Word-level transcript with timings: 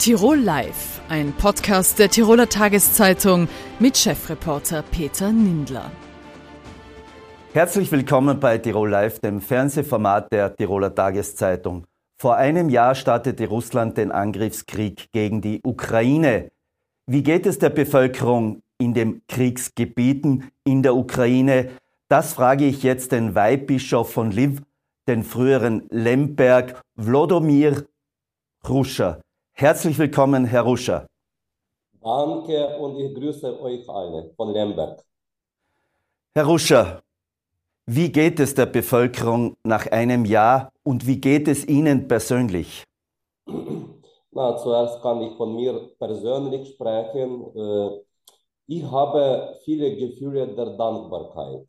Tirol 0.00 0.38
Live, 0.38 1.02
ein 1.10 1.34
Podcast 1.34 1.98
der 1.98 2.08
Tiroler 2.08 2.48
Tageszeitung 2.48 3.48
mit 3.80 3.98
Chefreporter 3.98 4.82
Peter 4.82 5.30
Nindler. 5.30 5.90
Herzlich 7.52 7.92
willkommen 7.92 8.40
bei 8.40 8.56
Tirol 8.56 8.88
Live, 8.88 9.18
dem 9.18 9.42
Fernsehformat 9.42 10.32
der 10.32 10.56
Tiroler 10.56 10.94
Tageszeitung. 10.94 11.86
Vor 12.18 12.36
einem 12.36 12.70
Jahr 12.70 12.94
startete 12.94 13.46
Russland 13.46 13.98
den 13.98 14.10
Angriffskrieg 14.10 15.12
gegen 15.12 15.42
die 15.42 15.60
Ukraine. 15.62 16.50
Wie 17.06 17.22
geht 17.22 17.44
es 17.44 17.58
der 17.58 17.68
Bevölkerung 17.68 18.62
in 18.78 18.94
den 18.94 19.20
Kriegsgebieten 19.28 20.50
in 20.64 20.82
der 20.82 20.96
Ukraine? 20.96 21.72
Das 22.08 22.32
frage 22.32 22.64
ich 22.64 22.82
jetzt 22.82 23.12
den 23.12 23.34
Weihbischof 23.34 24.10
von 24.10 24.30
Lviv, 24.32 24.62
den 25.06 25.24
früheren 25.24 25.86
Lemberg, 25.90 26.80
Wlodomir 26.96 27.84
Ruscher. 28.66 29.20
Herzlich 29.60 29.98
willkommen, 29.98 30.46
Herr 30.46 30.62
Ruscher. 30.62 31.06
Danke 32.00 32.78
und 32.78 32.96
ich 32.96 33.14
grüße 33.14 33.60
euch 33.60 33.86
alle 33.90 34.32
von 34.34 34.54
Lemberg. 34.54 35.04
Herr 36.34 36.46
Ruscher, 36.46 37.02
wie 37.84 38.10
geht 38.10 38.40
es 38.40 38.54
der 38.54 38.64
Bevölkerung 38.64 39.54
nach 39.62 39.86
einem 39.88 40.24
Jahr 40.24 40.72
und 40.82 41.06
wie 41.06 41.20
geht 41.20 41.46
es 41.46 41.68
Ihnen 41.68 42.08
persönlich? 42.08 42.84
Na, 44.30 44.56
zuerst 44.56 45.02
kann 45.02 45.20
ich 45.20 45.36
von 45.36 45.54
mir 45.54 45.90
persönlich 45.98 46.70
sprechen. 46.70 47.54
Äh, 47.54 48.00
ich 48.66 48.82
habe 48.90 49.58
viele 49.66 49.94
Gefühle 49.94 50.48
der 50.54 50.70
Dankbarkeit. 50.78 51.68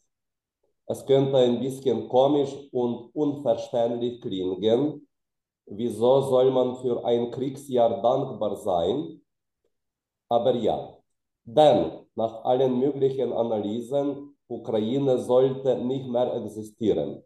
Es 0.85 1.05
könnte 1.05 1.35
ein 1.40 1.60
bisschen 1.60 2.08
komisch 2.08 2.55
und 2.71 3.13
unverständlich 3.13 4.21
klingen, 4.21 5.05
Wieso 5.73 6.21
soll 6.23 6.52
man 6.52 6.75
für 6.75 7.05
ein 7.05 7.32
Kriegsjahr 7.32 8.01
dankbar 8.01 8.57
sein? 8.57 9.21
Aber 10.27 10.54
ja, 10.55 10.98
denn 11.46 11.91
nach 12.13 12.43
allen 12.43 12.77
möglichen 12.77 13.32
Analysen, 13.32 14.35
Ukraine 14.49 15.18
sollte 15.20 15.77
nicht 15.77 16.07
mehr 16.09 16.34
existieren. 16.35 17.23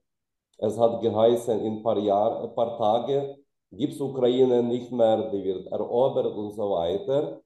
Es 0.59 0.77
hat 0.77 1.01
geheißen, 1.01 1.59
in 1.59 1.77
ein 1.77 1.83
paar, 1.83 1.97
Jahr, 1.97 2.47
paar 2.53 2.77
Tage 2.77 3.35
gibt 3.71 3.93
es 3.93 3.99
Ukraine 3.99 4.61
nicht 4.61 4.91
mehr, 4.91 5.31
die 5.31 5.43
wird 5.43 5.65
erobert 5.71 6.35
und 6.35 6.51
so 6.51 6.69
weiter. 6.69 7.41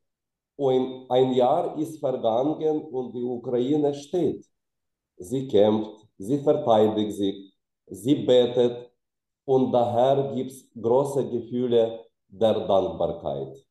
Und 0.58 1.10
ein 1.10 1.32
Jahr 1.32 1.78
ist 1.78 2.02
vergangen 2.02 2.84
und 2.84 3.14
die 3.16 3.24
Ukraine 3.24 3.94
steht. 3.94 4.46
Sie 5.16 5.48
kämpft, 5.48 6.06
sie 6.18 6.40
verteidigt 6.40 7.14
sich, 7.14 7.54
sie 7.88 8.16
betet, 8.16 8.89
und 9.50 9.72
daher 9.72 10.32
gibt 10.36 10.52
es 10.52 10.64
große 10.80 11.28
Gefühle 11.28 12.06
der 12.28 12.68
Dankbarkeit. 12.68 13.66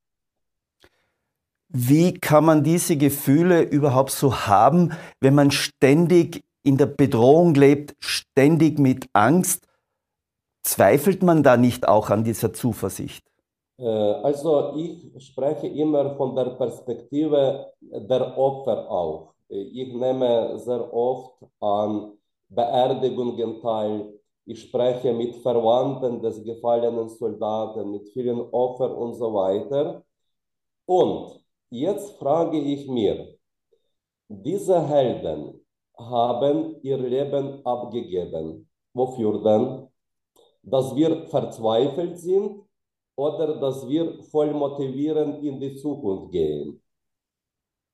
Wie 1.68 2.14
kann 2.14 2.46
man 2.46 2.64
diese 2.64 2.96
Gefühle 2.96 3.62
überhaupt 3.62 4.10
so 4.10 4.34
haben, 4.34 4.92
wenn 5.20 5.36
man 5.36 5.52
ständig 5.52 6.42
in 6.64 6.78
der 6.78 6.86
Bedrohung 6.86 7.54
lebt, 7.54 7.94
ständig 8.00 8.80
mit 8.80 9.08
Angst? 9.12 9.68
Zweifelt 10.62 11.22
man 11.22 11.44
da 11.44 11.56
nicht 11.56 11.86
auch 11.86 12.10
an 12.10 12.24
dieser 12.24 12.52
Zuversicht? 12.52 13.24
Äh, 13.78 13.86
also 13.86 14.74
ich 14.74 15.28
spreche 15.28 15.68
immer 15.68 16.16
von 16.16 16.34
der 16.34 16.56
Perspektive 16.62 17.72
der 17.80 18.36
Opfer 18.36 18.90
auch. 18.90 19.34
Ich 19.48 19.94
nehme 19.94 20.58
sehr 20.58 20.92
oft 20.92 21.34
an 21.60 22.14
Beerdigungen 22.48 23.60
teil, 23.62 24.17
ich 24.48 24.62
spreche 24.62 25.12
mit 25.12 25.36
Verwandten 25.36 26.22
des 26.22 26.42
gefallenen 26.42 27.10
Soldaten, 27.10 27.90
mit 27.92 28.08
vielen 28.08 28.40
Opfern 28.50 28.92
und 28.92 29.12
so 29.14 29.34
weiter. 29.34 30.02
Und 30.86 31.44
jetzt 31.68 32.16
frage 32.18 32.58
ich 32.58 32.88
mir, 32.88 33.36
diese 34.26 34.80
Helden 34.88 35.60
haben 35.98 36.76
ihr 36.82 36.96
Leben 36.96 37.60
abgegeben. 37.66 38.66
Wofür 38.94 39.42
denn? 39.42 39.88
Dass 40.62 40.96
wir 40.96 41.26
verzweifelt 41.26 42.18
sind 42.18 42.62
oder 43.16 43.60
dass 43.60 43.86
wir 43.86 44.22
voll 44.24 44.54
motivierend 44.54 45.44
in 45.44 45.60
die 45.60 45.76
Zukunft 45.76 46.32
gehen? 46.32 46.82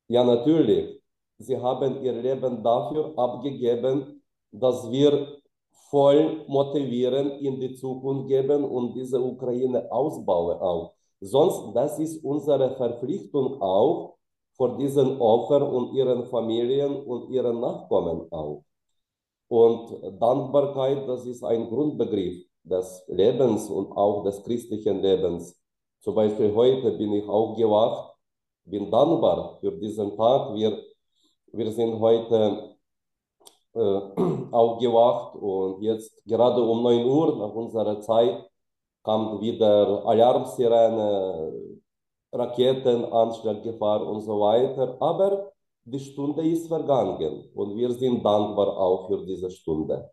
Ja, 0.06 0.22
natürlich. 0.22 1.02
Sie 1.38 1.56
haben 1.60 2.00
ihr 2.00 2.12
Leben 2.12 2.62
dafür 2.62 3.12
abgegeben, 3.18 4.22
dass 4.52 4.88
wir 4.88 5.42
voll 5.90 6.44
motivieren, 6.48 7.32
in 7.38 7.60
die 7.60 7.74
Zukunft 7.74 8.28
geben 8.28 8.64
und 8.64 8.94
diese 8.94 9.20
Ukraine 9.20 9.90
ausbauen 9.90 10.58
auch. 10.60 10.94
Sonst, 11.20 11.74
das 11.74 11.98
ist 11.98 12.24
unsere 12.24 12.76
Verpflichtung 12.76 13.60
auch 13.62 14.16
vor 14.56 14.76
diesen 14.76 15.20
Opfern 15.20 15.62
und 15.62 15.94
ihren 15.94 16.26
Familien 16.26 17.04
und 17.04 17.30
ihren 17.30 17.60
Nachkommen 17.60 18.30
auch. 18.30 18.64
Und 19.48 20.20
Dankbarkeit, 20.20 21.08
das 21.08 21.26
ist 21.26 21.44
ein 21.44 21.68
Grundbegriff 21.68 22.44
des 22.62 23.04
Lebens 23.08 23.68
und 23.68 23.92
auch 23.92 24.24
des 24.24 24.42
christlichen 24.42 25.00
Lebens. 25.00 25.56
Zum 26.00 26.14
Beispiel 26.14 26.54
heute 26.54 26.92
bin 26.92 27.12
ich 27.12 27.28
auch 27.28 27.56
gewacht, 27.56 28.14
bin 28.64 28.90
dankbar 28.90 29.58
für 29.60 29.72
diesen 29.72 30.16
Tag. 30.16 30.54
Wir, 30.54 30.82
wir 31.52 31.72
sind 31.72 32.00
heute 32.00 32.73
aufgewacht 34.52 35.34
und 35.36 35.82
jetzt 35.82 36.24
gerade 36.24 36.62
um 36.62 36.82
9 36.82 37.04
Uhr 37.04 37.36
nach 37.38 37.54
unserer 37.54 38.00
Zeit 38.00 38.48
kam 39.04 39.40
wieder 39.40 40.02
Alarmsirene, 40.06 41.52
Raketenanschlag, 42.32 43.62
Gefahr 43.62 44.06
und 44.06 44.22
so 44.22 44.40
weiter. 44.40 44.96
Aber 45.00 45.52
die 45.84 46.00
Stunde 46.00 46.42
ist 46.46 46.68
vergangen 46.68 47.50
und 47.54 47.76
wir 47.76 47.92
sind 47.92 48.24
dankbar 48.24 48.68
auch 48.68 49.08
für 49.08 49.26
diese 49.26 49.50
Stunde. 49.50 50.10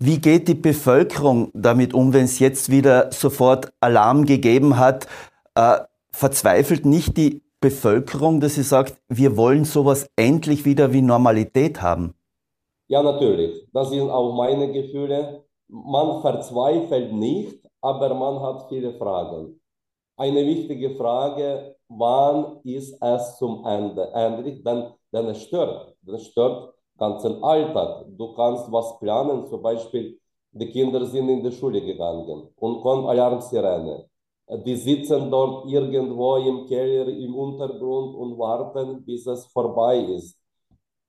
Wie 0.00 0.20
geht 0.20 0.46
die 0.46 0.54
Bevölkerung 0.54 1.50
damit 1.54 1.92
um, 1.94 2.12
wenn 2.12 2.24
es 2.24 2.38
jetzt 2.38 2.70
wieder 2.70 3.10
sofort 3.10 3.72
Alarm 3.80 4.26
gegeben 4.26 4.78
hat? 4.78 5.08
Äh, 5.54 5.78
verzweifelt 6.12 6.86
nicht 6.86 7.16
die 7.16 7.42
Bevölkerung, 7.60 8.40
dass 8.40 8.54
sie 8.54 8.62
sagt, 8.62 9.00
wir 9.08 9.36
wollen 9.36 9.64
sowas 9.64 10.08
endlich 10.14 10.64
wieder 10.64 10.92
wie 10.92 11.02
Normalität 11.02 11.82
haben? 11.82 12.14
Ja, 12.88 13.02
natürlich. 13.02 13.66
Das 13.72 13.90
sind 13.90 14.10
auch 14.10 14.32
meine 14.34 14.72
Gefühle. 14.72 15.44
Man 15.68 16.22
verzweifelt 16.22 17.12
nicht, 17.12 17.58
aber 17.80 18.14
man 18.14 18.40
hat 18.40 18.68
viele 18.68 18.94
Fragen. 18.94 19.60
Eine 20.16 20.46
wichtige 20.46 20.96
Frage, 20.96 21.76
wann 21.88 22.60
ist 22.64 23.00
es 23.02 23.36
zum 23.38 23.64
Ende 23.66 24.10
endlich? 24.14 24.62
Denn, 24.64 24.86
denn 25.12 25.26
es 25.28 25.42
stört. 25.44 25.94
Es 26.06 26.26
stört 26.28 26.74
ganzen 26.98 27.42
Alltag. 27.44 28.06
Du 28.16 28.34
kannst 28.34 28.70
was 28.72 28.98
planen, 29.00 29.46
zum 29.46 29.62
Beispiel, 29.62 30.18
die 30.52 30.70
Kinder 30.70 31.04
sind 31.06 31.28
in 31.28 31.42
die 31.44 31.52
Schule 31.52 31.80
gegangen 31.82 32.48
und 32.56 32.82
kommt 32.82 33.08
Alarmsirene. 33.08 34.08
Die 34.66 34.76
sitzen 34.76 35.30
dort 35.30 35.66
irgendwo 35.68 36.36
im 36.36 36.66
Keller, 36.66 37.08
im 37.08 37.34
Untergrund 37.36 38.14
und 38.16 38.38
warten, 38.38 39.04
bis 39.04 39.26
es 39.26 39.46
vorbei 39.46 39.98
ist. 40.00 40.38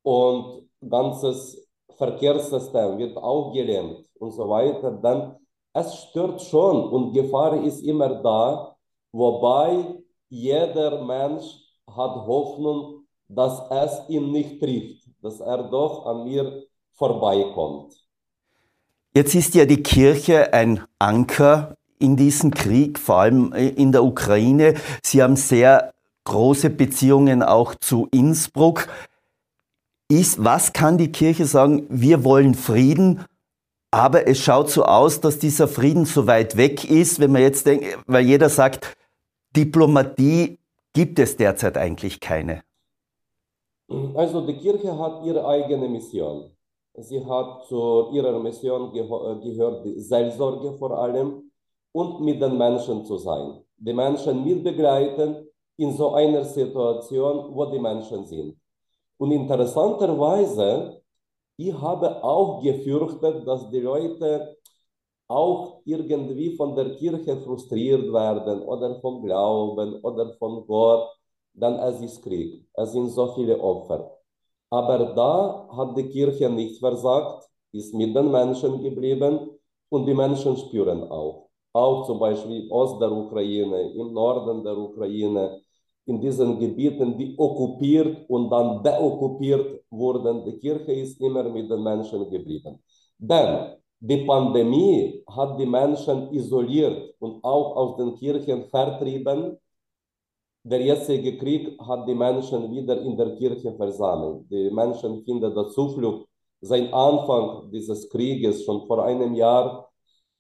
Und 0.04 0.70
ganzes 0.90 1.69
Verkehrssystem 2.00 2.98
wird 2.98 3.18
auch 3.18 3.54
gelähmt 3.54 4.06
und 4.20 4.32
so 4.32 4.50
weiter, 4.50 4.92
dann 4.92 5.36
es 5.74 5.94
stört 5.96 6.42
schon 6.42 6.90
und 6.90 7.14
Gefahr 7.14 7.62
ist 7.64 7.84
immer 7.84 8.10
da, 8.24 8.76
wobei 9.12 9.86
jeder 10.30 11.04
Mensch 11.04 11.46
hat 11.86 12.16
Hoffnung, 12.26 13.04
dass 13.28 13.62
es 13.70 14.10
ihn 14.10 14.32
nicht 14.32 14.60
trifft, 14.60 15.04
dass 15.22 15.40
er 15.42 15.70
doch 15.70 16.06
an 16.06 16.24
mir 16.24 16.64
vorbeikommt. 16.94 17.94
Jetzt 19.14 19.36
ist 19.36 19.54
ja 19.56 19.66
die 19.66 19.84
Kirche 19.84 20.54
ein 20.54 20.84
Anker 21.00 21.76
in 22.00 22.16
diesem 22.16 22.52
Krieg, 22.52 22.98
vor 22.98 23.18
allem 23.18 23.54
in 23.54 23.92
der 23.92 24.04
Ukraine. 24.04 24.76
Sie 25.04 25.22
haben 25.22 25.36
sehr 25.36 25.94
große 26.24 26.70
Beziehungen 26.70 27.44
auch 27.44 27.76
zu 27.76 28.08
Innsbruck 28.12 28.88
ist, 30.10 30.44
was 30.44 30.74
kann 30.74 30.98
die 30.98 31.12
Kirche 31.12 31.46
sagen? 31.46 31.86
Wir 31.90 32.24
wollen 32.24 32.56
Frieden, 32.56 33.24
aber 33.92 34.28
es 34.28 34.40
schaut 34.40 34.70
so 34.70 34.84
aus, 34.84 35.22
dass 35.22 35.40
dieser 35.40 35.68
Frieden 35.68 36.06
so 36.06 36.28
weit 36.28 36.58
weg 36.58 36.90
ist, 36.90 37.20
wenn 37.20 37.32
man 37.32 37.42
jetzt 37.42 37.66
denkt, 37.66 37.86
weil 38.08 38.26
jeder 38.26 38.50
sagt, 38.50 38.98
Diplomatie 39.56 40.60
gibt 40.94 41.20
es 41.20 41.38
derzeit 41.38 41.78
eigentlich 41.78 42.20
keine. 42.20 42.64
Also 44.16 44.46
die 44.46 44.58
Kirche 44.58 44.98
hat 44.98 45.26
ihre 45.26 45.48
eigene 45.48 45.88
Mission. 45.88 46.52
Sie 46.96 47.24
hat 47.26 47.66
zu 47.68 48.10
ihrer 48.12 48.38
Mission 48.40 48.92
gehört 48.94 49.86
die 49.86 50.00
Seelsorge 50.00 50.74
vor 50.78 50.98
allem 50.98 51.52
und 51.92 52.22
mit 52.22 52.42
den 52.42 52.58
Menschen 52.58 53.06
zu 53.06 53.18
sein. 53.18 53.62
Die 53.78 53.94
Menschen 53.94 54.44
mitbegleiten 54.44 55.48
in 55.78 55.94
so 55.94 56.14
einer 56.14 56.44
Situation, 56.44 57.56
wo 57.56 57.66
die 57.66 57.80
Menschen 57.80 58.26
sind. 58.26 58.59
Und 59.20 59.32
interessanterweise, 59.32 61.02
ich 61.58 61.74
habe 61.74 62.24
auch 62.24 62.62
gefürchtet, 62.64 63.46
dass 63.46 63.70
die 63.70 63.82
Leute 63.82 64.58
auch 65.28 65.82
irgendwie 65.86 66.56
von 66.56 66.76
der 66.76 66.96
Kirche 66.96 67.38
frustriert 67.42 68.12
werden 68.14 68.62
oder 68.64 69.00
vom 69.02 69.22
Glauben 69.24 69.96
oder 70.02 70.34
von 70.40 70.66
Gott, 70.66 71.10
dann 71.54 71.76
es 71.80 72.02
ist 72.02 72.24
Krieg. 72.24 72.66
Es 72.74 72.94
sind 72.94 73.10
so 73.10 73.34
viele 73.36 73.60
Opfer. 73.60 74.10
Aber 74.70 74.98
da 75.14 75.68
hat 75.76 75.98
die 75.98 76.10
Kirche 76.10 76.50
nicht 76.50 76.80
versagt, 76.80 77.50
ist 77.74 77.94
mit 77.94 78.16
den 78.16 78.32
Menschen 78.32 78.82
geblieben 78.82 79.50
und 79.90 80.06
die 80.06 80.14
Menschen 80.14 80.56
spüren 80.58 81.04
auch. 81.12 81.50
Auch 81.74 82.06
zum 82.08 82.20
Beispiel 82.20 82.72
Ost 82.72 83.02
der 83.02 83.12
Ukraine, 83.12 83.92
im 83.92 84.14
Norden 84.14 84.64
der 84.64 84.78
Ukraine, 84.78 85.62
in 86.10 86.20
diesen 86.20 86.58
Gebieten, 86.60 87.18
die 87.18 87.36
okkupiert 87.38 88.28
und 88.30 88.50
dann 88.50 88.84
deokkupiert 88.84 89.84
wurden. 89.92 90.44
Die 90.46 90.58
Kirche 90.58 90.92
ist 90.92 91.22
immer 91.22 91.44
mit 91.44 91.70
den 91.70 91.84
Menschen 91.84 92.30
geblieben. 92.30 92.82
Denn 93.18 93.76
die 94.00 94.26
Pandemie 94.26 95.24
hat 95.28 95.60
die 95.60 95.66
Menschen 95.66 96.34
isoliert 96.34 97.14
und 97.20 97.44
auch 97.44 97.76
aus 97.76 97.98
den 97.98 98.16
Kirchen 98.16 98.64
vertrieben. 98.70 99.58
Der 100.64 100.82
jetzige 100.82 101.38
Krieg 101.38 101.80
hat 101.80 102.08
die 102.08 102.16
Menschen 102.16 102.72
wieder 102.72 103.00
in 103.02 103.16
der 103.16 103.36
Kirche 103.36 103.72
versammelt. 103.76 104.50
Die 104.50 104.70
Menschen 104.72 105.24
finden 105.26 105.54
der 105.54 105.68
Zuflucht. 105.70 106.28
Seit 106.62 106.92
Anfang 106.92 107.70
dieses 107.72 108.10
Krieges, 108.10 108.66
schon 108.66 108.86
vor 108.88 109.04
einem 109.06 109.34
Jahr, 109.36 109.90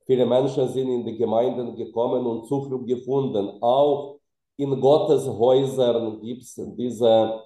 viele 0.05 0.25
Menschen 0.25 0.67
sind 0.69 0.89
in 0.89 1.05
die 1.05 1.17
Gemeinden 1.17 1.75
gekommen 1.75 2.25
und 2.25 2.47
Zuflucht 2.47 2.87
gefunden. 2.87 3.57
Auch 3.61 4.18
in 4.59 4.81
Gottes 4.81 5.25
Häusern 5.25 6.19
gibt 6.21 6.43
es 6.43 6.53
diese 6.77 7.43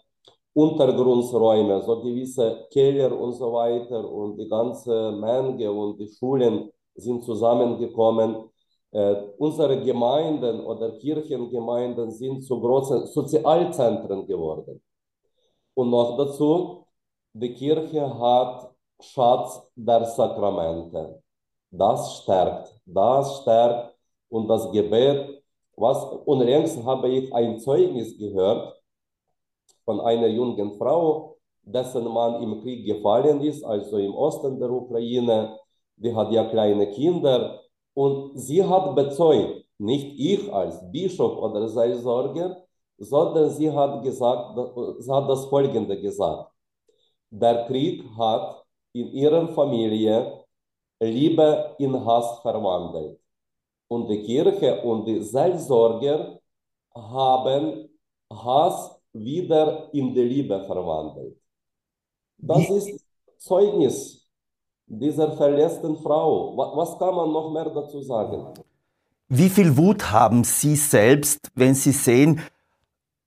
Untergrundräume, 0.53 1.81
so 1.83 2.01
gewisse 2.01 2.67
Keller 2.71 3.11
und 3.17 3.33
so 3.33 3.53
weiter 3.53 4.03
und 4.11 4.37
die 4.37 4.47
ganze 4.47 5.11
Menge 5.11 5.71
und 5.71 5.99
die 5.99 6.07
Schulen 6.07 6.71
sind 6.95 7.23
zusammengekommen. 7.23 8.49
Äh, 8.91 9.15
unsere 9.37 9.79
Gemeinden 9.83 10.61
oder 10.61 10.97
Kirchengemeinden 10.97 12.11
sind 12.11 12.41
zu 12.43 12.59
großen 12.59 13.05
Sozialzentren 13.07 14.25
geworden. 14.25 14.81
Und 15.75 15.89
noch 15.91 16.17
dazu, 16.17 16.87
die 17.33 17.53
Kirche 17.53 18.03
hat 18.19 18.71
Schatz 18.99 19.61
der 19.75 20.05
Sakramente. 20.05 21.21
Das 21.69 22.21
stärkt, 22.21 22.79
das 22.85 23.41
stärkt 23.41 23.95
und 24.29 24.47
das 24.47 24.71
Gebet. 24.71 25.42
Was, 25.75 26.03
unlängst 26.25 26.83
habe 26.83 27.09
ich 27.09 27.33
ein 27.33 27.59
Zeugnis 27.59 28.17
gehört, 28.17 28.79
von 29.85 29.99
einer 30.01 30.27
jungen 30.27 30.73
Frau, 30.77 31.37
dessen 31.63 32.05
Mann 32.07 32.41
im 32.41 32.61
Krieg 32.61 32.85
gefallen 32.85 33.41
ist, 33.41 33.63
also 33.63 33.97
im 33.97 34.13
Osten 34.13 34.59
der 34.59 34.69
Ukraine. 34.69 35.57
Die 35.95 36.13
hat 36.13 36.31
ja 36.31 36.43
kleine 36.45 36.89
Kinder 36.91 37.61
und 37.93 38.37
sie 38.37 38.63
hat 38.63 38.95
bezeugt, 38.95 39.65
nicht 39.77 40.19
ich 40.19 40.51
als 40.51 40.79
Bischof 40.91 41.37
oder 41.37 41.67
Seelsorger, 41.67 42.63
sondern 42.97 43.49
sie 43.49 43.71
hat 43.71 44.03
gesagt, 44.03 44.57
sie 44.99 45.11
hat 45.11 45.29
das 45.29 45.45
Folgende 45.45 45.99
gesagt. 45.99 46.51
Der 47.29 47.65
Krieg 47.65 48.03
hat 48.17 48.63
in 48.93 49.07
ihrer 49.07 49.47
Familie 49.49 50.43
Liebe 50.99 51.75
in 51.79 51.93
Hass 52.05 52.39
verwandelt. 52.41 53.19
Und 53.93 54.07
die 54.09 54.23
Kirche 54.23 54.81
und 54.81 55.05
die 55.05 55.21
Seelsorger 55.21 56.39
haben 56.95 57.89
Hass 58.31 58.99
wieder 59.13 59.93
in 59.93 60.15
die 60.15 60.27
Liebe 60.33 60.63
verwandelt. 60.63 61.37
Das 62.39 62.67
ist 62.71 63.05
Zeugnis 63.37 64.27
dieser 64.87 65.31
verletzten 65.33 65.95
Frau. 65.97 66.57
Was 66.57 66.97
kann 66.97 67.13
man 67.13 67.31
noch 67.31 67.51
mehr 67.51 67.69
dazu 67.69 68.01
sagen? 68.01 68.39
Wie 69.29 69.49
viel 69.49 69.77
Wut 69.77 70.11
haben 70.11 70.43
Sie 70.43 70.75
selbst, 70.75 71.51
wenn 71.53 71.75
Sie 71.75 71.91
sehen, 71.91 72.41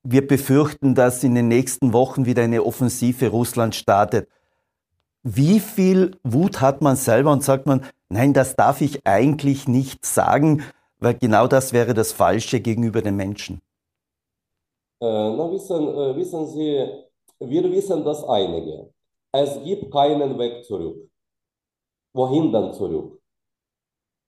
wir 0.02 0.26
befürchten, 0.26 0.96
dass 0.96 1.22
in 1.22 1.36
den 1.36 1.46
nächsten 1.46 1.92
Wochen 1.92 2.26
wieder 2.26 2.42
eine 2.42 2.64
Offensive 2.64 3.28
Russland 3.28 3.76
startet? 3.76 4.28
Wie 5.28 5.58
viel 5.58 6.17
Wut 6.23 6.61
hat 6.61 6.82
man 6.82 6.94
selber 6.94 7.32
und 7.32 7.43
sagt 7.43 7.67
man, 7.67 7.84
nein, 8.08 8.32
das 8.32 8.55
darf 8.55 8.81
ich 8.81 9.05
eigentlich 9.05 9.67
nicht 9.67 10.06
sagen, 10.06 10.62
weil 11.00 11.14
genau 11.14 11.49
das 11.49 11.73
wäre 11.73 11.94
das 11.94 12.12
Falsche 12.12 12.61
gegenüber 12.61 13.02
den 13.02 13.17
Menschen? 13.17 13.61
na, 15.00 15.50
wissen, 15.50 15.84
wissen 16.14 16.46
Sie, 16.46 16.87
wir 17.40 17.73
wissen 17.73 18.05
das 18.05 18.23
einige. 18.23 18.88
Es 19.32 19.61
gibt 19.64 19.93
keinen 19.93 20.38
Weg 20.38 20.64
zurück. 20.64 21.11
Wohin 22.12 22.52
dann 22.52 22.72
zurück? 22.72 23.20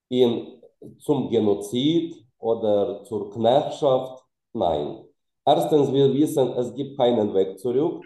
In, 0.08 0.60
zum 0.98 1.30
Genozid 1.30 2.26
oder 2.38 3.04
zur 3.04 3.30
Knechtschaft? 3.30 4.24
Nein. 4.52 5.04
Erstens, 5.46 5.92
wir 5.92 6.12
wissen, 6.12 6.48
es 6.54 6.74
gibt 6.74 6.98
keinen 6.98 7.32
Weg 7.34 7.60
zurück. 7.60 8.04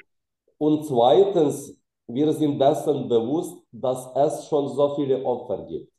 Und 0.59 0.85
zweitens, 0.87 1.81
wir 2.14 2.32
sind 2.32 2.59
dessen 2.59 3.09
bewusst, 3.09 3.56
dass 3.73 4.09
es 4.14 4.47
schon 4.49 4.69
so 4.69 4.94
viele 4.97 5.25
Opfer 5.25 5.67
gibt. 5.67 5.93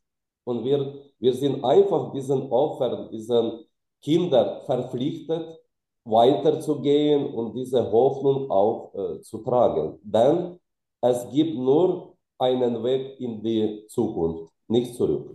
Und 0.45 0.63
wir, 0.63 0.93
wir 1.19 1.33
sind 1.33 1.63
einfach 1.63 2.11
diesen 2.11 2.51
Opfern, 2.51 3.09
diesen 3.11 3.65
Kindern 4.01 4.61
verpflichtet, 4.65 5.59
weiterzugehen 6.05 7.33
und 7.33 7.53
diese 7.55 7.89
Hoffnung 7.91 8.51
auch 8.51 8.93
äh, 8.93 9.21
zu 9.21 9.37
tragen. 9.39 9.99
Denn 10.03 10.59
es 11.01 11.29
gibt 11.31 11.55
nur 11.55 12.13
einen 12.37 12.83
Weg 12.83 13.19
in 13.19 13.41
die 13.41 13.85
Zukunft, 13.87 14.51
nicht 14.67 14.95
zurück. 14.95 15.29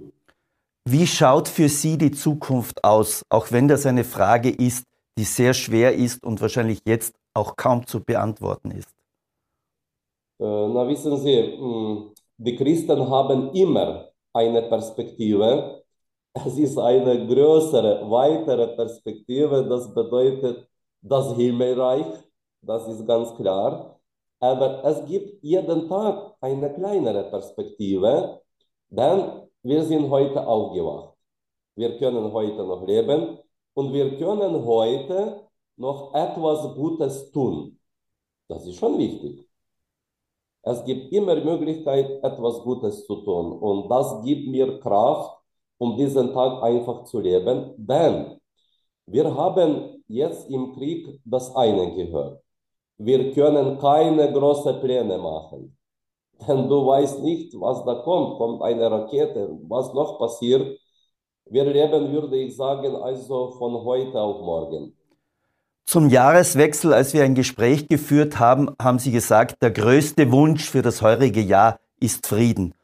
Wie 0.85 1.07
schaut 1.07 1.49
für 1.49 1.69
Sie 1.69 1.97
die 1.97 2.11
Zukunft 2.11 2.83
aus, 2.85 3.23
auch 3.31 3.51
wenn 3.51 3.69
das 3.69 3.87
eine 3.87 4.05
Frage 4.05 4.51
ist, 4.51 4.85
die 5.19 5.25
sehr 5.25 5.55
schwer 5.55 5.95
ist 5.95 6.23
und 6.25 6.41
wahrscheinlich 6.41 6.81
jetzt 6.87 7.15
auch 7.35 7.57
kaum 7.57 7.87
zu 7.87 8.01
beantworten 8.01 8.71
ist? 8.71 8.98
Äh, 10.41 10.45
na, 10.69 10.87
wissen 10.89 11.17
Sie, 11.19 11.57
hm, 11.59 12.15
die 12.37 12.57
Christen 12.57 13.09
haben 13.09 13.53
immer 13.55 14.09
eine 14.33 14.63
Perspektive, 14.63 15.83
es 16.35 16.59
ist 16.59 16.79
eine 16.79 17.27
größere, 17.27 18.09
weitere 18.11 18.69
Perspektive. 18.77 19.67
Das 19.69 19.93
bedeutet 19.95 20.69
das 21.03 21.35
Himmelreich, 21.37 22.07
das 22.63 22.87
ist 22.89 23.07
ganz 23.07 23.35
klar. 23.37 23.99
Aber 24.41 24.85
es 24.85 25.05
gibt 25.07 25.43
jeden 25.43 25.89
Tag 25.89 26.37
eine 26.41 26.73
kleinere 26.75 27.25
Perspektive, 27.31 28.41
denn 28.89 29.49
wir 29.63 29.85
sind 29.85 30.09
heute 30.11 30.47
aufgewacht. 30.47 31.15
Wir 31.75 31.99
können 31.99 32.33
heute 32.33 32.65
noch 32.65 32.87
leben 32.87 33.39
und 33.75 33.93
wir 33.93 34.17
können 34.19 34.65
heute 34.65 35.49
noch 35.77 36.15
etwas 36.15 36.75
Gutes 36.75 37.31
tun. 37.33 37.79
Das 38.49 38.67
ist 38.67 38.77
schon 38.77 38.99
wichtig. 38.99 39.48
Es 40.63 40.85
gibt 40.85 41.13
immer 41.13 41.37
Möglichkeit, 41.37 42.23
etwas 42.23 42.63
Gutes 42.63 43.07
zu 43.07 43.17
tun 43.23 43.53
und 43.53 43.89
das 43.89 44.23
gibt 44.25 44.49
mir 44.49 44.81
Kraft, 44.81 45.39
um 45.79 45.97
diesen 45.97 46.33
Tag 46.33 46.63
einfach 46.63 47.05
zu 47.05 47.21
leben. 47.21 47.75
Denn 47.77 48.39
wir 49.07 49.35
haben 49.35 50.03
jetzt 50.09 50.51
im 50.51 50.73
Krieg 50.75 51.21
das 51.25 51.55
eine 51.57 51.95
gehört. 51.95 52.43
Wir 52.99 53.33
können 53.33 53.79
keine 53.79 54.33
großen 54.33 54.81
Pläne 54.81 55.19
machen. 55.19 55.77
Denn 56.49 56.69
du 56.69 56.87
weißt 56.87 57.21
nicht, 57.21 57.55
was 57.61 57.85
da 57.85 57.95
kommt. 58.03 58.39
Kommt 58.39 58.63
eine 58.63 58.91
Rakete, 58.91 59.59
was 59.69 59.93
noch 59.95 60.19
passiert. 60.19 60.79
Wir 61.47 61.65
leben, 61.65 62.13
würde 62.13 62.37
ich 62.37 62.57
sagen, 62.57 62.97
also 62.97 63.53
von 63.53 63.85
heute 63.85 64.21
auf 64.21 64.41
morgen. 64.43 64.98
Zum 65.89 66.11
Jahreswechsel, 66.11 66.93
als 66.93 67.15
wir 67.15 67.25
ein 67.25 67.35
Gespräch 67.35 67.89
geführt 67.89 68.39
haben, 68.39 68.69
haben 68.79 68.99
Sie 68.99 69.11
gesagt, 69.11 69.63
der 69.63 69.71
größte 69.71 70.31
Wunsch 70.31 70.69
für 70.69 70.83
das 70.83 71.01
heurige 71.01 71.41
Jahr 71.41 71.81
ist 71.99 72.27
Frieden. 72.27 72.75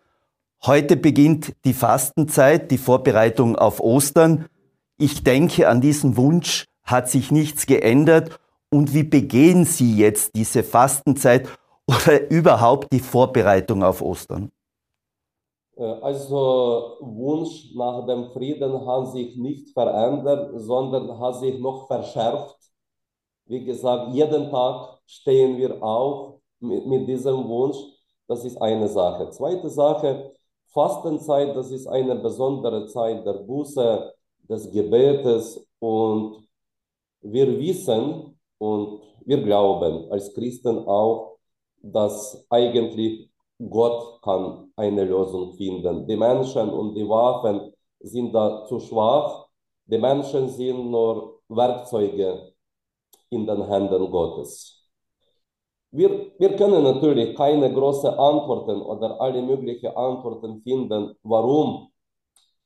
Heute 0.65 0.97
beginnt 0.97 1.53
die 1.67 1.75
Fastenzeit, 1.75 2.71
die 2.71 2.79
Vorbereitung 2.79 3.57
auf 3.57 3.81
Ostern. 3.81 4.47
Ich 4.97 5.23
denke, 5.23 5.69
an 5.69 5.83
diesem 5.83 6.17
Wunsch 6.17 6.65
hat 6.83 7.11
sich 7.11 7.31
nichts 7.31 7.67
geändert. 7.67 8.41
Und 8.71 8.95
wie 8.95 9.03
begehen 9.03 9.67
Sie 9.67 9.99
jetzt 9.99 10.35
diese 10.35 10.63
Fastenzeit 10.63 11.47
oder 11.87 12.31
überhaupt 12.31 12.91
die 12.91 13.01
Vorbereitung 13.01 13.83
auf 13.83 14.01
Ostern? 14.01 14.51
Äh, 15.77 15.83
also 15.83 16.97
Wunsch 17.01 17.75
nach 17.75 18.07
dem 18.07 18.31
Frieden 18.31 18.87
hat 18.87 19.13
sich 19.13 19.37
nicht 19.37 19.75
verändert, 19.75 20.53
sondern 20.55 21.21
hat 21.21 21.39
sich 21.41 21.61
noch 21.61 21.87
verschärft. 21.87 22.64
Wie 23.47 23.65
gesagt, 23.65 24.15
jeden 24.15 24.51
Tag 24.51 25.01
stehen 25.07 25.57
wir 25.59 25.83
auf 25.83 26.41
mit, 26.61 26.87
mit 26.87 27.09
diesem 27.09 27.47
Wunsch. 27.49 27.77
Das 28.27 28.45
ist 28.45 28.57
eine 28.61 28.89
Sache. 28.89 29.31
Zweite 29.31 29.69
Sache, 29.69 30.33
Fastenzeit, 30.73 31.55
das 31.55 31.71
ist 31.71 31.87
eine 31.87 32.17
besondere 32.17 32.87
Zeit 32.87 33.25
der 33.27 33.35
Buße, 33.35 34.13
des 34.49 34.71
Gebetes 34.71 35.67
und 35.79 36.47
wir 37.23 37.59
wissen 37.59 38.39
und 38.59 39.01
wir 39.25 39.43
glauben 39.43 40.11
als 40.11 40.35
Christen 40.35 40.79
auch, 40.87 41.39
dass 41.83 42.47
eigentlich 42.51 43.31
Gott 43.71 44.21
kann 44.23 44.73
eine 44.77 45.05
Lösung 45.05 45.53
finden. 45.55 46.07
Die 46.07 46.17
Menschen 46.17 46.69
und 46.71 46.95
die 46.95 47.09
Waffen 47.09 47.73
sind 48.01 48.35
da 48.35 48.67
zu 48.67 48.81
schwach. 48.81 49.49
Die 49.87 49.99
Menschen 49.99 50.49
sind 50.49 50.91
nur 50.91 51.41
Werkzeuge 51.49 52.54
in 53.35 53.47
den 53.47 53.67
Händen 53.69 54.11
Gottes. 54.11 54.85
Wir, 55.91 56.33
wir 56.39 56.57
können 56.57 56.83
natürlich 56.83 57.37
keine 57.37 57.73
großen 57.73 58.11
Antworten 58.11 58.81
oder 58.83 59.21
alle 59.21 59.43
möglichen 59.43 59.95
Antworten 59.97 60.61
finden, 60.63 61.15
warum 61.23 61.89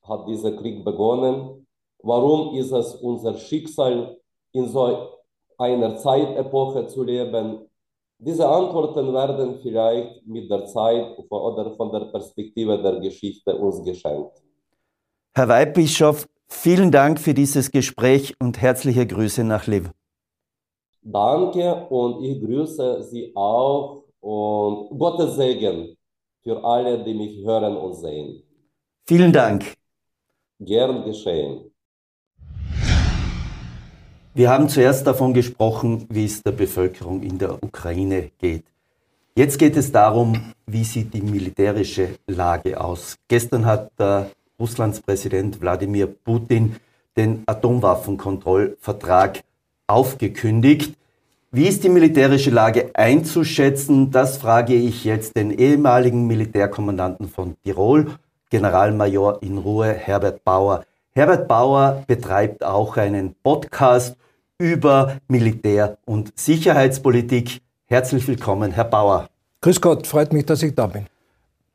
hat 0.02 0.26
dieser 0.26 0.52
Krieg 0.52 0.84
begonnen, 0.84 1.66
warum 2.02 2.54
ist 2.54 2.72
es 2.72 2.94
unser 2.94 3.34
Schicksal, 3.36 4.16
in 4.52 4.68
so 4.68 5.18
einer 5.58 5.96
Zeitepoche 5.96 6.86
zu 6.86 7.02
leben. 7.02 7.68
Diese 8.18 8.48
Antworten 8.48 9.12
werden 9.12 9.58
vielleicht 9.60 10.26
mit 10.26 10.50
der 10.50 10.64
Zeit 10.64 11.18
oder 11.28 11.76
von 11.76 11.92
der 11.92 12.06
Perspektive 12.06 12.80
der 12.82 12.98
Geschichte 13.00 13.54
uns 13.54 13.84
geschenkt. 13.84 14.42
Herr 15.34 15.48
Weihbischof, 15.48 16.26
vielen 16.48 16.90
Dank 16.90 17.20
für 17.20 17.34
dieses 17.34 17.70
Gespräch 17.70 18.34
und 18.40 18.60
herzliche 18.60 19.06
Grüße 19.06 19.44
nach 19.44 19.66
Lviv. 19.66 19.97
Danke 21.02 21.86
und 21.88 22.24
ich 22.24 22.40
grüße 22.40 23.02
Sie 23.04 23.32
auch 23.34 24.04
und 24.20 24.98
Gottes 24.98 25.36
Segen 25.36 25.96
für 26.42 26.62
alle, 26.64 27.02
die 27.04 27.14
mich 27.14 27.44
hören 27.44 27.76
und 27.76 27.94
sehen. 27.94 28.42
Vielen 29.06 29.32
Dank. 29.32 29.74
Gern 30.60 31.04
geschehen. 31.04 31.70
Wir 34.34 34.50
haben 34.50 34.68
zuerst 34.68 35.06
davon 35.06 35.34
gesprochen, 35.34 36.06
wie 36.10 36.24
es 36.24 36.42
der 36.42 36.52
Bevölkerung 36.52 37.22
in 37.22 37.38
der 37.38 37.62
Ukraine 37.62 38.30
geht. 38.38 38.64
Jetzt 39.34 39.58
geht 39.58 39.76
es 39.76 39.90
darum, 39.90 40.52
wie 40.66 40.84
sieht 40.84 41.12
die 41.14 41.22
militärische 41.22 42.16
Lage 42.26 42.80
aus. 42.80 43.16
Gestern 43.28 43.64
hat 43.66 43.90
äh, 43.98 44.24
Russlands 44.60 45.00
Präsident 45.00 45.60
Wladimir 45.60 46.06
Putin 46.06 46.76
den 47.16 47.42
Atomwaffenkontrollvertrag 47.46 49.40
aufgekündigt. 49.88 50.94
Wie 51.50 51.66
ist 51.66 51.82
die 51.82 51.88
militärische 51.88 52.50
Lage 52.50 52.90
einzuschätzen? 52.94 54.10
Das 54.10 54.36
frage 54.36 54.74
ich 54.74 55.04
jetzt 55.04 55.36
den 55.36 55.50
ehemaligen 55.50 56.26
Militärkommandanten 56.26 57.28
von 57.28 57.56
Tirol, 57.64 58.18
Generalmajor 58.50 59.42
in 59.42 59.58
Ruhe 59.58 59.92
Herbert 59.92 60.44
Bauer. 60.44 60.84
Herbert 61.12 61.48
Bauer 61.48 62.04
betreibt 62.06 62.62
auch 62.62 62.96
einen 62.98 63.34
Podcast 63.42 64.16
über 64.58 65.16
Militär- 65.26 65.96
und 66.04 66.38
Sicherheitspolitik. 66.38 67.62
Herzlich 67.86 68.28
willkommen, 68.28 68.72
Herr 68.72 68.84
Bauer. 68.84 69.28
Grüß 69.62 69.80
Gott, 69.80 70.06
freut 70.06 70.32
mich, 70.32 70.44
dass 70.44 70.62
ich 70.62 70.74
da 70.74 70.86
bin. 70.86 71.06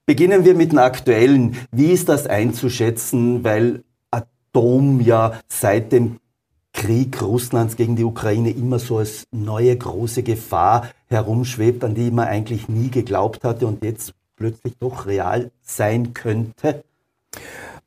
Beginnen 0.06 0.46
wir 0.46 0.54
mit 0.54 0.72
dem 0.72 0.80
Aktuellen. 0.80 1.58
Wie 1.72 1.92
ist 1.92 2.10
das 2.10 2.28
einzuschätzen? 2.28 3.44
Weil 3.44 3.84
Atom 4.12 5.02
ja 5.02 5.40
seit 5.48 5.92
dem 5.92 6.20
Krieg 6.74 7.22
Russlands 7.22 7.76
gegen 7.78 7.96
die 7.96 8.04
Ukraine 8.04 8.50
immer 8.50 8.80
so 8.80 8.98
als 8.98 9.26
neue 9.32 9.76
große 9.76 10.24
Gefahr 10.24 10.90
herumschwebt, 11.08 11.84
an 11.84 11.96
die 11.96 12.12
man 12.12 12.28
eigentlich 12.28 12.68
nie 12.68 12.90
geglaubt 12.90 13.44
hatte 13.44 13.68
und 13.68 13.84
jetzt 13.84 14.14
plötzlich 14.36 14.74
doch 14.80 15.06
real 15.06 15.52
sein 15.62 16.14
könnte? 16.14 16.84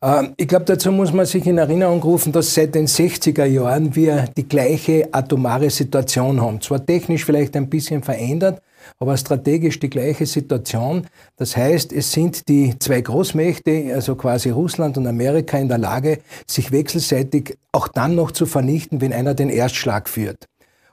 Ähm, 0.02 0.34
ich 0.36 0.48
glaube, 0.48 0.64
dazu 0.64 0.92
muss 0.92 1.12
man 1.12 1.26
sich 1.26 1.46
in 1.46 1.58
Erinnerung 1.58 2.02
rufen, 2.02 2.32
dass 2.32 2.54
seit 2.54 2.74
den 2.74 2.86
60er 2.86 3.44
Jahren 3.44 3.94
wir 3.96 4.26
die 4.36 4.48
gleiche 4.48 5.08
atomare 5.12 5.70
Situation 5.70 6.40
haben. 6.40 6.60
Zwar 6.60 6.84
technisch 6.84 7.24
vielleicht 7.24 7.56
ein 7.56 7.68
bisschen 7.68 8.02
verändert, 8.02 8.62
aber 8.98 9.16
strategisch 9.16 9.78
die 9.78 9.90
gleiche 9.90 10.26
Situation. 10.26 11.06
Das 11.36 11.56
heißt, 11.56 11.92
es 11.92 12.12
sind 12.12 12.48
die 12.48 12.78
zwei 12.78 13.00
Großmächte, 13.00 13.92
also 13.94 14.14
quasi 14.16 14.50
Russland 14.50 14.96
und 14.98 15.06
Amerika, 15.06 15.58
in 15.58 15.68
der 15.68 15.78
Lage, 15.78 16.18
sich 16.46 16.72
wechselseitig 16.72 17.56
auch 17.72 17.88
dann 17.88 18.14
noch 18.14 18.30
zu 18.30 18.46
vernichten, 18.46 19.00
wenn 19.00 19.12
einer 19.12 19.34
den 19.34 19.50
Erstschlag 19.50 20.08
führt. 20.08 20.46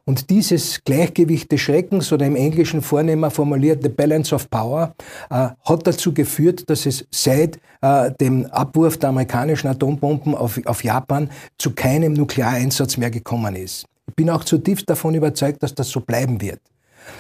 Und 0.06 0.30
dieses 0.30 0.84
Gleichgewicht 0.84 1.50
des 1.52 1.62
Schreckens 1.62 2.12
oder 2.12 2.26
im 2.26 2.36
Englischen 2.36 2.82
vornehmer 2.82 3.32
formuliert 3.32 3.84
The 3.84 3.90
Balance 3.90 4.36
of 4.36 4.50
Power 4.50 4.94
äh, 5.30 5.50
hat 5.64 5.88
dazu 5.88 6.14
geführt, 6.14 6.70
dass 6.70 6.86
es 6.86 7.08
seit 7.10 7.58
äh, 7.82 8.12
dem 8.20 8.46
Abwurf 8.48 8.98
der 8.98 9.10
amerikanischen 9.10 9.70
Atombomben 9.70 10.36
auf, 10.36 10.60
auf 10.66 10.84
Japan 10.84 11.30
zu 11.58 11.72
keinem 11.72 12.14
Nukleareinsatz 12.14 12.98
mehr 12.98 13.12
gekommen 13.12 13.56
ist. 13.56 13.86
Ich 14.10 14.16
bin 14.16 14.30
auch 14.30 14.44
zutiefst 14.44 14.90
davon 14.90 15.16
überzeugt, 15.16 15.64
dass 15.64 15.74
das 15.74 15.90
so 15.90 16.02
bleiben 16.02 16.42
wird. 16.42 16.60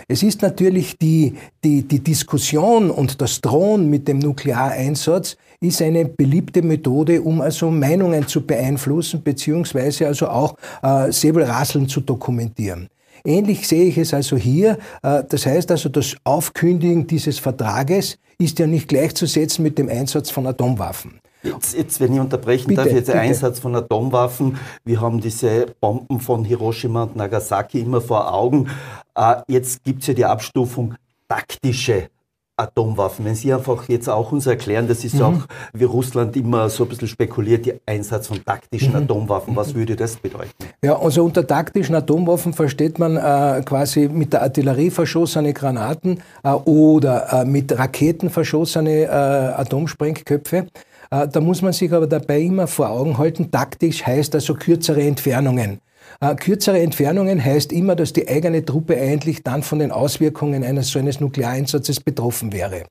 Es 0.07 0.23
ist 0.23 0.41
natürlich 0.41 0.97
die, 0.97 1.35
die, 1.63 1.87
die 1.87 1.99
Diskussion 1.99 2.91
und 2.91 3.21
das 3.21 3.41
Drohen 3.41 3.89
mit 3.89 4.07
dem 4.07 4.19
Nukleareinsatz 4.19 5.37
ist 5.59 5.81
eine 5.81 6.05
beliebte 6.05 6.61
Methode, 6.61 7.21
um 7.21 7.41
also 7.41 7.71
Meinungen 7.71 8.27
zu 8.27 8.45
beeinflussen, 8.45 9.23
beziehungsweise 9.23 10.07
also 10.07 10.27
auch 10.27 10.55
äh, 10.81 11.11
Säbelrasseln 11.11 11.87
zu 11.87 12.01
dokumentieren. 12.01 12.89
Ähnlich 13.25 13.67
sehe 13.67 13.85
ich 13.85 13.97
es 13.97 14.13
also 14.13 14.35
hier. 14.35 14.77
Äh, 15.01 15.23
das 15.27 15.45
heißt 15.45 15.71
also, 15.71 15.89
das 15.89 16.15
Aufkündigen 16.25 17.07
dieses 17.07 17.39
Vertrages 17.39 18.17
ist 18.37 18.59
ja 18.59 18.67
nicht 18.67 18.89
gleichzusetzen 18.89 19.63
mit 19.63 19.77
dem 19.77 19.87
Einsatz 19.87 20.29
von 20.29 20.45
Atomwaffen. 20.47 21.21
Jetzt, 21.43 21.75
jetzt, 21.75 21.99
wenn 21.99 22.13
ich 22.13 22.19
unterbrechen 22.19 22.67
bitte, 22.67 22.83
darf, 22.83 22.93
jetzt 22.93 23.09
der 23.09 23.19
Einsatz 23.19 23.59
von 23.59 23.75
Atomwaffen. 23.75 24.57
Wir 24.85 25.01
haben 25.01 25.19
diese 25.19 25.65
Bomben 25.81 26.21
von 26.21 26.45
Hiroshima 26.45 27.03
und 27.03 27.17
Nagasaki 27.17 27.81
immer 27.81 27.99
vor 27.99 28.33
Augen. 28.33 28.69
Äh, 29.15 29.35
jetzt 29.47 29.83
gibt 29.83 30.01
es 30.01 30.07
ja 30.07 30.13
die 30.13 30.25
Abstufung 30.25 30.95
taktische 31.27 32.09
Atomwaffen. 32.55 33.25
Wenn 33.25 33.33
Sie 33.35 33.51
einfach 33.51 33.89
jetzt 33.89 34.07
auch 34.07 34.31
uns 34.31 34.45
erklären, 34.45 34.87
das 34.87 35.03
ist 35.03 35.15
mhm. 35.15 35.21
auch, 35.21 35.33
wie 35.73 35.85
Russland 35.85 36.35
immer 36.35 36.69
so 36.69 36.83
ein 36.83 36.89
bisschen 36.89 37.07
spekuliert, 37.07 37.65
der 37.65 37.75
Einsatz 37.85 38.27
von 38.27 38.43
taktischen 38.45 38.91
mhm. 38.91 39.03
Atomwaffen, 39.03 39.55
was 39.55 39.73
würde 39.73 39.95
das 39.95 40.15
bedeuten? 40.17 40.51
Ja, 40.83 40.99
also 40.99 41.23
unter 41.23 41.45
taktischen 41.45 41.95
Atomwaffen 41.95 42.53
versteht 42.53 42.99
man 42.99 43.17
äh, 43.17 43.63
quasi 43.65 44.07
mit 44.07 44.33
der 44.33 44.43
Artillerie 44.43 44.91
verschossene 44.91 45.53
Granaten 45.53 46.21
äh, 46.43 46.51
oder 46.51 47.41
äh, 47.41 47.45
mit 47.45 47.75
Raketen 47.77 48.29
verschossene 48.29 49.05
äh, 49.05 49.07
Atomsprengköpfe. 49.07 50.67
Äh, 51.09 51.27
da 51.27 51.41
muss 51.41 51.63
man 51.63 51.73
sich 51.73 51.91
aber 51.91 52.05
dabei 52.05 52.41
immer 52.41 52.67
vor 52.67 52.89
Augen 52.89 53.17
halten, 53.17 53.49
taktisch 53.49 54.05
heißt 54.05 54.35
also 54.35 54.53
kürzere 54.53 55.01
Entfernungen. 55.01 55.79
Äh, 56.21 56.35
kürzere 56.35 56.79
Entfernungen 56.81 57.43
heißt 57.43 57.71
immer, 57.71 57.95
dass 57.95 58.13
die 58.13 58.27
eigene 58.27 58.63
Truppe 58.65 58.99
eigentlich 58.99 59.43
dann 59.43 59.63
von 59.63 59.79
den 59.79 59.91
Auswirkungen 59.91 60.63
eines 60.63 60.89
so 60.89 60.99
eines 60.99 61.19
Nukleareinsatzes 61.19 61.99
betroffen 61.99 62.53
wäre. 62.53 62.83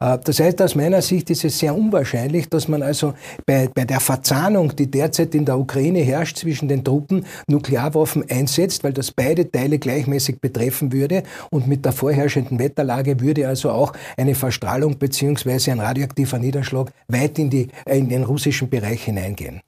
Äh, 0.00 0.18
das 0.22 0.40
heißt, 0.40 0.60
aus 0.62 0.74
meiner 0.74 1.02
Sicht 1.02 1.30
ist 1.30 1.44
es 1.44 1.58
sehr 1.58 1.74
unwahrscheinlich, 1.74 2.48
dass 2.48 2.68
man 2.68 2.82
also 2.82 3.14
bei, 3.46 3.68
bei 3.72 3.84
der 3.84 4.00
Verzahnung, 4.00 4.74
die 4.74 4.90
derzeit 4.90 5.34
in 5.34 5.44
der 5.44 5.58
Ukraine 5.58 6.00
herrscht 6.00 6.38
zwischen 6.38 6.68
den 6.68 6.84
Truppen, 6.84 7.24
Nuklearwaffen 7.46 8.24
einsetzt, 8.30 8.84
weil 8.84 8.92
das 8.92 9.10
beide 9.10 9.50
Teile 9.50 9.78
gleichmäßig 9.78 10.40
betreffen 10.40 10.92
würde 10.92 11.22
und 11.50 11.66
mit 11.66 11.84
der 11.84 11.92
vorherrschenden 11.92 12.58
Wetterlage 12.58 13.20
würde 13.20 13.48
also 13.48 13.70
auch 13.70 13.92
eine 14.16 14.34
Verstrahlung 14.34 14.98
beziehungsweise 14.98 15.72
ein 15.72 15.80
radioaktiver 15.80 16.38
Niederschlag 16.38 16.90
weit 17.08 17.38
in, 17.38 17.50
die, 17.50 17.68
in 17.86 18.08
den 18.08 18.24
russischen 18.24 18.68
Bereich 18.68 19.04
hineingehen. 19.04 19.60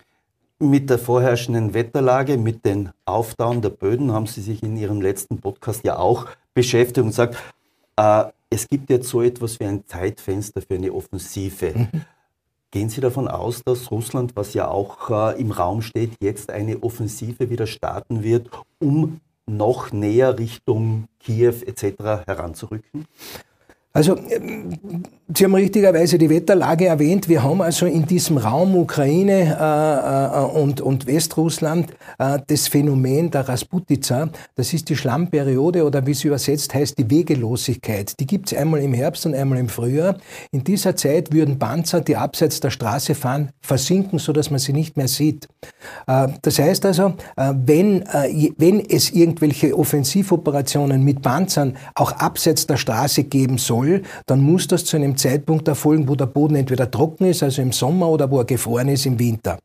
Mit 0.62 0.90
der 0.90 0.98
vorherrschenden 0.98 1.72
Wetterlage, 1.72 2.36
mit 2.36 2.66
den 2.66 2.90
Auftauen 3.06 3.62
der 3.62 3.70
Böden 3.70 4.12
haben 4.12 4.26
Sie 4.26 4.42
sich 4.42 4.62
in 4.62 4.76
Ihrem 4.76 5.00
letzten 5.00 5.40
Podcast 5.40 5.84
ja 5.84 5.98
auch 5.98 6.26
beschäftigt 6.52 6.98
und 6.98 7.06
gesagt, 7.06 7.36
äh, 7.96 8.24
es 8.50 8.68
gibt 8.68 8.90
jetzt 8.90 9.08
so 9.08 9.22
etwas 9.22 9.58
wie 9.58 9.64
ein 9.64 9.86
Zeitfenster 9.86 10.60
für 10.60 10.74
eine 10.74 10.92
Offensive. 10.92 11.72
Mhm. 11.74 11.88
Gehen 12.72 12.90
Sie 12.90 13.00
davon 13.00 13.26
aus, 13.26 13.62
dass 13.64 13.90
Russland, 13.90 14.36
was 14.36 14.52
ja 14.52 14.68
auch 14.68 15.08
äh, 15.08 15.40
im 15.40 15.50
Raum 15.50 15.80
steht, 15.80 16.12
jetzt 16.20 16.50
eine 16.50 16.82
Offensive 16.82 17.48
wieder 17.48 17.66
starten 17.66 18.22
wird, 18.22 18.50
um 18.80 19.22
noch 19.46 19.92
näher 19.92 20.38
Richtung 20.38 21.08
Kiew 21.20 21.54
etc. 21.64 22.26
heranzurücken? 22.26 23.06
Also, 23.92 24.16
ähm, 24.16 24.78
Sie 25.32 25.44
haben 25.44 25.54
richtigerweise 25.54 26.18
die 26.18 26.28
Wetterlage 26.28 26.86
erwähnt. 26.86 27.28
Wir 27.28 27.44
haben 27.44 27.62
also 27.62 27.86
in 27.86 28.04
diesem 28.04 28.36
Raum 28.36 28.74
Ukraine 28.74 29.56
äh, 29.60 30.58
äh, 30.58 30.60
und, 30.60 30.80
und 30.80 31.06
Westrussland 31.06 31.92
äh, 32.18 32.40
das 32.48 32.66
Phänomen 32.66 33.30
der 33.30 33.48
Rasputica. 33.48 34.28
Das 34.56 34.72
ist 34.72 34.88
die 34.88 34.96
Schlammperiode 34.96 35.84
oder 35.84 36.04
wie 36.04 36.10
es 36.10 36.24
übersetzt 36.24 36.74
heißt, 36.74 36.98
die 36.98 37.08
Wegelosigkeit. 37.08 38.18
Die 38.18 38.26
gibt 38.26 38.50
es 38.50 38.58
einmal 38.58 38.80
im 38.80 38.92
Herbst 38.92 39.24
und 39.24 39.34
einmal 39.34 39.58
im 39.58 39.68
Frühjahr. 39.68 40.16
In 40.50 40.64
dieser 40.64 40.96
Zeit 40.96 41.32
würden 41.32 41.60
Panzer, 41.60 42.00
die 42.00 42.16
abseits 42.16 42.58
der 42.58 42.70
Straße 42.70 43.14
fahren, 43.14 43.50
versinken, 43.60 44.18
sodass 44.18 44.50
man 44.50 44.58
sie 44.58 44.72
nicht 44.72 44.96
mehr 44.96 45.08
sieht. 45.08 45.46
Äh, 46.08 46.26
das 46.42 46.58
heißt 46.58 46.86
also, 46.86 47.14
äh, 47.36 47.54
wenn, 47.54 48.02
äh, 48.02 48.50
wenn 48.56 48.80
es 48.80 49.10
irgendwelche 49.10 49.78
Offensivoperationen 49.78 51.04
mit 51.04 51.22
Panzern 51.22 51.76
auch 51.94 52.10
abseits 52.12 52.66
der 52.66 52.78
Straße 52.78 53.22
geben 53.24 53.58
soll, 53.58 53.79
soll, 53.80 54.02
dann 54.26 54.40
muss 54.40 54.66
das 54.66 54.84
zu 54.84 54.96
einem 54.96 55.16
Zeitpunkt 55.16 55.68
erfolgen, 55.68 56.08
wo 56.08 56.14
der 56.14 56.26
Boden 56.26 56.56
entweder 56.56 56.90
trocken 56.90 57.26
ist, 57.26 57.42
also 57.42 57.62
im 57.62 57.72
Sommer, 57.72 58.08
oder 58.08 58.30
wo 58.30 58.38
er 58.38 58.44
gefroren 58.44 58.88
ist 58.88 59.06
im 59.06 59.18
Winter. 59.18 59.58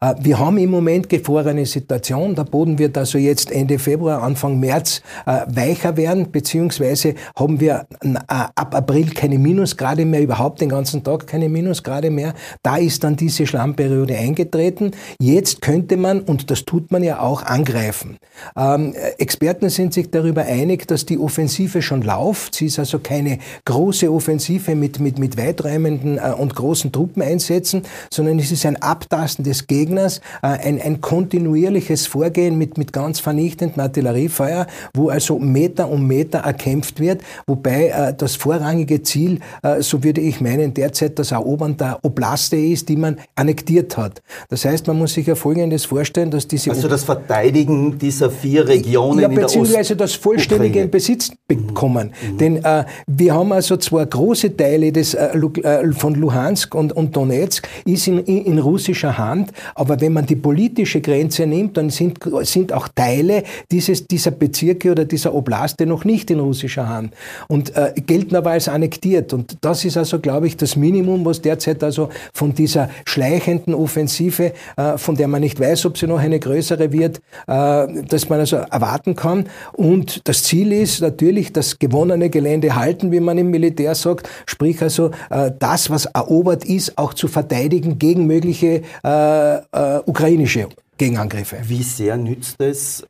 Äh, 0.00 0.14
wir 0.20 0.38
haben 0.38 0.58
im 0.58 0.70
Moment 0.70 1.08
gefrorene 1.08 1.66
Situation. 1.66 2.34
Der 2.34 2.44
Boden 2.44 2.78
wird 2.78 2.96
also 2.96 3.18
jetzt 3.18 3.50
Ende 3.50 3.78
Februar, 3.78 4.22
Anfang 4.22 4.58
März 4.58 5.02
äh, 5.26 5.40
weicher 5.48 5.96
werden, 5.96 6.30
beziehungsweise 6.30 7.14
haben 7.36 7.60
wir 7.60 7.86
äh, 8.02 8.14
ab 8.28 8.74
April 8.74 9.10
keine 9.10 9.38
Minusgrade 9.38 10.04
mehr, 10.04 10.22
überhaupt 10.22 10.60
den 10.60 10.68
ganzen 10.68 11.02
Tag 11.02 11.26
keine 11.26 11.48
Minusgrade 11.48 12.10
mehr. 12.10 12.34
Da 12.62 12.76
ist 12.76 13.04
dann 13.04 13.16
diese 13.16 13.46
Schlammperiode 13.46 14.16
eingetreten. 14.16 14.92
Jetzt 15.20 15.60
könnte 15.60 15.96
man, 15.96 16.20
und 16.20 16.50
das 16.50 16.64
tut 16.64 16.90
man 16.90 17.02
ja 17.02 17.20
auch, 17.20 17.42
angreifen. 17.42 18.18
Ähm, 18.56 18.94
Experten 19.18 19.68
sind 19.70 19.94
sich 19.94 20.10
darüber 20.10 20.42
einig, 20.42 20.86
dass 20.86 21.06
die 21.06 21.18
Offensive 21.18 21.82
schon 21.82 22.02
läuft. 22.02 22.54
Sie 22.54 22.66
ist 22.66 22.78
also 22.78 22.98
keine 22.98 23.38
große 23.64 24.10
Offensive 24.12 24.74
mit, 24.74 25.00
mit, 25.00 25.18
mit 25.18 25.36
weiträumenden 25.36 26.18
äh, 26.18 26.32
und 26.36 26.54
großen 26.54 26.92
Truppeneinsätzen, 26.92 27.82
sondern 28.10 28.38
es 28.38 28.52
ist 28.52 28.66
ein 28.66 28.76
Abtasten 28.82 29.44
des 29.44 29.66
Gegners, 29.66 30.20
äh, 30.42 30.48
ein, 30.48 30.80
ein 30.80 31.00
kontinuierliches 31.00 32.06
Vorgehen 32.06 32.58
mit, 32.58 32.78
mit 32.78 32.92
ganz 32.92 33.20
vernichtendem 33.20 33.80
Artilleriefeuer, 33.80 34.66
wo 34.94 35.08
also 35.08 35.38
Meter 35.38 35.88
um 35.90 36.06
Meter 36.06 36.40
erkämpft 36.40 37.00
wird, 37.00 37.22
wobei 37.46 37.88
äh, 37.88 38.14
das 38.16 38.36
vorrangige 38.36 39.02
Ziel, 39.02 39.40
äh, 39.62 39.82
so 39.82 40.02
würde 40.02 40.20
ich 40.20 40.40
meinen, 40.40 40.74
derzeit 40.74 41.18
das 41.18 41.32
Erobern 41.32 41.76
der 41.76 41.98
Oblaste 42.02 42.56
ist, 42.56 42.88
die 42.88 42.96
man 42.96 43.18
annektiert 43.34 43.96
hat. 43.96 44.22
Das 44.48 44.64
heißt, 44.64 44.86
man 44.86 44.98
muss 44.98 45.14
sich 45.14 45.26
ja 45.26 45.34
Folgendes 45.34 45.84
vorstellen, 45.84 46.30
dass 46.30 46.46
diese... 46.46 46.70
Also 46.70 46.88
das 46.88 47.04
Verteidigen 47.04 47.98
dieser 47.98 48.30
vier 48.30 48.66
Regionen 48.66 49.20
ja, 49.20 49.28
beziehungsweise 49.28 49.96
das 49.96 50.14
vollständige 50.14 50.80
in 50.80 50.90
Besitz 50.90 51.32
bekommen. 51.46 52.12
Mhm. 52.32 52.38
Denn 52.38 52.64
äh, 52.64 52.84
wir 53.06 53.34
haben 53.34 53.45
also 53.52 53.76
zwar 53.76 54.06
große 54.06 54.56
Teile 54.56 54.92
des, 54.92 55.14
äh, 55.14 55.36
äh, 55.36 55.92
von 55.92 56.14
Luhansk 56.14 56.74
und, 56.74 56.92
und 56.92 57.16
Donetsk 57.16 57.68
ist 57.84 58.06
in, 58.08 58.18
in, 58.18 58.58
russischer 58.58 59.18
Hand, 59.18 59.52
aber 59.74 60.00
wenn 60.00 60.12
man 60.12 60.26
die 60.26 60.36
politische 60.36 61.00
Grenze 61.00 61.46
nimmt, 61.46 61.76
dann 61.76 61.90
sind, 61.90 62.18
sind 62.42 62.72
auch 62.72 62.88
Teile 62.88 63.42
dieses, 63.70 64.06
dieser 64.06 64.30
Bezirke 64.30 64.90
oder 64.90 65.04
dieser 65.04 65.34
Oblaste 65.34 65.86
noch 65.86 66.04
nicht 66.04 66.30
in 66.30 66.40
russischer 66.40 66.88
Hand 66.88 67.14
und 67.48 67.76
äh, 67.76 67.92
gelten 68.06 68.36
aber 68.36 68.50
als 68.50 68.68
annektiert. 68.68 69.32
Und 69.32 69.56
das 69.60 69.84
ist 69.84 69.96
also, 69.96 70.18
glaube 70.18 70.46
ich, 70.46 70.56
das 70.56 70.76
Minimum, 70.76 71.24
was 71.24 71.42
derzeit 71.42 71.82
also 71.82 72.08
von 72.32 72.54
dieser 72.54 72.88
schleichenden 73.04 73.74
Offensive, 73.74 74.52
äh, 74.76 74.98
von 74.98 75.16
der 75.16 75.28
man 75.28 75.42
nicht 75.42 75.60
weiß, 75.60 75.86
ob 75.86 75.98
sie 75.98 76.06
noch 76.06 76.18
eine 76.18 76.40
größere 76.40 76.92
wird, 76.92 77.18
äh, 77.46 77.86
dass 78.08 78.28
man 78.28 78.40
also 78.40 78.56
erwarten 78.56 79.16
kann. 79.16 79.46
Und 79.72 80.26
das 80.28 80.42
Ziel 80.42 80.72
ist 80.72 81.00
natürlich, 81.00 81.52
das 81.52 81.78
gewonnene 81.78 82.30
Gelände 82.30 82.76
halten, 82.76 83.12
wie 83.12 83.20
man 83.20 83.35
im 83.38 83.50
Militär 83.50 83.94
sagt, 83.94 84.28
sprich 84.46 84.80
also 84.82 85.10
äh, 85.30 85.50
das, 85.58 85.90
was 85.90 86.06
erobert 86.06 86.64
ist, 86.64 86.96
auch 86.98 87.14
zu 87.14 87.28
verteidigen 87.28 87.98
gegen 87.98 88.26
mögliche 88.26 88.82
äh, 89.04 89.56
äh, 89.56 90.00
ukrainische 90.06 90.68
Gegenangriffe. 90.98 91.58
Wie 91.64 91.82
sehr 91.82 92.16
nützt 92.16 92.60
es 92.60 93.04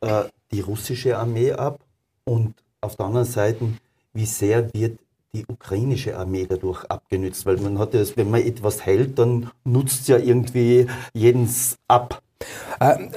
die 0.51 0.59
russische 0.59 1.17
Armee 1.17 1.53
ab? 1.53 1.79
Und 2.25 2.53
auf 2.81 2.97
der 2.97 3.05
anderen 3.05 3.25
Seite, 3.25 3.65
wie 4.13 4.25
sehr 4.25 4.73
wird 4.73 4.99
die 5.33 5.45
ukrainische 5.47 6.17
Armee 6.17 6.45
dadurch 6.49 6.83
abgenützt? 6.85 7.45
Weil 7.45 7.57
man 7.57 7.79
hat 7.79 7.93
ja, 7.93 8.01
wenn 8.15 8.29
man 8.29 8.41
etwas 8.41 8.85
hält, 8.85 9.17
dann 9.17 9.49
nutzt 9.63 10.01
es 10.01 10.07
ja 10.07 10.17
irgendwie 10.17 10.87
jedens 11.13 11.77
ab. 11.87 12.21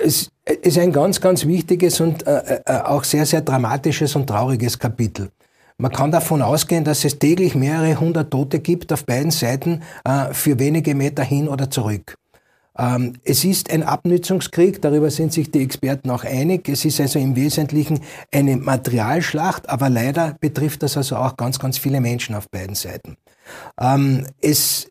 Es 0.00 0.30
ist 0.62 0.78
ein 0.78 0.92
ganz, 0.92 1.20
ganz 1.20 1.44
wichtiges 1.46 2.00
und 2.00 2.24
auch 2.66 3.02
sehr, 3.02 3.26
sehr 3.26 3.40
dramatisches 3.40 4.14
und 4.14 4.28
trauriges 4.28 4.78
Kapitel. 4.78 5.30
Man 5.80 5.92
kann 5.92 6.10
davon 6.10 6.42
ausgehen, 6.42 6.84
dass 6.84 7.06
es 7.06 7.18
täglich 7.18 7.54
mehrere 7.54 7.98
hundert 7.98 8.30
Tote 8.30 8.60
gibt 8.60 8.92
auf 8.92 9.06
beiden 9.06 9.30
Seiten 9.30 9.80
für 10.32 10.58
wenige 10.58 10.94
Meter 10.94 11.22
hin 11.22 11.48
oder 11.48 11.70
zurück. 11.70 12.16
Ähm, 12.78 13.14
es 13.24 13.44
ist 13.44 13.70
ein 13.72 13.82
Abnützungskrieg, 13.82 14.82
darüber 14.82 15.10
sind 15.10 15.32
sich 15.32 15.50
die 15.50 15.62
Experten 15.62 16.10
auch 16.10 16.24
einig. 16.24 16.68
Es 16.68 16.84
ist 16.84 17.00
also 17.00 17.18
im 17.18 17.34
Wesentlichen 17.34 18.00
eine 18.30 18.58
Materialschlacht, 18.58 19.68
aber 19.70 19.88
leider 19.88 20.36
betrifft 20.40 20.82
das 20.82 20.98
also 20.98 21.16
auch 21.16 21.36
ganz, 21.36 21.58
ganz 21.58 21.78
viele 21.78 22.00
Menschen 22.00 22.34
auf 22.34 22.50
beiden 22.50 22.74
Seiten. 22.74 23.16
Ähm, 23.80 24.26
es, 24.40 24.86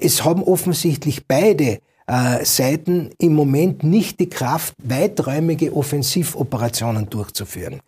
es 0.00 0.24
haben 0.24 0.42
offensichtlich 0.42 1.26
beide 1.26 1.80
äh, 2.06 2.44
Seiten 2.44 3.10
im 3.18 3.34
Moment 3.34 3.84
nicht 3.84 4.18
die 4.20 4.30
Kraft, 4.30 4.74
weiträumige 4.82 5.76
Offensivoperationen 5.76 7.10
durchzuführen. 7.10 7.80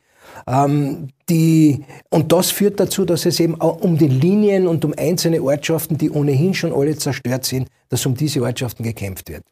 Ähm, 0.46 1.08
die, 1.28 1.84
und 2.10 2.32
das 2.32 2.50
führt 2.50 2.80
dazu, 2.80 3.04
dass 3.04 3.26
es 3.26 3.40
eben 3.40 3.60
auch 3.60 3.80
um 3.80 3.96
die 3.98 4.08
Linien 4.08 4.66
und 4.66 4.84
um 4.84 4.94
einzelne 4.96 5.42
Ortschaften, 5.42 5.98
die 5.98 6.10
ohnehin 6.10 6.54
schon 6.54 6.72
alle 6.72 6.96
zerstört 6.96 7.44
sind, 7.44 7.68
dass 7.88 8.04
um 8.06 8.14
diese 8.14 8.42
Ortschaften 8.42 8.84
gekämpft 8.84 9.28
wird. 9.28 9.42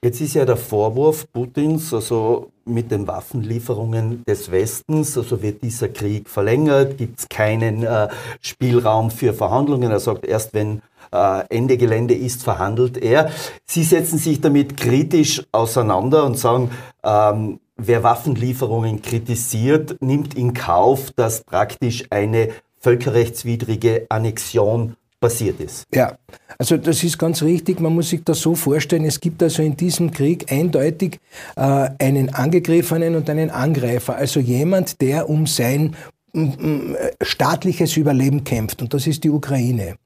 Jetzt 0.00 0.20
ist 0.20 0.34
ja 0.34 0.44
der 0.44 0.56
Vorwurf 0.56 1.26
Putins, 1.32 1.92
also 1.92 2.52
mit 2.64 2.92
den 2.92 3.08
Waffenlieferungen 3.08 4.22
des 4.28 4.48
Westens, 4.48 5.18
also 5.18 5.42
wird 5.42 5.60
dieser 5.60 5.88
Krieg 5.88 6.28
verlängert, 6.28 6.98
gibt 6.98 7.18
es 7.18 7.28
keinen 7.28 7.82
äh, 7.82 8.08
Spielraum 8.40 9.10
für 9.10 9.34
Verhandlungen. 9.34 9.90
Er 9.90 9.98
sagt, 9.98 10.24
erst 10.24 10.54
wenn 10.54 10.82
äh, 11.10 11.42
Ende 11.48 11.76
Gelände 11.76 12.14
ist, 12.14 12.44
verhandelt 12.44 12.96
er. 12.96 13.30
Sie 13.64 13.82
setzen 13.82 14.18
sich 14.18 14.40
damit 14.40 14.76
kritisch 14.76 15.42
auseinander 15.50 16.24
und 16.24 16.38
sagen, 16.38 16.70
ähm, 17.02 17.58
wer 17.78 18.02
Waffenlieferungen 18.02 19.00
kritisiert, 19.02 19.96
nimmt 20.00 20.34
in 20.34 20.52
Kauf, 20.52 21.10
dass 21.16 21.42
praktisch 21.42 22.04
eine 22.10 22.50
völkerrechtswidrige 22.80 24.06
Annexion 24.08 24.96
passiert 25.20 25.60
ist. 25.60 25.84
Ja, 25.92 26.16
also 26.58 26.76
das 26.76 27.02
ist 27.02 27.18
ganz 27.18 27.42
richtig. 27.42 27.80
Man 27.80 27.94
muss 27.94 28.10
sich 28.10 28.22
das 28.22 28.40
so 28.40 28.54
vorstellen, 28.54 29.04
es 29.04 29.18
gibt 29.18 29.42
also 29.42 29.62
in 29.62 29.76
diesem 29.76 30.12
Krieg 30.12 30.52
eindeutig 30.52 31.18
äh, 31.56 31.88
einen 31.98 32.34
Angegriffenen 32.34 33.16
und 33.16 33.28
einen 33.28 33.50
Angreifer, 33.50 34.14
also 34.14 34.38
jemand, 34.38 35.00
der 35.00 35.28
um 35.28 35.46
sein 35.46 35.96
staatliches 37.22 37.96
Überleben 37.96 38.44
kämpft. 38.44 38.82
Und 38.82 38.94
das 38.94 39.06
ist 39.06 39.24
die 39.24 39.30
Ukraine. 39.30 39.96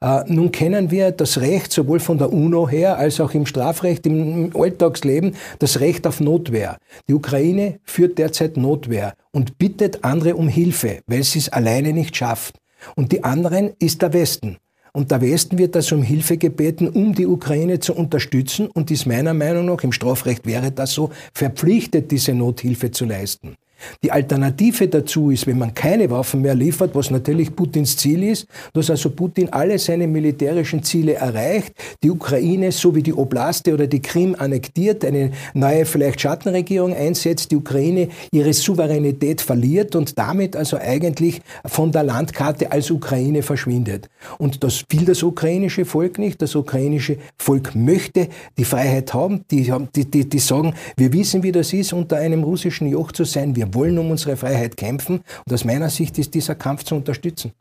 Äh, 0.00 0.24
nun 0.26 0.52
kennen 0.52 0.90
wir 0.90 1.10
das 1.12 1.40
Recht 1.40 1.72
sowohl 1.72 2.00
von 2.00 2.18
der 2.18 2.32
UNO 2.32 2.68
her 2.68 2.98
als 2.98 3.20
auch 3.20 3.34
im 3.34 3.46
Strafrecht, 3.46 4.06
im 4.06 4.50
Alltagsleben, 4.54 5.34
das 5.58 5.80
Recht 5.80 6.06
auf 6.06 6.20
Notwehr. 6.20 6.78
Die 7.08 7.14
Ukraine 7.14 7.80
führt 7.84 8.18
derzeit 8.18 8.56
Notwehr 8.56 9.14
und 9.32 9.58
bittet 9.58 10.04
andere 10.04 10.36
um 10.36 10.48
Hilfe, 10.48 11.00
weil 11.06 11.22
sie 11.22 11.40
es 11.40 11.48
alleine 11.48 11.92
nicht 11.92 12.16
schafft. 12.16 12.58
Und 12.94 13.12
die 13.12 13.24
anderen 13.24 13.70
ist 13.78 14.02
der 14.02 14.12
Westen. 14.12 14.58
Und 14.92 15.10
der 15.10 15.20
Westen 15.20 15.58
wird 15.58 15.76
also 15.76 15.96
um 15.96 16.02
Hilfe 16.02 16.38
gebeten, 16.38 16.88
um 16.88 17.14
die 17.14 17.26
Ukraine 17.26 17.78
zu 17.78 17.94
unterstützen 17.94 18.68
und 18.68 18.90
ist 18.90 19.06
meiner 19.06 19.34
Meinung 19.34 19.66
nach, 19.66 19.82
im 19.84 19.92
Strafrecht 19.92 20.46
wäre 20.46 20.72
das 20.72 20.92
so, 20.92 21.10
verpflichtet, 21.32 22.10
diese 22.10 22.34
Nothilfe 22.34 22.90
zu 22.90 23.04
leisten. 23.04 23.56
Die 24.02 24.12
Alternative 24.12 24.88
dazu 24.88 25.30
ist, 25.30 25.46
wenn 25.46 25.58
man 25.58 25.74
keine 25.74 26.10
Waffen 26.10 26.42
mehr 26.42 26.54
liefert, 26.54 26.94
was 26.94 27.10
natürlich 27.10 27.54
Putins 27.54 27.96
Ziel 27.96 28.22
ist, 28.22 28.46
dass 28.72 28.90
also 28.90 29.10
Putin 29.10 29.48
alle 29.50 29.78
seine 29.78 30.06
militärischen 30.06 30.82
Ziele 30.82 31.14
erreicht, 31.14 31.72
die 32.02 32.10
Ukraine 32.10 32.72
so 32.72 32.94
wie 32.94 33.02
die 33.02 33.14
Oblaste 33.14 33.74
oder 33.74 33.86
die 33.86 34.00
Krim 34.00 34.36
annektiert, 34.38 35.04
eine 35.04 35.32
neue 35.54 35.84
vielleicht 35.84 36.20
Schattenregierung 36.20 36.94
einsetzt, 36.94 37.50
die 37.50 37.56
Ukraine 37.56 38.08
ihre 38.32 38.52
Souveränität 38.52 39.40
verliert 39.40 39.96
und 39.96 40.18
damit 40.18 40.56
also 40.56 40.76
eigentlich 40.76 41.40
von 41.64 41.92
der 41.92 42.04
Landkarte 42.04 42.72
als 42.72 42.90
Ukraine 42.90 43.42
verschwindet. 43.42 44.08
Und 44.38 44.62
das 44.64 44.84
will 44.90 45.04
das 45.04 45.22
ukrainische 45.22 45.84
Volk 45.84 46.18
nicht. 46.18 46.42
Das 46.42 46.54
ukrainische 46.54 47.18
Volk 47.36 47.74
möchte 47.74 48.28
die 48.56 48.64
Freiheit 48.64 49.14
haben. 49.14 49.44
Die, 49.50 49.72
die, 49.94 50.04
die, 50.04 50.28
die 50.28 50.38
sagen, 50.38 50.74
wir 50.96 51.12
wissen, 51.12 51.42
wie 51.42 51.52
das 51.52 51.72
ist, 51.72 51.92
unter 51.92 52.16
einem 52.16 52.42
russischen 52.42 52.88
Joch 52.88 53.12
zu 53.12 53.24
sein. 53.24 53.56
Wir 53.56 53.67
wollen 53.74 53.98
um 53.98 54.10
unsere 54.10 54.36
Freiheit 54.36 54.76
kämpfen 54.76 55.22
und 55.46 55.52
aus 55.52 55.64
meiner 55.64 55.90
Sicht 55.90 56.18
ist 56.18 56.34
dieser 56.34 56.54
Kampf 56.54 56.84
zu 56.84 56.94
unterstützen. 56.94 57.52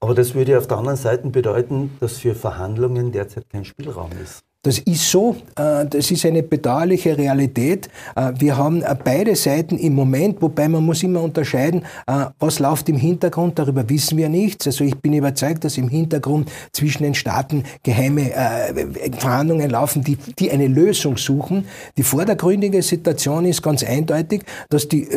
Aber 0.00 0.14
das 0.14 0.34
würde 0.34 0.58
auf 0.58 0.66
der 0.66 0.78
anderen 0.78 0.96
Seite 0.96 1.28
bedeuten, 1.28 1.96
dass 2.00 2.18
für 2.18 2.34
Verhandlungen 2.34 3.10
derzeit 3.10 3.48
kein 3.50 3.64
Spielraum 3.64 4.10
ist. 4.22 4.44
Das 4.68 4.80
ist 4.80 5.10
so, 5.10 5.34
äh, 5.56 5.86
das 5.86 6.10
ist 6.10 6.26
eine 6.26 6.42
bedauerliche 6.42 7.16
Realität. 7.16 7.88
Äh, 8.14 8.32
wir 8.38 8.58
haben 8.58 8.82
äh, 8.82 8.94
beide 9.02 9.34
Seiten 9.34 9.78
im 9.78 9.94
Moment, 9.94 10.42
wobei 10.42 10.68
man 10.68 10.84
muss 10.84 11.02
immer 11.02 11.22
unterscheiden, 11.22 11.86
was 12.38 12.58
läuft 12.58 12.88
im 12.90 12.96
Hintergrund, 12.96 13.58
darüber 13.58 13.88
wissen 13.88 14.18
wir 14.18 14.28
nichts. 14.28 14.66
Also 14.66 14.84
ich 14.84 14.94
bin 14.96 15.14
überzeugt, 15.14 15.64
dass 15.64 15.78
im 15.78 15.88
Hintergrund 15.88 16.50
zwischen 16.72 17.02
den 17.02 17.14
Staaten 17.14 17.64
geheime 17.82 18.30
Verhandlungen 19.18 19.70
laufen, 19.70 20.02
die, 20.02 20.16
die 20.38 20.50
eine 20.50 20.66
Lösung 20.66 21.16
suchen. 21.16 21.66
Die 21.96 22.02
vordergründige 22.02 22.82
Situation 22.82 23.44
ist 23.44 23.62
ganz 23.62 23.84
eindeutig, 23.84 24.42
dass 24.68 24.88
die, 24.88 25.08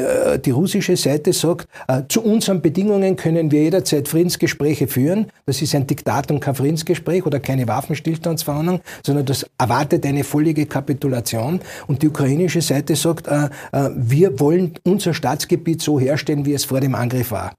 die 0.45 0.51
russische 0.51 0.97
Seite 0.97 1.33
sagt, 1.33 1.67
zu 2.09 2.21
unseren 2.21 2.61
Bedingungen 2.61 3.15
können 3.15 3.51
wir 3.51 3.63
jederzeit 3.63 4.07
Friedensgespräche 4.07 4.87
führen. 4.87 5.27
Das 5.45 5.61
ist 5.61 5.73
ein 5.73 5.87
Diktat 5.87 6.31
und 6.31 6.39
kein 6.39 6.55
Friedensgespräch 6.55 7.25
oder 7.25 7.39
keine 7.39 7.67
Waffenstillstandsverhandlung, 7.67 8.81
sondern 9.05 9.25
das 9.25 9.40
erwartet 9.57 10.05
eine 10.05 10.23
völlige 10.23 10.65
Kapitulation. 10.65 11.59
Und 11.87 12.01
die 12.01 12.07
ukrainische 12.07 12.61
Seite 12.61 12.95
sagt, 12.95 13.27
äh, 13.27 13.49
äh, 13.71 13.89
wir 13.95 14.39
wollen 14.39 14.73
unser 14.83 15.13
Staatsgebiet 15.13 15.81
so 15.81 15.99
herstellen, 15.99 16.45
wie 16.45 16.53
es 16.53 16.65
vor 16.65 16.79
dem 16.79 16.95
Angriff 16.95 17.31
war. 17.31 17.53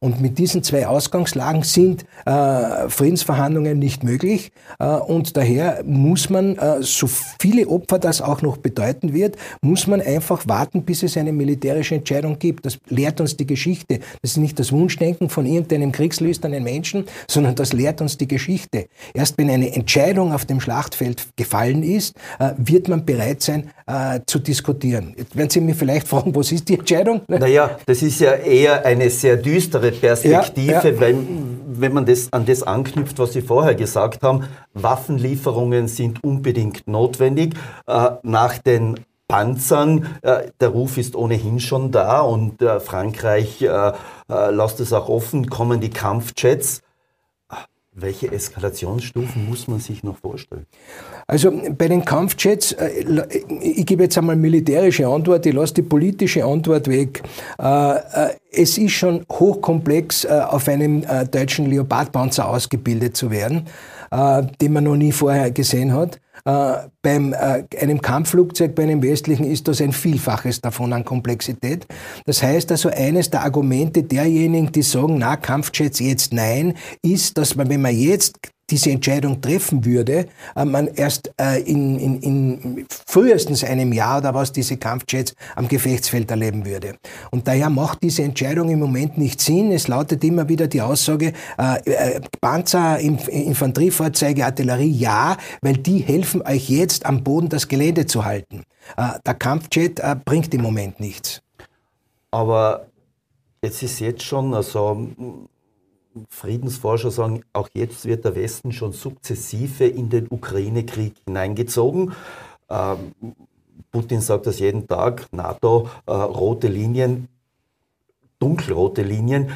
Und 0.00 0.20
mit 0.20 0.38
diesen 0.38 0.62
zwei 0.62 0.86
Ausgangslagen 0.86 1.64
sind 1.64 2.04
äh, 2.24 2.88
Friedensverhandlungen 2.88 3.80
nicht 3.80 4.04
möglich. 4.04 4.52
Äh, 4.78 4.86
und 4.86 5.36
daher 5.36 5.82
muss 5.84 6.30
man, 6.30 6.56
äh, 6.56 6.82
so 6.82 7.08
viele 7.40 7.66
Opfer 7.66 7.98
das 7.98 8.22
auch 8.22 8.40
noch 8.40 8.58
bedeuten 8.58 9.12
wird, 9.12 9.36
muss 9.60 9.88
man 9.88 10.00
einfach 10.00 10.46
warten, 10.46 10.84
bis 10.84 11.02
es 11.02 11.16
eine 11.16 11.32
militärische 11.32 11.96
Entscheidung 11.96 12.38
gibt. 12.38 12.64
Das 12.64 12.78
lehrt 12.88 13.20
uns 13.20 13.36
die 13.36 13.46
Geschichte. 13.46 13.98
Das 14.22 14.32
ist 14.32 14.36
nicht 14.36 14.60
das 14.60 14.70
Wunschdenken 14.70 15.30
von 15.30 15.46
irgendeinem 15.46 15.90
kriegslüsternen 15.90 16.62
Menschen, 16.62 17.06
sondern 17.28 17.56
das 17.56 17.72
lehrt 17.72 18.00
uns 18.00 18.16
die 18.16 18.28
Geschichte. 18.28 18.86
Erst 19.14 19.36
wenn 19.36 19.50
eine 19.50 19.74
Entscheidung 19.74 20.32
auf 20.32 20.44
dem 20.44 20.60
Schlachtfeld 20.60 21.26
gefallen 21.34 21.82
ist, 21.82 22.14
äh, 22.38 22.52
wird 22.56 22.86
man 22.86 23.04
bereit 23.04 23.42
sein 23.42 23.70
äh, 23.88 24.20
zu 24.26 24.38
diskutieren. 24.38 25.14
Jetzt 25.16 25.34
werden 25.34 25.50
Sie 25.50 25.60
mich 25.60 25.76
vielleicht 25.76 26.06
fragen, 26.08 26.32
was 26.36 26.52
ist 26.52 26.68
die 26.68 26.78
Entscheidung? 26.78 27.22
Naja, 27.26 27.78
das 27.84 28.02
ist 28.02 28.20
ja 28.20 28.34
eher 28.34 28.86
eine 28.86 29.10
sehr 29.10 29.36
düstere 29.36 29.87
andere 29.88 30.00
Perspektive, 30.00 30.72
ja, 30.72 30.84
ja. 30.84 31.00
Weil, 31.00 31.16
wenn 31.66 31.92
man 31.92 32.06
das 32.06 32.32
an 32.32 32.46
das 32.46 32.62
anknüpft, 32.62 33.18
was 33.18 33.32
Sie 33.32 33.42
vorher 33.42 33.74
gesagt 33.74 34.22
haben, 34.22 34.44
Waffenlieferungen 34.74 35.88
sind 35.88 36.22
unbedingt 36.24 36.86
notwendig. 36.86 37.54
Äh, 37.86 38.10
nach 38.22 38.58
den 38.58 39.00
Panzern, 39.28 40.06
äh, 40.22 40.50
der 40.60 40.70
Ruf 40.70 40.96
ist 40.96 41.14
ohnehin 41.14 41.60
schon 41.60 41.92
da 41.92 42.20
und 42.20 42.62
äh, 42.62 42.80
Frankreich 42.80 43.62
äh, 43.62 43.92
lässt 44.50 44.80
es 44.80 44.92
auch 44.92 45.08
offen, 45.08 45.50
kommen 45.50 45.80
die 45.80 45.90
Kampfjets. 45.90 46.80
Welche 48.00 48.30
Eskalationsstufen 48.30 49.48
muss 49.48 49.66
man 49.66 49.80
sich 49.80 50.04
noch 50.04 50.16
vorstellen? 50.16 50.66
Also 51.26 51.50
bei 51.76 51.88
den 51.88 52.04
Kampfjets, 52.04 52.72
äh, 52.72 53.26
ich 53.60 53.86
gebe 53.86 54.04
jetzt 54.04 54.16
einmal 54.16 54.36
militärische 54.36 55.08
Antwort, 55.08 55.44
ich 55.46 55.54
lasse 55.54 55.74
die 55.74 55.82
politische 55.82 56.44
Antwort 56.44 56.86
weg. 56.86 57.22
Äh, 57.58 57.96
äh, 57.96 58.28
es 58.52 58.78
ist 58.78 58.92
schon 58.92 59.24
hochkomplex, 59.30 60.24
auf 60.24 60.68
einem 60.68 61.04
deutschen 61.30 61.68
Leopardpanzer 61.68 62.48
ausgebildet 62.48 63.14
zu 63.14 63.30
werden, 63.30 63.66
den 64.10 64.72
man 64.72 64.84
noch 64.84 64.96
nie 64.96 65.12
vorher 65.12 65.50
gesehen 65.50 65.92
hat. 65.92 66.18
Äh, 66.44 66.88
beim 67.02 67.32
äh, 67.32 67.64
einem 67.80 68.00
Kampfflugzeug, 68.00 68.74
bei 68.74 68.84
einem 68.84 69.02
westlichen, 69.02 69.44
ist 69.44 69.68
das 69.68 69.80
ein 69.80 69.92
Vielfaches 69.92 70.60
davon 70.60 70.92
an 70.92 71.04
Komplexität. 71.04 71.86
Das 72.26 72.42
heißt 72.42 72.70
also, 72.70 72.90
eines 72.90 73.30
der 73.30 73.42
Argumente 73.42 74.02
derjenigen, 74.02 74.72
die 74.72 74.82
sagen, 74.82 75.18
na, 75.18 75.36
Kampfjets 75.36 75.98
jetzt 75.98 76.32
nein, 76.32 76.74
ist, 77.02 77.38
dass 77.38 77.56
man, 77.56 77.68
wenn 77.68 77.82
man 77.82 77.96
jetzt 77.96 78.38
diese 78.70 78.90
Entscheidung 78.90 79.40
treffen 79.40 79.84
würde, 79.84 80.26
äh, 80.54 80.64
man 80.64 80.88
erst 80.88 81.32
äh, 81.40 81.60
in, 81.62 81.98
in, 81.98 82.20
in 82.20 82.86
frühestens 83.06 83.64
einem 83.64 83.92
Jahr 83.92 84.18
oder 84.18 84.34
was 84.34 84.52
diese 84.52 84.76
Kampfjets 84.76 85.34
am 85.56 85.68
Gefechtsfeld 85.68 86.30
erleben 86.30 86.66
würde. 86.66 86.96
Und 87.30 87.48
daher 87.48 87.70
macht 87.70 88.02
diese 88.02 88.22
Entscheidung 88.22 88.68
im 88.68 88.78
Moment 88.78 89.16
nicht 89.18 89.40
Sinn. 89.40 89.72
Es 89.72 89.88
lautet 89.88 90.22
immer 90.24 90.48
wieder 90.48 90.66
die 90.66 90.80
Aussage, 90.80 91.32
äh, 91.56 92.20
Panzer, 92.40 92.98
Infanteriefahrzeuge, 92.98 94.44
Artillerie, 94.44 94.90
ja, 94.90 95.36
weil 95.62 95.76
die 95.76 95.98
helfen 95.98 96.42
euch 96.42 96.68
jetzt 96.68 97.06
am 97.06 97.24
Boden 97.24 97.48
das 97.48 97.68
Gelände 97.68 98.06
zu 98.06 98.24
halten. 98.24 98.64
Der 98.96 99.34
Kampfjet 99.34 100.00
bringt 100.24 100.54
im 100.54 100.62
Moment 100.62 100.98
nichts. 100.98 101.42
Aber 102.30 102.86
jetzt 103.62 103.82
ist 103.82 104.00
jetzt 104.00 104.22
schon, 104.22 104.54
also 104.54 105.08
Friedensforscher 106.28 107.10
sagen, 107.10 107.42
auch 107.52 107.68
jetzt 107.74 108.04
wird 108.04 108.24
der 108.24 108.34
Westen 108.34 108.72
schon 108.72 108.92
sukzessive 108.92 109.86
in 109.86 110.08
den 110.08 110.26
Ukraine-Krieg 110.28 111.14
hineingezogen. 111.26 112.12
Ähm, 112.68 113.12
Putin 113.90 114.20
sagt 114.20 114.46
das 114.46 114.58
jeden 114.58 114.86
Tag, 114.86 115.26
NATO, 115.32 115.88
äh, 116.06 116.12
rote 116.12 116.68
Linien, 116.68 117.28
dunkelrote 118.38 119.02
Linien. 119.02 119.50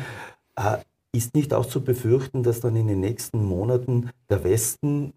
Äh, 0.57 0.79
ist 1.15 1.35
nicht 1.35 1.53
auch 1.53 1.67
zu 1.67 1.83
befürchten, 1.83 2.43
dass 2.43 2.61
dann 2.61 2.75
in 2.75 2.89
den 2.89 3.01
nächsten 3.01 3.45
Monaten 3.45 4.11
der 4.31 4.45
Westen 4.45 5.13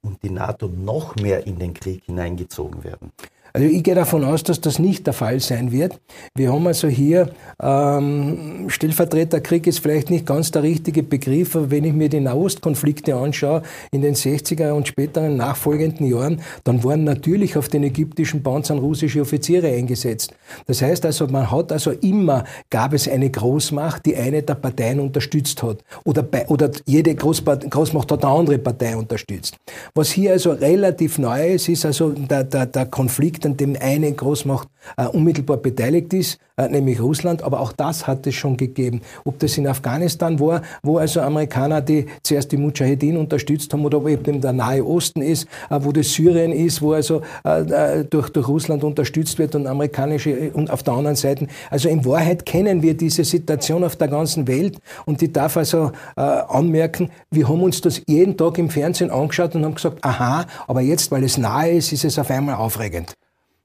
und 0.00 0.22
die 0.22 0.30
NATO 0.30 0.68
noch 0.68 1.16
mehr 1.16 1.46
in 1.46 1.58
den 1.58 1.74
Krieg 1.74 2.04
hineingezogen 2.04 2.84
werden? 2.84 3.12
Also 3.56 3.68
ich 3.68 3.82
gehe 3.84 3.94
davon 3.94 4.22
aus, 4.22 4.42
dass 4.42 4.60
das 4.60 4.78
nicht 4.78 5.06
der 5.06 5.14
Fall 5.14 5.40
sein 5.40 5.72
wird. 5.72 5.98
Wir 6.34 6.52
haben 6.52 6.66
also 6.66 6.88
hier, 6.88 7.30
ähm, 7.58 8.66
Stellvertreterkrieg 8.68 9.66
ist 9.66 9.78
vielleicht 9.78 10.10
nicht 10.10 10.26
ganz 10.26 10.50
der 10.50 10.62
richtige 10.62 11.02
Begriff, 11.02 11.56
aber 11.56 11.70
wenn 11.70 11.84
ich 11.84 11.94
mir 11.94 12.10
die 12.10 12.20
Nahostkonflikte 12.20 13.14
anschaue 13.14 13.62
in 13.92 14.02
den 14.02 14.14
60er 14.14 14.72
und 14.72 14.88
späteren 14.88 15.38
nachfolgenden 15.38 16.06
Jahren, 16.06 16.42
dann 16.64 16.84
waren 16.84 17.04
natürlich 17.04 17.56
auf 17.56 17.68
den 17.70 17.84
ägyptischen 17.84 18.42
Panzern 18.42 18.76
russische 18.76 19.22
Offiziere 19.22 19.68
eingesetzt. 19.68 20.34
Das 20.66 20.82
heißt 20.82 21.06
also, 21.06 21.26
man 21.26 21.50
hat 21.50 21.72
also 21.72 21.92
immer, 21.92 22.44
gab 22.68 22.92
es 22.92 23.08
eine 23.08 23.30
Großmacht, 23.30 24.04
die 24.04 24.16
eine 24.16 24.42
der 24.42 24.56
Parteien 24.56 25.00
unterstützt 25.00 25.62
hat. 25.62 25.78
Oder, 26.04 26.22
bei, 26.24 26.46
oder 26.48 26.70
jede 26.84 27.14
Großmacht 27.14 28.12
hat 28.12 28.22
eine 28.22 28.34
andere 28.34 28.58
Partei 28.58 28.94
unterstützt. 28.94 29.56
Was 29.94 30.10
hier 30.10 30.32
also 30.32 30.50
relativ 30.50 31.16
neu 31.16 31.54
ist, 31.54 31.70
ist 31.70 31.86
also 31.86 32.10
der, 32.10 32.44
der, 32.44 32.66
der 32.66 32.84
Konflikt 32.84 33.45
an 33.46 33.56
dem 33.56 33.76
eine 33.80 34.12
Großmacht 34.12 34.68
äh, 34.96 35.06
unmittelbar 35.06 35.56
beteiligt 35.56 36.12
ist, 36.12 36.38
äh, 36.56 36.68
nämlich 36.68 37.00
Russland. 37.00 37.42
Aber 37.42 37.60
auch 37.60 37.72
das 37.72 38.06
hat 38.06 38.26
es 38.26 38.34
schon 38.34 38.56
gegeben. 38.56 39.00
Ob 39.24 39.38
das 39.38 39.56
in 39.56 39.66
Afghanistan 39.66 40.38
war, 40.40 40.62
wo 40.82 40.98
also 40.98 41.20
Amerikaner, 41.20 41.80
die 41.80 42.06
zuerst 42.22 42.52
die 42.52 42.56
Mujahedin 42.56 43.16
unterstützt 43.16 43.72
haben, 43.72 43.84
oder 43.84 43.98
ob 43.98 44.08
eben 44.08 44.40
der 44.40 44.52
Nahe 44.52 44.84
Osten 44.84 45.22
ist, 45.22 45.48
äh, 45.70 45.78
wo 45.80 45.92
das 45.92 46.12
Syrien 46.12 46.52
ist, 46.52 46.82
wo 46.82 46.92
also 46.92 47.22
äh, 47.44 47.60
äh, 47.60 48.04
durch, 48.04 48.30
durch 48.30 48.48
Russland 48.48 48.84
unterstützt 48.84 49.38
wird 49.38 49.54
und 49.54 49.66
amerikanische 49.66 50.50
und 50.52 50.70
auf 50.70 50.82
der 50.82 50.94
anderen 50.94 51.16
Seite. 51.16 51.46
Also 51.70 51.88
in 51.88 52.04
Wahrheit 52.04 52.44
kennen 52.44 52.82
wir 52.82 52.96
diese 52.96 53.24
Situation 53.24 53.84
auf 53.84 53.96
der 53.96 54.08
ganzen 54.08 54.46
Welt 54.48 54.78
und 55.04 55.22
ich 55.22 55.32
darf 55.32 55.56
also 55.56 55.92
äh, 56.16 56.20
anmerken, 56.20 57.10
wir 57.30 57.48
haben 57.48 57.62
uns 57.62 57.80
das 57.80 58.02
jeden 58.06 58.36
Tag 58.36 58.58
im 58.58 58.70
Fernsehen 58.70 59.10
angeschaut 59.10 59.54
und 59.54 59.64
haben 59.64 59.74
gesagt, 59.74 60.04
aha, 60.04 60.46
aber 60.66 60.80
jetzt, 60.80 61.10
weil 61.10 61.24
es 61.24 61.38
nahe 61.38 61.70
ist, 61.70 61.92
ist 61.92 62.04
es 62.04 62.18
auf 62.18 62.30
einmal 62.30 62.56
aufregend. 62.56 63.14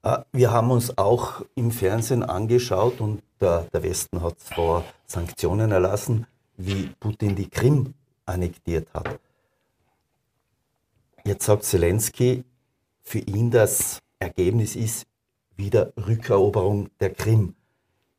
Äh, 0.02 0.18
wir 0.32 0.50
haben 0.50 0.70
uns 0.70 0.96
auch 0.98 1.42
im 1.54 1.70
Fernsehen 1.70 2.22
angeschaut 2.22 3.00
und 3.00 3.22
der, 3.40 3.66
der 3.72 3.82
Westen 3.82 4.22
hat 4.22 4.38
zwar 4.40 4.84
Sanktionen 5.06 5.70
erlassen, 5.70 6.26
wie 6.56 6.90
Putin 7.00 7.36
die 7.36 7.48
Krim 7.48 7.94
annektiert 8.26 8.92
hat. 8.92 9.18
Jetzt 11.24 11.46
sagt 11.46 11.64
Zelensky, 11.64 12.44
für 13.02 13.18
ihn 13.18 13.50
das 13.50 14.00
Ergebnis 14.18 14.76
ist 14.76 15.06
wieder 15.56 15.92
Rückeroberung 15.96 16.88
der 17.00 17.10
Krim. 17.10 17.54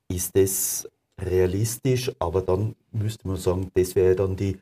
Ist 0.07 0.35
das 0.35 0.87
realistisch? 1.19 2.11
Aber 2.19 2.41
dann 2.41 2.75
müsste 2.91 3.27
man 3.27 3.37
sagen, 3.37 3.71
das 3.73 3.95
wäre 3.95 4.15
dann 4.15 4.35
die 4.35 4.59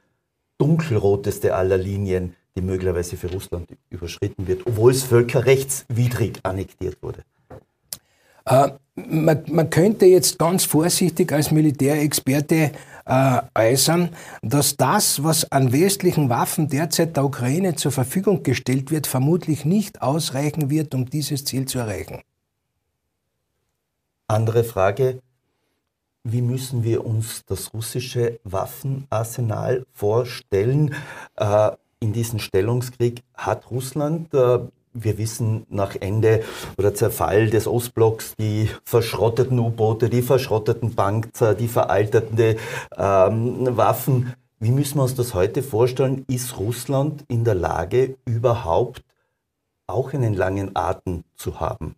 dunkelroteste 0.58 1.56
aller 1.56 1.78
Linien, 1.78 2.36
die 2.56 2.62
möglicherweise 2.62 3.18
für 3.18 3.32
Russland 3.32 3.70
überschritten 3.90 4.48
wird, 4.48 4.66
obwohl 4.66 4.92
es 4.92 5.04
völkerrechtswidrig 5.04 6.40
annektiert 6.44 6.98
wurde? 7.02 7.24
Äh, 8.46 8.72
man, 8.96 9.44
man, 9.48 9.70
könnte 9.70 10.06
jetzt 10.06 10.38
ganz 10.38 10.66
vorsichtig 10.66 11.32
als 11.32 11.52
Militärexperte 11.52 12.72
äh, 13.06 13.42
äußern, 13.56 14.10
dass 14.42 14.76
das, 14.78 15.24
was 15.24 15.52
an 15.52 15.72
westlichen 15.72 16.30
Waffen 16.30 16.68
derzeit 16.68 17.16
der 17.16 17.26
Ukraine 17.26 17.76
zur 17.76 17.92
Verfügung 17.92 18.44
gestellt 18.44 18.92
wird, 18.92 19.08
vermutlich 19.08 19.66
nicht 19.66 20.02
ausreichen 20.02 20.70
wird, 20.70 20.94
um 20.94 21.10
dieses 21.10 21.46
Ziel 21.46 21.66
zu 21.66 21.80
erreichen. 21.80 22.22
Andere 24.28 24.64
Frage, 24.64 25.22
wie 26.24 26.42
müssen 26.42 26.84
wir 26.84 27.06
uns 27.06 27.44
das 27.46 27.74
russische 27.74 28.40
Waffenarsenal 28.44 29.86
vorstellen? 29.94 30.94
Äh, 31.36 31.72
in 32.02 32.12
diesem 32.12 32.40
Stellungskrieg 32.40 33.24
hat 33.36 33.72
Russland, 33.72 34.34
äh, 34.34 34.60
wir 34.94 35.18
wissen 35.18 35.66
nach 35.70 35.96
Ende 35.96 36.44
oder 36.78 36.94
Zerfall 36.94 37.50
des 37.50 37.68
Ostblocks 37.68 38.36
die 38.38 38.70
verschrotteten 38.84 39.58
U-Boote, 39.58 40.10
die 40.10 40.22
verschrotteten 40.22 40.96
Panzer, 40.96 41.56
die 41.56 41.70
veralterten 41.70 42.58
ähm, 42.98 43.78
Waffen. 43.78 44.34
Wie 44.60 44.72
müssen 44.72 44.98
wir 44.98 45.04
uns 45.04 45.16
das 45.16 45.34
heute 45.34 45.64
vorstellen? 45.64 46.26
Ist 46.28 46.58
Russland 46.58 47.24
in 47.30 47.46
der 47.46 47.56
Lage, 47.56 48.18
überhaupt 48.26 49.04
auch 49.88 50.14
einen 50.14 50.34
langen 50.34 50.76
Atem 50.76 51.24
zu 51.36 51.62
haben? 51.62 51.96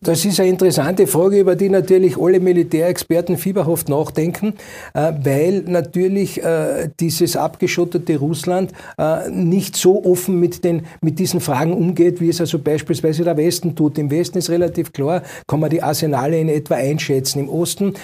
Das 0.00 0.24
ist 0.24 0.40
eine 0.40 0.48
interessante 0.48 1.06
Frage, 1.06 1.38
über 1.38 1.54
die 1.54 1.68
natürlich 1.68 2.16
alle 2.18 2.40
Militärexperten 2.40 3.36
fieberhaft 3.36 3.88
nachdenken, 3.88 4.54
äh, 4.92 5.12
weil 5.22 5.62
natürlich 5.66 6.42
äh, 6.42 6.88
dieses 6.98 7.36
abgeschottete 7.36 8.16
Russland 8.16 8.72
äh, 8.98 9.30
nicht 9.30 9.76
so 9.76 10.04
offen 10.04 10.40
mit, 10.40 10.64
den, 10.64 10.82
mit 11.00 11.20
diesen 11.20 11.40
Fragen 11.40 11.72
umgeht, 11.72 12.20
wie 12.20 12.28
es 12.28 12.40
also 12.40 12.58
beispielsweise 12.58 13.22
der 13.22 13.36
Westen 13.36 13.76
tut. 13.76 13.98
Im 13.98 14.10
Westen 14.10 14.38
ist 14.38 14.50
relativ 14.50 14.92
klar, 14.92 15.22
kann 15.46 15.60
man 15.60 15.70
die 15.70 15.82
Arsenale 15.82 16.40
in 16.40 16.48
etwa 16.48 16.74
einschätzen. 16.74 17.38
Im 17.38 17.48
Osten 17.48 17.94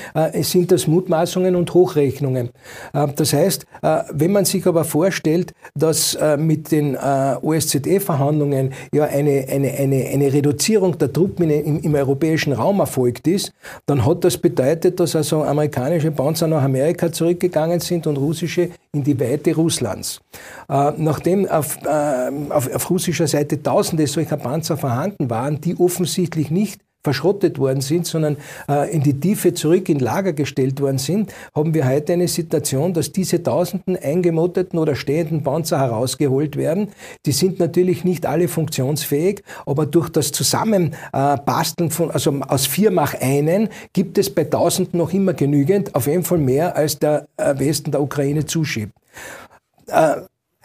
sind 0.42 0.70
das 0.70 0.87
Mutmaßungen 0.87 1.57
und 1.57 1.75
Hochrechnungen. 1.75 2.51
Das 2.92 3.33
heißt, 3.33 3.66
wenn 4.12 4.33
man 4.33 4.44
sich 4.44 4.66
aber 4.66 4.85
vorstellt, 4.85 5.53
dass 5.75 6.16
mit 6.38 6.70
den 6.70 6.97
OSZE-Verhandlungen 6.97 8.73
ja 8.92 9.05
eine, 9.05 9.47
eine, 9.49 9.73
eine, 9.73 10.07
eine 10.07 10.33
Reduzierung 10.33 10.99
der 10.99 11.12
Truppen 11.25 11.49
im, 11.49 11.81
im, 11.81 11.95
europäischen 11.95 12.53
Raum 12.53 12.81
erfolgt 12.81 13.27
ist, 13.27 13.53
dann 13.87 14.05
hat 14.05 14.25
das 14.25 14.37
bedeutet, 14.37 15.01
dass 15.01 15.17
also 15.17 15.43
amerikanische 15.43 16.11
Panzer 16.11 16.47
nach 16.47 16.63
Amerika 16.63 17.11
zurückgegangen 17.11 17.81
sind 17.81 18.07
und 18.07 18.19
russische 18.19 18.69
in 18.93 19.03
die 19.03 19.19
Weite 19.19 19.55
Russlands. 19.55 20.21
Äh, 20.69 20.93
nachdem 20.99 21.49
auf, 21.49 21.79
äh, 21.83 22.31
auf, 22.51 22.75
auf 22.75 22.91
russischer 22.91 23.27
Seite 23.27 23.63
Tausende 23.63 24.07
solcher 24.07 24.37
Panzer 24.37 24.77
vorhanden 24.77 25.31
waren, 25.31 25.61
die 25.63 25.79
offensichtlich 25.79 26.51
nicht 26.51 26.83
verschrottet 27.05 27.59
worden 27.59 27.83
sind, 27.83 28.07
sondern 28.07 28.38
äh, 28.69 28.93
in 28.93 29.03
die 29.03 29.21
Tiefe 29.21 29.55
zurück 29.55 29.88
in 29.88 30.01
Lager 30.01 30.33
gestellt 30.33 30.81
worden 30.81 30.99
sind, 30.99 31.33
haben 31.55 31.75
wir 31.75 31.87
heute 31.87 32.14
eine 32.14 32.27
Situation, 32.27 32.95
dass 32.95 33.12
diese 33.12 33.43
tausenden 33.43 33.97
eingemotteten 33.97 34.79
oder 34.79 34.97
stehenden 34.97 35.43
Panzer 35.45 35.79
herausgeholt 35.79 36.57
werden. 36.57 36.88
Die 37.27 37.33
sind 37.33 37.61
natürlich 37.61 38.05
nicht 38.05 38.27
alle 38.27 38.49
funktionsfähig, 38.49 39.43
aber 39.67 39.87
durch 39.87 40.09
das 40.09 40.33
Zusammenbasteln 40.33 41.90
von, 41.90 42.11
also 42.11 42.33
aus 42.49 42.67
vier 42.67 42.90
mach 42.90 43.14
einen, 43.21 43.69
gibt 43.93 44.19
es 44.19 44.31
bei 44.35 44.45
tausenden 44.45 44.99
noch 44.99 45.12
immer 45.12 45.35
genügend, 45.35 45.95
auf 45.95 46.07
jeden 46.07 46.25
Fall 46.25 46.38
mehr, 46.38 46.75
als 46.77 46.99
der 46.99 47.29
äh, 47.37 47.59
Westen 47.59 47.90
der 47.90 48.01
Ukraine 48.01 48.47
zuschiebt. 48.47 48.93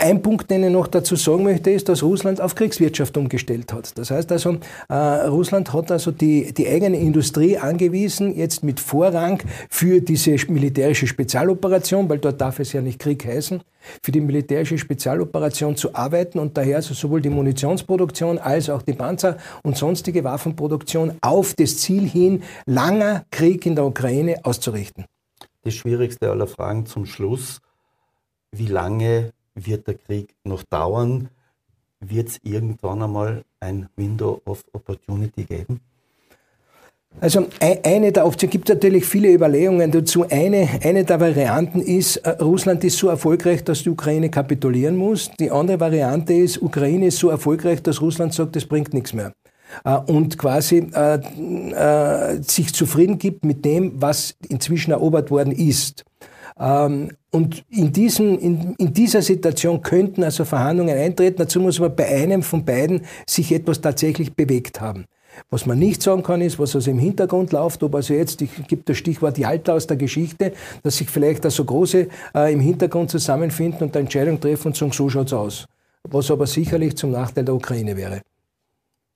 Ein 0.01 0.21
Punkt, 0.21 0.49
den 0.49 0.63
ich 0.63 0.71
noch 0.71 0.88
dazu 0.88 1.17
sagen 1.17 1.43
möchte, 1.43 1.71
ist, 1.71 1.89
dass 1.89 2.03
Russland 2.03 2.39
auf 2.39 2.55
Kriegswirtschaft 2.55 3.17
umgestellt 3.17 3.73
hat. 3.73 3.97
Das 3.97 4.12
heißt 4.12 4.31
also, 4.31 4.55
äh, 4.88 4.93
Russland 4.93 5.73
hat 5.73 5.91
also 5.91 6.12
die, 6.12 6.53
die 6.53 6.69
eigene 6.69 6.97
Industrie 6.97 7.57
angewiesen, 7.57 8.33
jetzt 8.33 8.63
mit 8.63 8.79
Vorrang 8.79 9.43
für 9.69 9.99
diese 9.99 10.38
militärische 10.47 11.05
Spezialoperation, 11.05 12.07
weil 12.07 12.19
dort 12.19 12.39
darf 12.39 12.59
es 12.59 12.71
ja 12.71 12.81
nicht 12.81 12.97
Krieg 12.97 13.25
heißen, 13.25 13.62
für 14.01 14.13
die 14.13 14.21
militärische 14.21 14.77
Spezialoperation 14.77 15.75
zu 15.75 15.93
arbeiten 15.93 16.39
und 16.39 16.55
daher 16.55 16.77
also 16.77 16.93
sowohl 16.93 17.19
die 17.19 17.29
Munitionsproduktion 17.29 18.38
als 18.38 18.69
auch 18.69 18.81
die 18.81 18.93
Panzer 18.93 19.35
und 19.63 19.75
sonstige 19.75 20.23
Waffenproduktion 20.23 21.17
auf 21.19 21.55
das 21.55 21.75
Ziel 21.75 22.07
hin, 22.07 22.43
langer 22.65 23.25
Krieg 23.31 23.65
in 23.65 23.75
der 23.75 23.83
Ukraine 23.83 24.38
auszurichten. 24.43 25.03
Die 25.65 25.73
schwierigste 25.73 26.31
aller 26.31 26.47
Fragen 26.47 26.85
zum 26.85 27.05
Schluss. 27.05 27.59
Wie 28.51 28.67
lange 28.67 29.33
wird 29.65 29.88
der 29.88 29.95
Krieg 29.95 30.36
noch 30.43 30.63
dauern? 30.63 31.30
Wird 32.00 32.30
es 32.30 32.39
irgendwann 32.43 33.02
einmal 33.02 33.43
ein 33.60 33.89
Window 33.95 34.41
of 34.45 34.63
Opportunity 34.74 35.43
geben? 35.43 35.82
Also 37.22 37.48
eine 37.84 38.12
der 38.12 38.26
Optionen, 38.26 38.52
gibt 38.52 38.69
natürlich 38.69 39.06
viele 39.06 39.34
Überlegungen 39.34 39.91
dazu. 39.91 40.26
Eine, 40.30 40.69
eine 40.84 41.04
der 41.04 41.19
Varianten 41.19 41.82
ist, 41.82 42.17
äh, 42.17 42.30
Russland 42.41 42.84
ist 42.84 42.98
so 42.98 43.10
erfolgreich, 43.10 43.63
dass 43.63 43.84
die 43.84 43.89
Ukraine 43.89 44.30
kapitulieren 44.30 44.95
muss. 44.95 45.30
Die 45.39 45.52
andere 45.52 45.80
Variante 45.80 46.34
ist, 46.34 46.62
Ukraine 46.62 47.08
ist 47.08 47.17
so 47.17 47.30
erfolgreich, 47.30 47.82
dass 47.82 48.02
Russland 48.02 48.34
sagt, 48.34 48.56
das 48.56 48.65
bringt 48.65 48.93
nichts 48.93 49.13
mehr. 49.13 49.34
Äh, 49.84 49.98
und 49.98 50.38
quasi 50.38 50.89
äh, 50.93 51.15
äh, 51.15 52.41
sich 52.41 52.74
zufrieden 52.74 53.17
gibt 53.17 53.43
mit 53.43 53.65
dem, 53.65 54.02
was 54.02 54.36
inzwischen 54.48 54.91
erobert 54.91 55.30
worden 55.30 55.52
ist. 55.52 56.06
Ähm, 56.58 57.12
und 57.32 57.63
in, 57.70 57.94
diesem, 57.94 58.39
in, 58.39 58.76
in, 58.78 58.94
dieser 58.94 59.22
Situation 59.22 59.82
könnten 59.82 60.24
also 60.24 60.46
Verhandlungen 60.46 60.98
eintreten. 60.98 61.38
Dazu 61.38 61.60
muss 61.60 61.80
aber 61.80 61.89
bei 61.89 62.08
einem 62.08 62.42
von 62.42 62.65
beiden 62.65 63.06
sich 63.28 63.52
etwas 63.52 63.82
tatsächlich 63.82 64.34
bewegt 64.34 64.82
haben. 64.82 65.06
Was 65.50 65.65
man 65.65 65.78
nicht 65.78 66.02
sagen 66.02 66.24
kann, 66.24 66.42
ist, 66.42 66.58
was 66.58 66.76
also 66.76 66.89
im 66.89 66.98
Hintergrund 66.98 67.52
läuft, 67.52 67.84
ob 67.84 67.96
also 67.96 68.13
jetzt, 68.13 68.42
ich 68.42 68.68
gebe 68.68 68.82
das 68.84 68.98
Stichwort 68.98 69.38
Jalta 69.38 69.74
aus 69.74 69.86
der 69.86 69.98
Geschichte, 69.98 70.54
dass 70.82 70.98
sich 70.98 71.10
vielleicht 71.10 71.46
also 71.46 71.63
Große 71.63 72.08
äh, 72.34 72.52
im 72.52 72.60
Hintergrund 72.60 73.12
zusammenfinden 73.12 73.84
und 73.84 73.96
eine 73.96 74.06
Entscheidung 74.06 74.39
treffen 74.39 74.70
und 74.70 74.76
sagen, 74.76 74.92
so 74.92 75.08
schaut's 75.08 75.34
aus. 75.34 75.65
Was 76.04 76.32
aber 76.32 76.48
sicherlich 76.48 76.98
zum 76.98 77.12
Nachteil 77.12 77.46
der 77.46 77.54
Ukraine 77.54 77.96
wäre. 77.96 78.22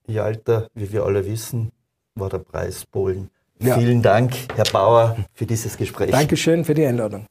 Jalta, 0.07 0.67
wie 0.75 0.91
wir 0.91 1.03
alle 1.03 1.25
wissen, 1.25 1.71
war 2.15 2.29
der 2.29 2.39
Preis 2.39 2.85
Polen. 2.85 3.29
Ja. 3.59 3.77
Vielen 3.77 4.01
Dank, 4.01 4.33
Herr 4.55 4.65
Bauer, 4.65 5.15
für 5.33 5.45
dieses 5.45 5.77
Gespräch. 5.77 6.11
Dankeschön 6.11 6.65
für 6.65 6.73
die 6.73 6.85
Einladung. 6.85 7.25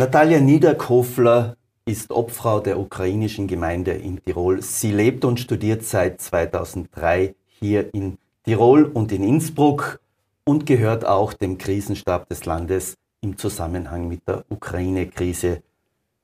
Natalia 0.00 0.40
Niederkofler 0.40 1.58
ist 1.84 2.10
Obfrau 2.10 2.60
der 2.60 2.78
ukrainischen 2.80 3.46
Gemeinde 3.46 3.90
in 3.90 4.24
Tirol. 4.24 4.62
Sie 4.62 4.92
lebt 4.92 5.26
und 5.26 5.38
studiert 5.38 5.84
seit 5.84 6.22
2003 6.22 7.34
hier 7.46 7.92
in 7.92 8.16
Tirol 8.42 8.84
und 8.84 9.12
in 9.12 9.22
Innsbruck 9.22 10.00
und 10.44 10.64
gehört 10.64 11.04
auch 11.04 11.34
dem 11.34 11.58
Krisenstab 11.58 12.30
des 12.30 12.46
Landes 12.46 12.96
im 13.20 13.36
Zusammenhang 13.36 14.08
mit 14.08 14.26
der 14.26 14.46
Ukraine-Krise 14.48 15.62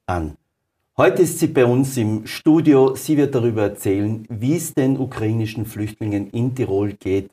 an. 0.06 0.38
Heute 0.96 1.20
ist 1.20 1.38
sie 1.38 1.48
bei 1.48 1.66
uns 1.66 1.98
im 1.98 2.26
Studio. 2.26 2.94
Sie 2.94 3.18
wird 3.18 3.34
darüber 3.34 3.64
erzählen, 3.64 4.24
wie 4.30 4.56
es 4.56 4.72
den 4.72 4.98
ukrainischen 4.98 5.66
Flüchtlingen 5.66 6.30
in 6.30 6.54
Tirol 6.54 6.94
geht 6.94 7.30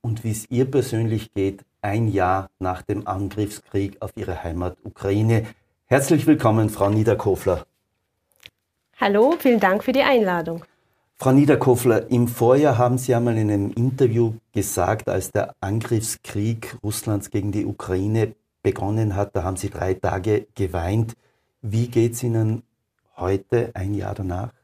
und 0.00 0.24
wie 0.24 0.30
es 0.30 0.50
ihr 0.50 0.64
persönlich 0.64 1.34
geht, 1.34 1.66
ein 1.82 2.08
Jahr 2.08 2.48
nach 2.60 2.80
dem 2.80 3.06
Angriffskrieg 3.06 4.00
auf 4.00 4.12
ihre 4.16 4.42
Heimat 4.42 4.78
Ukraine. 4.84 5.44
Herzlich 5.92 6.26
willkommen, 6.26 6.70
Frau 6.70 6.88
Niederkofler. 6.88 7.66
Hallo, 8.98 9.34
vielen 9.38 9.60
Dank 9.60 9.84
für 9.84 9.92
die 9.92 10.00
Einladung. 10.00 10.64
Frau 11.16 11.32
Niederkofler, 11.32 12.10
im 12.10 12.28
Vorjahr 12.28 12.78
haben 12.78 12.96
Sie 12.96 13.14
einmal 13.14 13.36
in 13.36 13.50
einem 13.50 13.72
Interview 13.72 14.32
gesagt, 14.54 15.10
als 15.10 15.32
der 15.32 15.54
Angriffskrieg 15.60 16.78
Russlands 16.82 17.28
gegen 17.28 17.52
die 17.52 17.66
Ukraine 17.66 18.34
begonnen 18.62 19.16
hat, 19.16 19.36
da 19.36 19.42
haben 19.42 19.58
Sie 19.58 19.68
drei 19.68 19.92
Tage 19.92 20.46
geweint. 20.54 21.12
Wie 21.60 21.88
geht 21.88 22.14
es 22.14 22.22
Ihnen 22.22 22.62
heute, 23.18 23.72
ein 23.74 23.92
Jahr 23.92 24.14
danach? 24.14 24.54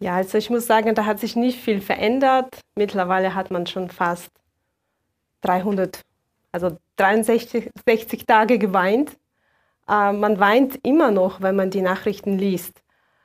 Ja, 0.00 0.16
also 0.16 0.36
ich 0.36 0.50
muss 0.50 0.66
sagen, 0.66 0.96
da 0.96 1.04
hat 1.04 1.20
sich 1.20 1.36
nicht 1.36 1.60
viel 1.60 1.80
verändert. 1.80 2.58
Mittlerweile 2.74 3.36
hat 3.36 3.52
man 3.52 3.68
schon 3.68 3.88
fast 3.88 4.32
300, 5.42 6.00
also 6.50 6.76
63 6.96 7.70
60 7.86 8.26
Tage 8.26 8.58
geweint. 8.58 9.16
Äh, 9.88 10.12
man 10.12 10.38
weint 10.38 10.78
immer 10.84 11.10
noch, 11.10 11.40
wenn 11.40 11.56
man 11.56 11.70
die 11.70 11.82
Nachrichten 11.82 12.38
liest. 12.38 12.82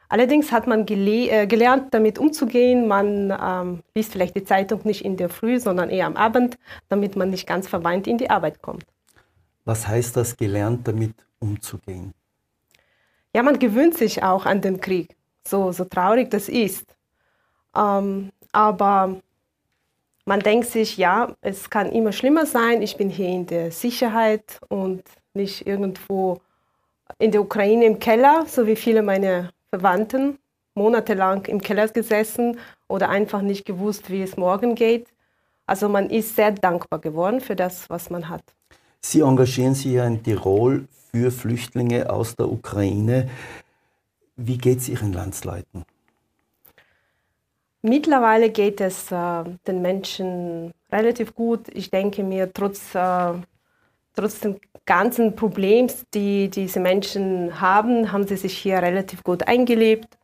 Allerdings 0.09 0.51
hat 0.51 0.67
man 0.67 0.85
gele 0.85 1.29
äh, 1.29 1.47
gelernt, 1.47 1.93
damit 1.93 2.19
umzugehen. 2.19 2.87
Man 2.87 3.35
ähm, 3.41 3.83
liest 3.95 4.11
vielleicht 4.11 4.35
die 4.35 4.43
Zeitung 4.43 4.81
nicht 4.83 5.03
in 5.03 5.17
der 5.17 5.29
Früh, 5.29 5.59
sondern 5.59 5.89
eher 5.89 6.05
am 6.05 6.15
Abend, 6.15 6.57
damit 6.89 7.15
man 7.15 7.31
nicht 7.31 7.47
ganz 7.47 7.67
verweint 7.67 8.05
in 8.05 8.17
die 8.17 8.29
Arbeit 8.29 8.61
kommt. 8.61 8.85
Was 9.65 9.87
heißt 9.87 10.15
das, 10.15 10.37
gelernt, 10.37 10.87
damit 10.87 11.15
umzugehen? 11.39 12.13
Ja, 13.35 13.41
man 13.41 13.57
gewöhnt 13.57 13.97
sich 13.97 14.21
auch 14.21 14.45
an 14.45 14.61
den 14.61 14.79
Krieg, 14.79 15.15
so, 15.43 15.71
so 15.71 15.85
traurig 15.85 16.29
das 16.29 16.47
ist. 16.47 16.95
Ähm, 17.75 18.31
aber 18.51 19.15
man 20.25 20.39
denkt 20.41 20.67
sich, 20.67 20.97
ja, 20.97 21.35
es 21.41 21.69
kann 21.69 21.91
immer 21.91 22.11
schlimmer 22.11 22.45
sein. 22.45 22.83
Ich 22.83 22.97
bin 22.97 23.09
hier 23.09 23.29
in 23.29 23.47
der 23.47 23.71
Sicherheit 23.71 24.59
und 24.69 25.03
nicht 25.33 25.65
irgendwo 25.65 26.39
in 27.19 27.31
der 27.31 27.41
Ukraine 27.41 27.85
im 27.85 27.99
Keller, 27.99 28.45
so 28.47 28.67
wie 28.67 28.75
viele 28.75 29.01
meiner 29.01 29.51
Verwandten, 29.69 30.37
monatelang 30.75 31.45
im 31.45 31.61
Keller 31.61 31.87
gesessen 31.87 32.59
oder 32.87 33.09
einfach 33.09 33.41
nicht 33.41 33.65
gewusst, 33.65 34.09
wie 34.09 34.21
es 34.21 34.37
morgen 34.37 34.75
geht. 34.75 35.07
Also 35.65 35.87
man 35.87 36.09
ist 36.09 36.35
sehr 36.35 36.51
dankbar 36.51 36.99
geworden 36.99 37.39
für 37.39 37.55
das, 37.55 37.89
was 37.89 38.09
man 38.09 38.29
hat. 38.29 38.43
Sie 38.99 39.21
engagieren 39.21 39.75
sich 39.75 39.93
ja 39.93 40.05
in 40.05 40.23
Tirol 40.23 40.87
für 41.11 41.31
Flüchtlinge 41.31 42.09
aus 42.09 42.35
der 42.35 42.49
Ukraine. 42.49 43.29
Wie 44.35 44.57
geht 44.57 44.79
es 44.79 44.89
Ihren 44.89 45.13
Landsleuten? 45.13 45.85
Mittlerweile 47.81 48.49
geht 48.49 48.79
es 48.79 49.11
äh, 49.11 49.43
den 49.67 49.81
Menschen 49.81 50.73
relativ 50.91 51.35
gut. 51.35 51.67
Ich 51.73 51.91
denke 51.91 52.23
mir, 52.23 52.51
trotz, 52.51 52.95
äh, 52.95 53.33
trotz 54.15 54.39
den 54.39 54.59
ganzen 54.85 55.35
Problems, 55.35 56.05
die 56.13 56.49
diese 56.49 56.79
Menschen 56.79 57.61
haben, 57.61 58.11
haben 58.11 58.27
sie 58.27 58.37
sich 58.37 58.57
hier 58.57 58.77
relativ 58.77 59.23
gut 59.23 59.47
eingelebt. 59.47 60.17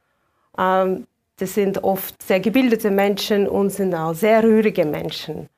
Ähm, 0.57 1.07
das 1.37 1.53
sind 1.53 1.83
oft 1.83 2.21
sehr 2.21 2.39
gebildete 2.39 2.91
Menschen 2.91 3.47
und 3.47 3.69
sind 3.69 3.95
auch 3.95 4.13
sehr 4.13 4.43
rührige 4.43 4.85
Menschen. 4.85 5.49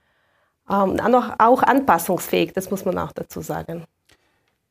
Ähm, 0.70 1.00
auch, 1.00 1.36
auch 1.40 1.64
anpassungsfähig, 1.64 2.54
das 2.54 2.70
muss 2.70 2.86
man 2.86 2.98
auch 2.98 3.12
dazu 3.12 3.42
sagen. 3.42 3.86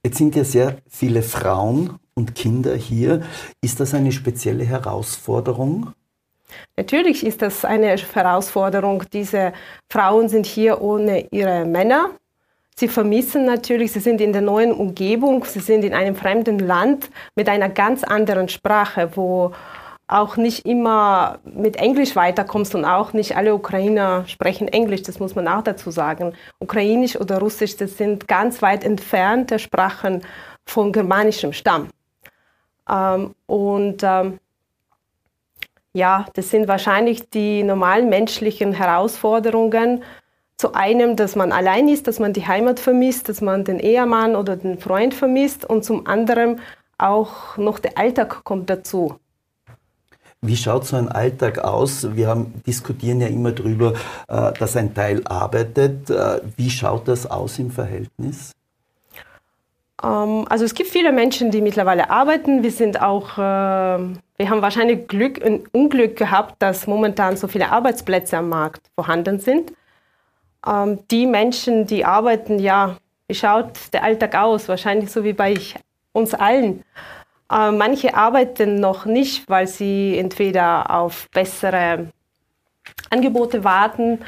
Jetzt 0.03 0.19
sind 0.19 0.35
ja 0.35 0.45
sehr 0.45 0.79
viele 0.89 1.23
Frauen 1.23 1.99
und 2.15 2.35
Kinder 2.35 2.75
hier. 2.75 3.23
Ist 3.61 3.81
das 3.81 3.93
eine 3.93 4.13
spezielle 4.13 4.65
Herausforderung? 4.65 5.93
Natürlich 6.77 7.25
ist 7.25 7.43
das 7.43 7.65
eine 7.65 7.97
Herausforderung. 7.97 9.05
Diese 9.13 9.53
Frauen 9.89 10.29
sind 10.29 10.47
hier 10.47 10.81
ohne 10.81 11.29
ihre 11.31 11.65
Männer. 11.65 12.11
Sie 12.81 12.89
vermissen 12.89 13.45
natürlich, 13.45 13.93
sie 13.93 14.01
sind 14.01 14.23
in 14.23 14.33
der 14.33 14.41
neuen 14.41 14.73
Umgebung, 14.73 15.45
sie 15.45 15.61
sind 15.61 15.85
in 15.85 15.93
einem 15.93 16.17
fremden 16.17 16.59
Land 16.59 17.11
mit 17.35 17.47
einer 17.47 17.69
ganz 17.69 18.05
anderen 18.05 18.49
Sprache, 18.49 19.11
wo 19.17 19.53
auch 20.09 20.39
nicht 20.39 20.65
immer 20.65 21.41
mit 21.45 21.77
Englisch 21.77 22.17
weiterkommst 22.17 22.75
und 22.75 22.87
auch 22.87 23.13
nicht 23.13 23.37
alle 23.37 23.55
Ukrainer 23.55 24.25
sprechen 24.29 24.67
Englisch, 24.67 25.03
das 25.03 25.21
muss 25.21 25.35
man 25.35 25.47
auch 25.47 25.61
dazu 25.61 25.91
sagen. 25.91 26.33
Ukrainisch 26.59 27.17
oder 27.17 27.39
Russisch, 27.39 27.77
das 27.77 27.99
sind 27.99 28.27
ganz 28.27 28.63
weit 28.63 28.83
entfernte 28.83 29.59
Sprachen 29.59 30.23
von 30.65 30.91
germanischem 30.91 31.53
Stamm. 31.53 31.89
Ähm, 32.89 33.35
und 33.45 34.03
ähm, 34.03 34.39
ja, 35.93 36.25
das 36.33 36.49
sind 36.49 36.67
wahrscheinlich 36.67 37.29
die 37.29 37.63
normalen 37.63 38.09
menschlichen 38.09 38.73
Herausforderungen. 38.73 40.03
Zu 40.61 40.75
einem, 40.75 41.17
dass 41.17 41.37
man 41.37 41.53
allein 41.53 41.89
ist, 41.89 42.07
dass 42.07 42.19
man 42.19 42.35
die 42.35 42.47
Heimat 42.47 42.81
vermisst, 42.81 43.31
dass 43.31 43.41
man 43.41 43.65
den 43.65 43.79
Ehemann 43.79 44.37
oder 44.37 44.57
den 44.57 44.79
Freund 44.79 45.15
vermisst 45.15 45.65
und 45.65 45.87
zum 45.87 46.07
anderen 46.07 46.61
auch 46.99 47.57
noch 47.57 47.79
der 47.79 47.97
Alltag 47.97 48.45
kommt 48.45 48.69
dazu. 48.69 49.15
Wie 50.43 50.55
schaut 50.55 50.85
so 50.85 50.97
ein 50.97 51.09
Alltag 51.09 51.61
aus? 51.61 52.15
Wir 52.15 52.29
haben, 52.29 52.63
diskutieren 52.67 53.23
ja 53.23 53.29
immer 53.29 53.53
darüber, 53.53 53.95
äh, 54.29 54.53
dass 54.53 54.77
ein 54.77 54.93
Teil 54.93 55.23
arbeitet. 55.25 56.11
Äh, 56.11 56.43
wie 56.59 56.69
schaut 56.69 57.09
das 57.09 57.25
aus 57.25 57.59
im 57.59 57.71
Verhältnis? 57.71 58.53
Ähm, 60.05 60.45
also 60.51 60.67
es 60.67 60.75
gibt 60.75 60.91
viele 60.91 61.11
Menschen, 61.11 61.51
die 61.51 61.63
mittlerweile 61.63 62.11
arbeiten. 62.11 62.63
Wir 62.63 62.73
sind 62.73 63.01
auch, 63.01 63.39
äh, 63.39 63.41
wir 63.41 64.51
haben 64.51 64.61
wahrscheinlich 64.61 65.09
Glück 65.09 65.41
und 65.43 65.73
Unglück 65.73 66.17
gehabt, 66.17 66.57
dass 66.59 66.87
momentan 66.87 67.39
so 67.39 67.49
viele 67.49 67.73
Arbeitsplätze 67.73 68.37
am 68.37 68.51
Markt 68.51 68.83
vorhanden 68.95 69.41
sind. 69.41 69.73
Ähm, 70.67 71.01
die 71.11 71.27
Menschen, 71.27 71.87
die 71.87 72.05
arbeiten, 72.05 72.59
ja, 72.59 72.97
wie 73.29 73.35
schaut 73.35 73.73
der 73.93 74.03
Alltag 74.03 74.35
aus? 74.35 74.69
Wahrscheinlich 74.69 75.11
so 75.11 75.25
wie 75.25 75.33
bei 75.33 75.57
uns 76.13 76.35
allen. 76.35 76.85
Äh, 77.51 77.73
manche 77.73 78.15
arbeiten 78.15 78.81
noch 78.81 79.07
nicht, 79.07 79.49
weil 79.49 79.67
sie 79.67 80.17
entweder 80.19 80.91
auf 80.91 81.29
bessere 81.31 82.09
Angebote 83.11 83.65
warten, 83.65 84.21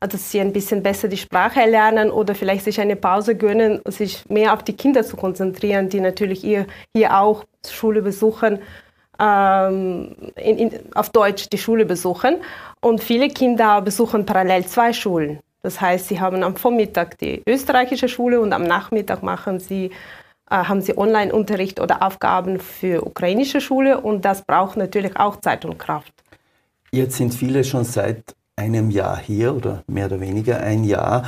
also 0.00 0.16
dass 0.16 0.30
sie 0.30 0.40
ein 0.40 0.52
bisschen 0.52 0.82
besser 0.82 1.08
die 1.08 1.16
Sprache 1.16 1.60
erlernen 1.60 2.10
oder 2.10 2.34
vielleicht 2.34 2.64
sich 2.64 2.80
eine 2.80 2.94
Pause 2.94 3.34
gönnen, 3.36 3.80
sich 3.86 4.28
mehr 4.28 4.54
auf 4.54 4.62
die 4.62 4.74
Kinder 4.74 5.02
zu 5.02 5.16
konzentrieren, 5.16 5.88
die 5.88 6.00
natürlich 6.00 6.40
hier, 6.40 6.66
hier 6.94 7.18
auch 7.18 7.44
Schule 7.68 8.02
besuchen, 8.02 8.60
ähm, 9.20 10.14
in, 10.36 10.58
in, 10.58 10.72
auf 10.94 11.10
Deutsch 11.10 11.48
die 11.50 11.58
Schule 11.58 11.84
besuchen. 11.84 12.36
Und 12.80 13.02
viele 13.02 13.28
Kinder 13.28 13.80
besuchen 13.82 14.24
parallel 14.24 14.66
zwei 14.66 14.92
Schulen. 14.92 15.40
Das 15.62 15.80
heißt, 15.80 16.08
sie 16.08 16.20
haben 16.20 16.42
am 16.42 16.56
Vormittag 16.56 17.18
die 17.18 17.42
österreichische 17.46 18.08
Schule 18.08 18.40
und 18.40 18.52
am 18.52 18.64
Nachmittag 18.64 19.22
machen 19.22 19.58
sie 19.60 19.90
äh, 20.50 20.54
haben 20.54 20.80
sie 20.80 20.96
Online-Unterricht 20.96 21.80
oder 21.80 22.02
Aufgaben 22.02 22.58
für 22.58 23.06
ukrainische 23.06 23.60
Schule 23.60 24.00
und 24.00 24.24
das 24.24 24.42
braucht 24.42 24.76
natürlich 24.76 25.16
auch 25.16 25.40
Zeit 25.40 25.64
und 25.64 25.78
Kraft. 25.78 26.12
Jetzt 26.90 27.16
sind 27.16 27.34
viele 27.34 27.64
schon 27.64 27.84
seit 27.84 28.34
einem 28.56 28.90
Jahr 28.90 29.18
hier 29.18 29.54
oder 29.54 29.82
mehr 29.86 30.06
oder 30.06 30.20
weniger 30.20 30.60
ein 30.60 30.84
Jahr. 30.84 31.24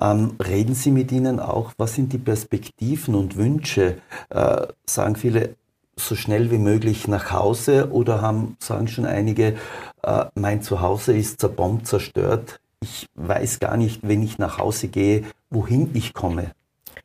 Ähm, 0.00 0.36
reden 0.42 0.74
Sie 0.74 0.90
mit 0.90 1.12
ihnen 1.12 1.40
auch, 1.40 1.72
was 1.76 1.94
sind 1.94 2.12
die 2.12 2.18
Perspektiven 2.18 3.14
und 3.14 3.36
Wünsche? 3.36 3.98
Äh, 4.30 4.66
sagen 4.86 5.16
viele, 5.16 5.56
so 5.96 6.14
schnell 6.14 6.50
wie 6.50 6.58
möglich 6.58 7.08
nach 7.08 7.32
Hause 7.32 7.90
oder 7.90 8.22
haben, 8.22 8.56
sagen 8.58 8.88
schon 8.88 9.06
einige, 9.06 9.56
äh, 10.02 10.24
mein 10.34 10.62
Zuhause 10.62 11.14
ist 11.14 11.40
zerbombt, 11.40 11.86
zerstört. 11.86 12.60
Ich 12.82 13.08
weiß 13.14 13.60
gar 13.60 13.76
nicht, 13.76 14.00
wenn 14.02 14.22
ich 14.22 14.38
nach 14.38 14.58
Hause 14.58 14.88
gehe, 14.88 15.22
wohin 15.50 15.90
ich 15.94 16.14
komme. 16.14 16.50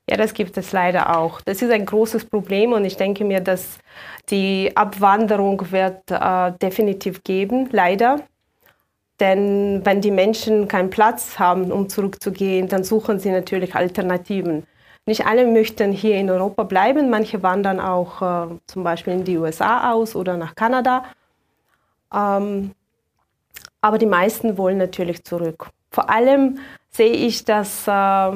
Ja, 0.09 0.17
das 0.17 0.33
gibt 0.33 0.57
es 0.57 0.71
leider 0.71 1.17
auch. 1.17 1.41
Das 1.41 1.61
ist 1.61 1.69
ein 1.69 1.85
großes 1.85 2.25
Problem 2.25 2.71
und 2.73 2.83
ich 2.83 2.97
denke 2.97 3.23
mir, 3.23 3.41
dass 3.41 3.77
die 4.29 4.71
Abwanderung 4.75 5.71
wird 5.71 6.09
äh, 6.09 6.51
definitiv 6.61 7.23
geben, 7.23 7.69
leider. 7.71 8.21
Denn 9.19 9.81
wenn 9.83 10.01
die 10.01 10.11
Menschen 10.11 10.67
keinen 10.67 10.89
Platz 10.89 11.37
haben, 11.37 11.71
um 11.71 11.89
zurückzugehen, 11.89 12.67
dann 12.67 12.83
suchen 12.83 13.19
sie 13.19 13.31
natürlich 13.31 13.75
Alternativen. 13.75 14.65
Nicht 15.05 15.25
alle 15.25 15.45
möchten 15.45 15.91
hier 15.91 16.15
in 16.15 16.29
Europa 16.29 16.63
bleiben, 16.63 17.09
manche 17.09 17.43
wandern 17.43 17.79
auch 17.79 18.21
äh, 18.21 18.55
zum 18.67 18.83
Beispiel 18.83 19.13
in 19.13 19.23
die 19.23 19.37
USA 19.37 19.91
aus 19.91 20.15
oder 20.15 20.37
nach 20.37 20.55
Kanada. 20.55 21.03
Ähm, 22.13 22.71
aber 23.87 23.97
die 23.97 24.05
meisten 24.05 24.57
wollen 24.57 24.77
natürlich 24.77 25.23
zurück. 25.23 25.69
Vor 25.91 26.09
allem 26.09 26.59
sehe 26.89 27.13
ich, 27.13 27.45
dass 27.45 27.87
äh, 27.87 28.31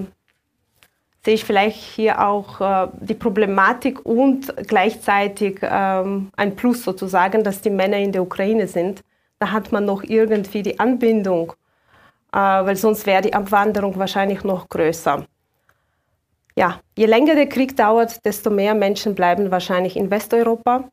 sehe 1.23 1.33
ich 1.35 1.43
vielleicht 1.43 1.77
hier 1.77 2.25
auch 2.25 2.61
äh, 2.61 2.87
die 3.01 3.13
Problematik 3.13 4.05
und 4.05 4.53
gleichzeitig 4.67 5.59
ähm, 5.61 6.31
ein 6.37 6.55
Plus 6.55 6.83
sozusagen, 6.83 7.43
dass 7.43 7.61
die 7.61 7.69
Männer 7.69 7.97
in 7.97 8.13
der 8.13 8.23
Ukraine 8.23 8.67
sind. 8.67 9.01
Da 9.39 9.51
hat 9.51 9.73
man 9.73 9.85
noch 9.85 10.03
irgendwie 10.03 10.63
die 10.63 10.79
Anbindung, 10.79 11.53
äh, 12.31 12.37
weil 12.37 12.77
sonst 12.77 13.05
wäre 13.05 13.21
die 13.21 13.33
Abwanderung 13.33 13.97
wahrscheinlich 13.97 14.43
noch 14.43 14.69
größer. 14.69 15.25
Ja, 16.55 16.79
je 16.97 17.07
länger 17.07 17.35
der 17.35 17.47
Krieg 17.47 17.75
dauert, 17.75 18.23
desto 18.25 18.49
mehr 18.49 18.73
Menschen 18.73 19.15
bleiben 19.15 19.51
wahrscheinlich 19.51 19.97
in 19.97 20.09
Westeuropa. 20.09 20.89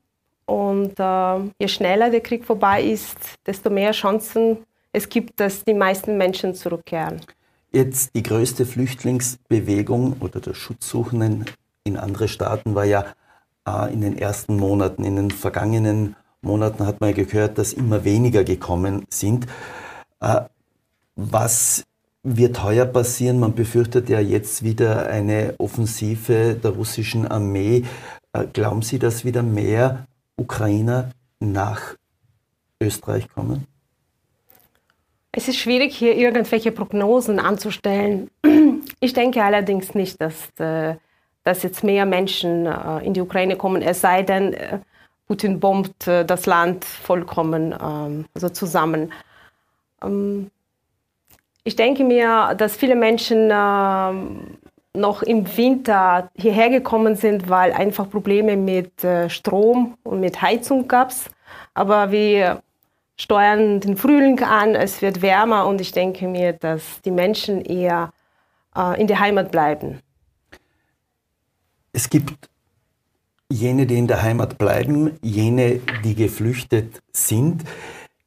Und 0.48 0.98
äh, 0.98 1.50
je 1.61 1.68
schneller 1.68 2.08
der 2.08 2.22
Krieg 2.22 2.42
vorbei 2.42 2.82
ist, 2.82 3.18
desto 3.46 3.68
mehr 3.68 3.92
Chancen 3.92 4.56
es 4.92 5.11
gibt, 5.11 5.38
dass 5.40 5.62
die 5.62 5.74
meisten 5.74 6.16
Menschen 6.16 6.54
zurückkehren. 6.54 7.20
Jetzt 7.70 8.14
die 8.14 8.22
größte 8.22 8.64
Flüchtlingsbewegung 8.64 10.16
oder 10.20 10.40
der 10.40 10.54
Schutzsuchenden 10.54 11.44
in 11.84 11.98
andere 11.98 12.28
Staaten 12.28 12.74
war 12.74 12.87
ja 12.87 13.04
äh, 13.66 13.92
in 13.92 14.00
den 14.00 14.16
ersten 14.16 14.56
Monaten. 14.56 15.04
In 15.04 15.16
den 15.16 15.30
vergangenen 15.30 16.16
Monaten 16.40 16.87
hat 16.87 17.02
man 17.02 17.11
ja 17.11 17.16
gehört, 17.16 17.58
dass 17.58 17.74
immer 17.74 18.04
weniger 18.04 18.42
gekommen 18.42 19.04
sind. 19.11 19.46
Äh, 20.20 20.40
was 21.14 21.84
wird 22.22 22.64
heuer 22.64 22.87
passieren? 22.87 23.38
Man 23.38 23.54
befürchtet 23.54 24.08
ja 24.08 24.18
jetzt 24.18 24.62
wieder 24.62 25.08
eine 25.08 25.56
Offensive 25.58 26.54
der 26.54 26.70
russischen 26.70 27.28
Armee. 27.28 27.84
Äh, 28.32 28.46
glauben 28.50 28.80
Sie, 28.80 28.98
dass 28.98 29.26
wieder 29.26 29.42
mehr 29.42 30.06
Ukrainer 30.38 31.11
nach 31.40 31.96
Österreich 32.81 33.29
kommen? 33.29 33.66
Es 35.33 35.48
ist 35.48 35.59
schwierig, 35.59 35.94
hier 35.94 36.16
irgendwelche 36.16 36.72
Prognosen 36.72 37.38
anzustellen. 37.38 38.31
Ich 39.01 39.12
denke 39.12 39.44
allerdings 39.44 39.94
nicht, 39.94 40.20
dass, 40.20 40.51
äh, 40.59 40.96
dass 41.44 41.62
jetzt 41.62 41.85
mehr 41.85 42.05
Menschen 42.05 42.66
äh, 42.66 42.98
in 43.05 43.14
die 43.14 43.20
Ukraine 43.20 43.55
kommen, 43.55 43.81
es 43.81 44.01
sei 44.01 44.22
denn, 44.22 44.55
äh, 44.55 44.81
Putin 45.29 45.61
bombt 45.61 46.07
das 46.07 46.46
Land 46.46 46.85
vollkommen 46.85 47.74
ähm, 47.81 48.24
also 48.35 48.48
zusammen. 48.48 49.12
Ähm, 50.03 50.51
ich 51.64 51.77
denke 51.77 52.03
mir, 52.03 52.55
dass 52.57 52.77
viele 52.77 52.96
Menschen 52.96 53.51
ähm, 53.53 54.59
noch 54.94 55.22
im 55.22 55.57
Winter 55.57 56.31
hierher 56.35 56.70
gekommen 56.70 57.14
sind, 57.14 57.48
weil 57.48 57.72
einfach 57.72 58.11
Probleme 58.11 58.57
mit 58.57 58.92
Strom 59.29 59.96
und 60.03 60.20
mit 60.20 60.42
Heizung 60.42 60.88
gab. 60.88 61.12
Aber 61.74 62.11
wie 62.11 62.44
steuern 63.16 63.81
den 63.81 63.96
Frühling 63.96 64.40
an, 64.40 64.74
es 64.74 65.03
wird 65.03 65.20
wärmer 65.20 65.66
und 65.66 65.81
ich 65.81 65.92
denke 65.92 66.27
mir, 66.27 66.53
dass 66.53 67.03
die 67.05 67.11
Menschen 67.11 67.61
eher 67.61 68.12
äh, 68.77 69.01
in 69.01 69.07
der 69.07 69.20
Heimat 69.20 69.51
bleiben. 69.51 70.01
Es 71.92 72.09
gibt 72.09 72.48
jene, 73.51 73.87
die 73.87 73.98
in 73.98 74.07
der 74.07 74.22
Heimat 74.22 74.57
bleiben, 74.57 75.18
jene, 75.20 75.81
die 76.05 76.14
geflüchtet 76.14 77.03
sind. 77.12 77.64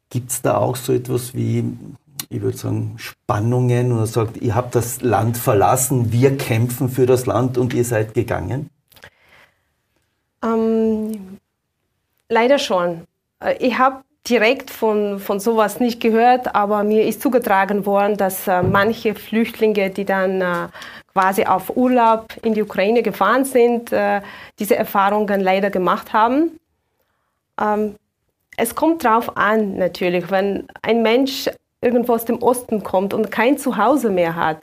Gibt 0.10 0.32
es 0.32 0.42
da 0.42 0.58
auch 0.58 0.76
so 0.76 0.94
etwas 0.94 1.34
wie, 1.34 1.64
ich 2.32 2.42
würde 2.42 2.58
sagen, 2.58 2.94
Spannungen 2.98 3.92
oder 3.92 4.08
sagt, 4.08 4.38
ihr 4.38 4.56
habt 4.56 4.74
das 4.74 5.02
Land 5.02 5.38
verlassen, 5.38 6.14
wir 6.14 6.38
kämpfen 6.38 6.90
für 6.90 7.06
das 7.06 7.26
Land 7.26 7.58
und 7.58 7.74
ihr 7.74 7.84
seid 7.84 8.14
gegangen? 8.14 8.70
Ähm, 10.42 11.38
leider 12.30 12.58
schon. 12.58 13.02
Äh, 13.44 13.56
ich 13.60 13.78
habe 13.78 14.04
direkt 14.30 14.70
von, 14.70 15.20
von 15.20 15.42
sowas 15.42 15.82
nicht 15.82 16.00
gehört, 16.00 16.56
aber 16.56 16.84
mir 16.84 17.06
ist 17.06 17.22
zugetragen 17.22 17.86
worden, 17.86 18.16
dass 18.16 18.48
äh, 18.48 18.64
manche 18.64 19.14
Flüchtlinge, 19.14 19.90
die 19.90 20.06
dann 20.06 20.42
äh, 20.42 20.68
quasi 21.12 21.44
auf 21.44 21.76
Urlaub 21.76 22.34
in 22.44 22.54
die 22.54 22.62
Ukraine 22.62 23.04
gefahren 23.04 23.44
sind, 23.44 23.92
äh, 23.92 24.22
diese 24.58 24.78
Erfahrungen 24.78 25.42
leider 25.42 25.70
gemacht 25.70 26.14
haben. 26.14 26.60
Ähm, 27.60 27.96
es 28.56 28.74
kommt 28.76 29.04
darauf 29.04 29.36
an, 29.36 29.78
natürlich, 29.78 30.32
wenn 30.32 30.68
ein 30.82 31.02
Mensch 31.02 31.50
irgendwo 31.82 32.14
aus 32.14 32.26
dem 32.26 32.42
Osten 32.42 32.84
kommt 32.84 33.14
und 33.14 33.32
kein 33.32 33.58
Zuhause 33.58 34.10
mehr 34.10 34.36
hat, 34.36 34.60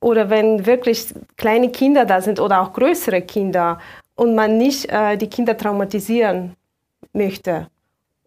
oder 0.00 0.30
wenn 0.30 0.66
wirklich 0.66 1.14
kleine 1.36 1.70
Kinder 1.70 2.04
da 2.04 2.20
sind 2.20 2.40
oder 2.40 2.60
auch 2.60 2.72
größere 2.72 3.22
Kinder 3.22 3.78
und 4.16 4.34
man 4.34 4.58
nicht 4.58 4.90
äh, 4.90 5.16
die 5.16 5.30
Kinder 5.30 5.56
traumatisieren 5.56 6.56
möchte, 7.12 7.68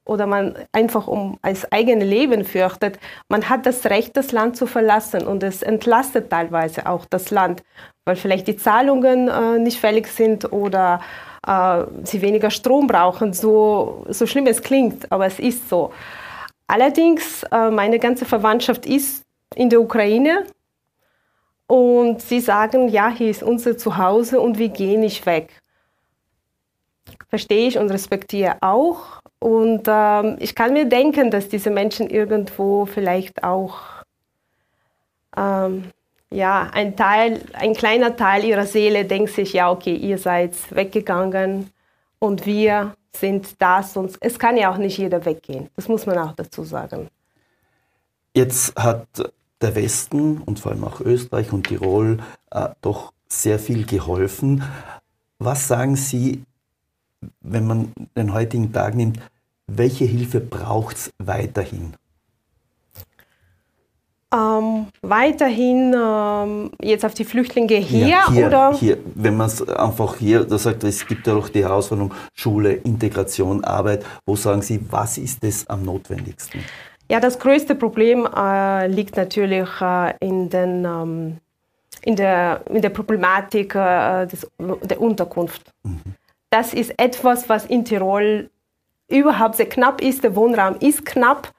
oder 0.05 0.27
man 0.27 0.55
einfach 0.71 1.07
um 1.07 1.37
als 1.41 1.71
eigene 1.71 2.05
Leben 2.05 2.45
fürchtet, 2.45 2.99
man 3.27 3.49
hat 3.49 3.65
das 3.65 3.85
Recht, 3.85 4.15
das 4.15 4.31
Land 4.31 4.55
zu 4.55 4.67
verlassen 4.67 5.25
und 5.25 5.41
es 5.43 5.63
entlastet 5.63 6.29
teilweise 6.29 6.85
auch 6.85 7.05
das 7.05 7.31
Land, 7.31 7.63
weil 8.05 8.15
vielleicht 8.15 8.47
die 8.47 8.55
Zahlungen 8.55 9.27
äh, 9.27 9.59
nicht 9.59 9.79
fällig 9.79 10.07
sind 10.07 10.51
oder 10.53 11.01
äh, 11.45 11.83
sie 12.03 12.21
weniger 12.21 12.51
Strom 12.51 12.85
brauchen, 12.87 13.33
so, 13.33 14.05
so 14.09 14.27
schlimm 14.27 14.45
es 14.45 14.61
klingt, 14.61 15.11
aber 15.11 15.25
es 15.25 15.39
ist 15.39 15.67
so. 15.69 15.91
Allerdings, 16.67 17.43
äh, 17.51 17.69
meine 17.69 17.99
ganze 17.99 18.25
Verwandtschaft 18.25 18.85
ist 18.85 19.23
in 19.55 19.69
der 19.69 19.81
Ukraine 19.81 20.45
und 21.67 22.21
sie 22.21 22.39
sagen, 22.39 22.89
ja, 22.89 23.09
hier 23.09 23.29
ist 23.29 23.43
unser 23.43 23.77
Zuhause 23.77 24.39
und 24.39 24.57
wir 24.57 24.69
gehen 24.69 25.01
nicht 25.01 25.25
weg. 25.25 25.61
Verstehe 27.29 27.67
ich 27.67 27.77
und 27.77 27.91
respektiere 27.91 28.57
auch 28.61 29.21
Und 29.39 29.83
ähm, 29.87 30.37
ich 30.39 30.55
kann 30.55 30.73
mir 30.73 30.85
denken, 30.85 31.29
dass 31.29 31.49
diese 31.49 31.69
Menschen 31.69 32.09
irgendwo 32.09 32.85
vielleicht 32.85 33.43
auch 33.43 33.77
ähm, 35.37 35.91
ja, 36.31 36.69
ein 36.73 36.95
Teil, 36.95 37.41
ein 37.53 37.73
kleiner 37.73 38.15
Teil 38.15 38.43
ihrer 38.43 38.65
Seele 38.65 39.05
denkt 39.05 39.31
sich, 39.31 39.53
ja, 39.53 39.69
okay, 39.71 39.95
ihr 39.95 40.17
seid 40.17 40.53
weggegangen 40.75 41.69
und 42.19 42.45
wir 42.45 42.95
sind 43.19 43.61
das 43.61 43.97
und 43.97 44.17
es 44.21 44.37
kann 44.39 44.57
ja 44.57 44.71
auch 44.71 44.77
nicht 44.77 44.97
jeder 44.97 45.23
weggehen. 45.25 45.69
Das 45.75 45.87
muss 45.87 46.05
man 46.05 46.17
auch 46.17 46.33
dazu 46.33 46.63
sagen. 46.63 47.07
Jetzt 48.33 48.75
hat 48.75 49.07
der 49.61 49.75
Westen 49.75 50.39
und 50.39 50.59
vor 50.59 50.71
allem 50.71 50.83
auch 50.83 50.99
Österreich 50.99 51.51
und 51.53 51.67
Tirol 51.67 52.19
äh, 52.51 52.69
doch 52.81 53.13
sehr 53.29 53.59
viel 53.59 53.85
geholfen. 53.85 54.63
Was 55.39 55.67
sagen 55.67 55.95
Sie, 55.95 56.43
wenn 57.41 57.65
man 57.65 57.93
den 58.15 58.33
heutigen 58.33 58.71
Tag 58.71 58.95
nimmt, 58.95 59.19
welche 59.67 60.05
Hilfe 60.05 60.39
braucht 60.39 60.97
es 60.97 61.13
weiterhin? 61.17 61.95
Ähm, 64.35 64.87
weiterhin 65.01 65.95
ähm, 65.97 66.71
jetzt 66.81 67.05
auf 67.05 67.13
die 67.13 67.23
Flüchtlinge 67.23 67.75
hier, 67.75 68.07
ja, 68.07 68.31
hier 68.31 68.47
oder? 68.47 68.73
Hier, 68.73 68.97
wenn 69.13 69.37
man 69.37 69.47
es 69.47 69.67
einfach 69.69 70.17
hier, 70.17 70.43
da 70.43 70.57
sagt, 70.57 70.83
es 70.83 71.05
gibt 71.05 71.27
ja 71.27 71.35
auch 71.35 71.47
die 71.47 71.63
Herausforderung 71.63 72.13
Schule, 72.33 72.73
Integration, 72.73 73.63
Arbeit. 73.63 74.03
Wo 74.25 74.35
sagen 74.35 74.61
Sie, 74.61 74.79
was 74.89 75.17
ist 75.17 75.43
das 75.43 75.65
am 75.67 75.83
notwendigsten? 75.83 76.59
Ja, 77.09 77.19
das 77.19 77.39
größte 77.39 77.75
Problem 77.75 78.27
äh, 78.35 78.87
liegt 78.87 79.15
natürlich 79.15 79.69
äh, 79.79 80.13
in, 80.19 80.49
den, 80.49 80.83
ähm, 80.83 81.37
in, 82.01 82.15
der, 82.15 82.61
in 82.69 82.81
der 82.81 82.89
Problematik 82.89 83.75
äh, 83.75 84.25
des, 84.25 84.49
der 84.57 84.99
Unterkunft. 84.99 85.71
Mhm. 85.83 86.01
Das 86.49 86.73
ist 86.73 86.93
etwas, 86.97 87.47
was 87.47 87.65
in 87.65 87.85
Tirol 87.85 88.49
überhaupt 89.07 89.55
sehr 89.55 89.69
knapp 89.69 90.01
ist. 90.01 90.23
Der 90.23 90.35
Wohnraum 90.35 90.75
ist 90.79 91.05
knapp. 91.05 91.51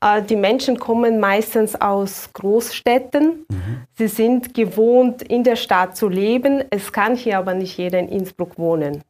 Äh, 0.00 0.22
die 0.22 0.36
Menschen 0.36 0.78
kommen 0.78 1.20
meistens 1.20 1.80
aus 1.80 2.30
Großstädten. 2.32 3.46
Mhm. 3.48 3.82
Sie 3.94 4.08
sind 4.08 4.54
gewohnt, 4.54 5.22
in 5.22 5.44
der 5.44 5.56
Stadt 5.56 5.96
zu 5.96 6.08
leben. 6.08 6.64
Es 6.70 6.92
kann 6.92 7.16
hier 7.16 7.38
aber 7.38 7.54
nicht 7.54 7.76
jeder 7.76 7.98
in 7.98 8.08
Innsbruck 8.08 8.58
wohnen. 8.58 9.02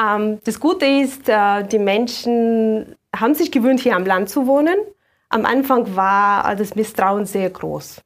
Ähm, 0.00 0.38
das 0.44 0.60
Gute 0.60 0.86
ist, 0.86 1.28
äh, 1.28 1.64
die 1.64 1.78
Menschen 1.78 2.94
haben 3.14 3.34
sich 3.34 3.50
gewöhnt, 3.50 3.80
hier 3.80 3.96
am 3.96 4.04
Land 4.04 4.28
zu 4.28 4.46
wohnen. 4.46 4.76
Am 5.30 5.44
Anfang 5.44 5.96
war 5.96 6.54
das 6.56 6.74
Misstrauen 6.74 7.26
sehr 7.26 7.50
groß. 7.50 8.02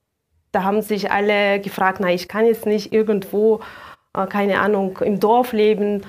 Da 0.52 0.64
haben 0.64 0.82
sich 0.82 1.10
alle 1.10 1.60
gefragt, 1.60 1.98
na, 2.00 2.12
ich 2.12 2.28
kann 2.28 2.44
jetzt 2.44 2.66
nicht 2.66 2.92
irgendwo, 2.92 3.60
äh, 4.16 4.26
keine 4.26 4.60
Ahnung, 4.60 4.98
im 4.98 5.18
Dorf 5.18 5.52
leben. 5.52 6.02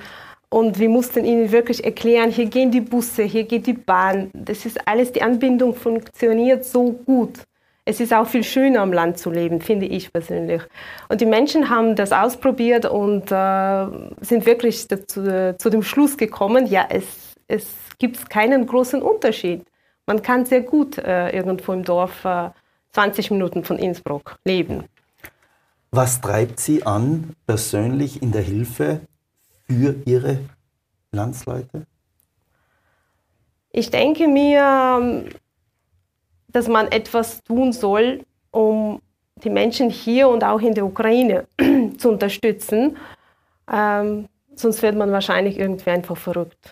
Und 0.54 0.78
wir 0.78 0.88
mussten 0.88 1.26
ihnen 1.26 1.52
wirklich 1.52 1.84
erklären, 1.84 2.30
hier 2.30 2.46
gehen 2.46 2.70
die 2.70 2.80
Busse, 2.80 3.24
hier 3.24 3.46
geht 3.46 3.66
die 3.66 3.74
Bahn. 3.74 4.30
Das 4.36 4.68
ist 4.68 4.88
alles, 4.88 5.12
die 5.12 5.24
Anbindung 5.24 5.74
funktioniert 5.74 6.64
so 6.64 6.92
gut. 6.92 7.40
Es 7.86 8.00
ist 8.00 8.14
auch 8.14 8.28
viel 8.28 8.44
schöner 8.44 8.82
am 8.82 8.94
Land 8.94 9.18
zu 9.18 9.32
leben, 9.32 9.62
finde 9.62 9.88
ich 9.88 10.14
persönlich. 10.14 10.62
Und 11.10 11.22
die 11.22 11.26
Menschen 11.26 11.72
haben 11.72 11.96
das 11.96 12.12
ausprobiert 12.12 12.86
und 12.86 13.32
äh, 13.32 13.88
sind 14.22 14.46
wirklich 14.46 14.88
dazu, 14.88 15.22
äh, 15.22 15.58
zu 15.58 15.72
dem 15.72 15.82
Schluss 15.82 16.18
gekommen, 16.18 16.68
ja, 16.68 16.86
es, 16.88 17.34
es 17.48 17.66
gibt 17.98 18.30
keinen 18.30 18.68
großen 18.68 19.02
Unterschied. 19.02 19.66
Man 20.06 20.22
kann 20.22 20.46
sehr 20.46 20.62
gut 20.62 21.00
äh, 21.00 21.36
irgendwo 21.36 21.74
im 21.74 21.84
Dorf 21.84 22.28
20 22.92 23.32
äh, 23.32 23.34
Minuten 23.34 23.64
von 23.64 23.80
Innsbruck 23.80 24.36
leben. 24.46 24.84
Was 25.90 26.22
treibt 26.22 26.60
Sie 26.60 26.86
an, 26.86 27.32
persönlich 27.48 28.22
in 28.22 28.32
der 28.32 28.44
Hilfe 28.44 29.02
für 29.74 29.96
Ihre 30.06 30.40
Landsleute? 31.12 31.86
Ich 33.72 33.90
denke 33.90 34.28
mir, 34.28 35.26
dass 36.48 36.68
man 36.68 36.92
etwas 36.92 37.44
tun 37.44 37.74
soll, 37.74 38.24
um 38.52 39.02
die 39.44 39.50
Menschen 39.50 39.90
hier 39.90 40.30
und 40.30 40.44
auch 40.44 40.62
in 40.62 40.76
der 40.76 40.86
Ukraine 40.86 41.48
zu 41.98 42.10
unterstützen. 42.10 42.98
Ähm, 43.72 44.28
sonst 44.56 44.82
wird 44.84 44.96
man 44.96 45.12
wahrscheinlich 45.12 45.58
irgendwie 45.58 45.90
einfach 45.90 46.18
verrückt. 46.18 46.72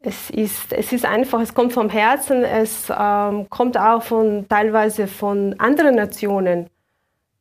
Es 0.00 0.30
ist, 0.30 0.72
es 0.72 0.92
ist 0.92 1.04
einfach, 1.04 1.40
es 1.40 1.54
kommt 1.54 1.72
vom 1.72 1.88
Herzen, 1.88 2.44
es 2.44 2.88
ähm, 2.90 3.48
kommt 3.48 3.78
auch 3.78 4.02
von, 4.02 4.46
teilweise 4.48 5.06
von 5.06 5.54
anderen 5.58 5.94
Nationen 5.94 6.68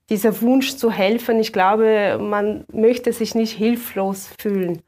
dieser 0.09 0.41
Wunsch 0.41 0.75
zu 0.75 0.91
helfen. 0.91 1.39
Ich 1.39 1.53
glaube, 1.53 2.19
man 2.21 2.65
möchte 2.71 3.13
sich 3.13 3.35
nicht 3.35 3.53
hilflos 3.57 4.29
fühlen. 4.37 4.81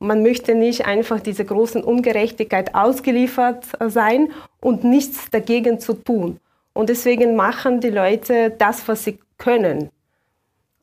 Man 0.00 0.22
möchte 0.22 0.54
nicht 0.54 0.86
einfach 0.86 1.20
dieser 1.20 1.44
großen 1.44 1.82
Ungerechtigkeit 1.82 2.74
ausgeliefert 2.74 3.64
sein 3.88 4.30
und 4.60 4.84
nichts 4.84 5.30
dagegen 5.30 5.80
zu 5.80 5.94
tun. 5.94 6.38
Und 6.72 6.88
deswegen 6.88 7.34
machen 7.34 7.80
die 7.80 7.90
Leute 7.90 8.50
das, 8.56 8.86
was 8.86 9.04
sie 9.04 9.18
können. 9.38 9.90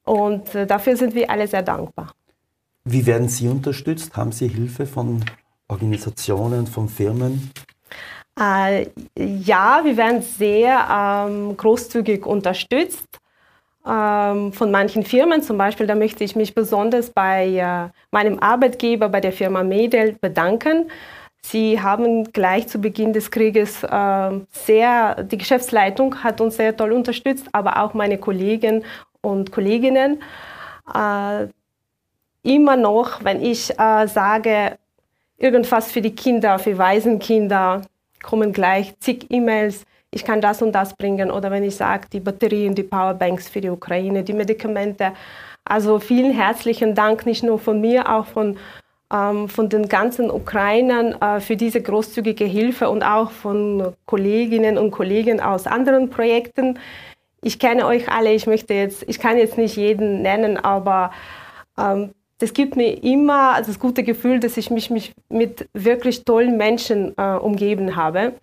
Und 0.04 0.54
äh, 0.54 0.68
dafür 0.68 0.98
sind 0.98 1.16
wir 1.16 1.30
alle 1.30 1.48
sehr 1.48 1.64
dankbar. 1.64 2.12
Wie 2.84 3.06
werden 3.06 3.30
Sie 3.30 3.48
unterstützt? 3.48 4.16
Haben 4.16 4.32
Sie 4.32 4.48
Hilfe 4.48 4.86
von 4.86 5.24
Organisationen, 5.68 6.68
von 6.68 6.90
Firmen? 6.90 7.52
Äh, 8.40 8.88
ja, 9.18 9.82
wir 9.84 9.98
werden 9.98 10.22
sehr 10.22 11.26
ähm, 11.28 11.56
großzügig 11.56 12.26
unterstützt 12.26 13.08
von 13.86 14.72
manchen 14.72 15.04
Firmen. 15.04 15.44
Zum 15.44 15.58
Beispiel, 15.60 15.86
da 15.86 15.94
möchte 15.94 16.24
ich 16.24 16.36
mich 16.36 16.56
besonders 16.56 17.12
bei 17.12 17.48
äh, 17.48 17.90
meinem 18.10 18.40
Arbeitgeber, 18.40 19.10
bei 19.10 19.22
der 19.22 19.32
Firma 19.32 19.64
Medel, 19.64 20.14
bedanken. 20.20 20.90
Sie 21.44 21.80
haben 21.80 22.32
gleich 22.32 22.68
zu 22.68 22.80
Beginn 22.80 23.14
des 23.14 23.30
Krieges 23.30 23.84
äh, 23.84 24.32
sehr, 24.50 25.24
die 25.24 25.38
Geschäftsleitung 25.38 26.24
hat 26.24 26.42
uns 26.42 26.58
sehr 26.58 26.76
toll 26.76 26.92
unterstützt, 26.92 27.48
aber 27.52 27.84
auch 27.84 27.94
meine 27.94 28.18
Kollegen 28.18 28.84
und 29.22 29.52
Kolleginnen. 29.52 30.24
Äh, 30.92 31.48
immer 32.42 32.78
noch, 32.78 33.24
wenn 33.24 33.44
ich 33.44 33.70
äh, 33.80 34.08
sage, 34.08 34.80
irgendwas 35.38 35.92
für 35.92 36.02
die 36.02 36.16
Kinder, 36.16 36.58
für 36.58 36.80
Waisenkinder, 36.80 37.84
kommen 38.24 38.52
gleich 38.52 38.98
zig 39.00 39.28
E-Mails 39.30 39.86
ich 40.16 40.24
kann 40.24 40.40
das 40.40 40.62
und 40.62 40.72
das 40.72 40.96
bringen. 40.96 41.30
Oder 41.30 41.52
wenn 41.52 41.64
ich 41.64 41.76
sage, 41.76 42.08
die 42.12 42.22
Batterien, 42.22 42.74
die 42.74 42.84
Powerbanks 42.84 43.50
für 43.50 43.60
die 43.60 43.70
Ukraine, 43.70 44.24
die 44.24 44.32
Medikamente. 44.32 45.12
Also 45.66 46.00
vielen 46.00 46.32
herzlichen 46.32 46.96
Dank, 46.96 47.26
nicht 47.26 47.44
nur 47.44 47.60
von 47.60 47.82
mir, 47.82 48.10
auch 48.10 48.26
von, 48.26 48.58
ähm, 49.14 49.50
von 49.50 49.68
den 49.68 49.90
ganzen 49.90 50.32
Ukrainern 50.32 51.22
äh, 51.22 51.42
für 51.42 51.58
diese 51.58 51.82
großzügige 51.82 52.46
Hilfe 52.46 52.90
und 52.90 53.04
auch 53.04 53.32
von 53.32 53.94
Kolleginnen 54.06 54.78
und 54.78 54.92
Kollegen 54.92 55.42
aus 55.42 55.68
anderen 55.68 56.10
Projekten. 56.10 56.80
Ich 57.42 57.60
kenne 57.60 57.86
euch 57.86 58.08
alle, 58.10 58.32
ich 58.34 58.48
möchte 58.48 58.74
jetzt, 58.74 59.04
ich 59.10 59.20
kann 59.20 59.38
jetzt 59.38 59.58
nicht 59.58 59.76
jeden 59.76 60.22
nennen, 60.22 60.58
aber 60.58 61.12
ähm, 61.78 62.12
das 62.38 62.54
gibt 62.54 62.78
mir 62.78 63.04
immer 63.04 63.58
das 63.58 63.80
gute 63.80 64.04
Gefühl, 64.04 64.40
dass 64.40 64.56
ich 64.56 64.70
mich, 64.72 64.90
mich 64.90 65.14
mit 65.28 65.68
wirklich 65.74 66.24
tollen 66.24 66.56
Menschen 66.56 67.14
äh, 67.18 67.36
umgeben 67.36 67.98
habe 67.98 68.34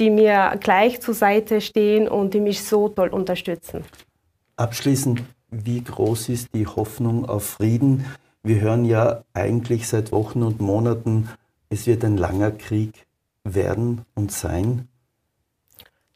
die 0.00 0.10
mir 0.10 0.56
gleich 0.60 1.00
zur 1.00 1.14
Seite 1.14 1.60
stehen 1.60 2.08
und 2.08 2.34
die 2.34 2.40
mich 2.40 2.64
so 2.64 2.88
toll 2.88 3.08
unterstützen. 3.08 3.84
Abschließend, 4.56 5.22
wie 5.50 5.82
groß 5.82 6.28
ist 6.28 6.48
die 6.54 6.66
Hoffnung 6.66 7.28
auf 7.28 7.44
Frieden? 7.44 8.04
Wir 8.42 8.60
hören 8.60 8.84
ja 8.84 9.22
eigentlich 9.32 9.88
seit 9.88 10.12
Wochen 10.12 10.42
und 10.42 10.60
Monaten, 10.60 11.28
es 11.70 11.86
wird 11.86 12.04
ein 12.04 12.16
langer 12.16 12.50
Krieg 12.50 13.06
werden 13.44 14.02
und 14.14 14.32
sein. 14.32 14.88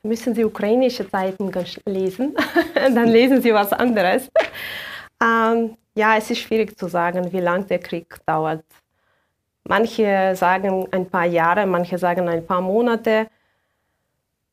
Müssen 0.03 0.35
Sie 0.35 0.45
ukrainische 0.45 1.09
Zeiten 1.11 1.51
lesen, 1.87 2.35
dann 2.74 3.09
lesen 3.09 3.43
Sie 3.43 3.53
was 3.53 3.72
anderes. 3.72 4.29
Ähm, 5.22 5.76
ja, 5.95 6.16
es 6.16 6.31
ist 6.31 6.39
schwierig 6.39 6.79
zu 6.79 6.87
sagen, 6.89 7.33
wie 7.33 7.41
lange 7.41 7.64
der 7.64 7.81
Krieg 7.81 8.16
dauert. 8.24 8.64
Manche 9.64 10.33
sagen 10.35 10.87
ein 10.93 11.11
paar 11.11 11.26
Jahre, 11.26 11.66
manche 11.66 11.99
sagen 11.99 12.29
ein 12.29 12.47
paar 12.47 12.61
Monate. 12.61 13.26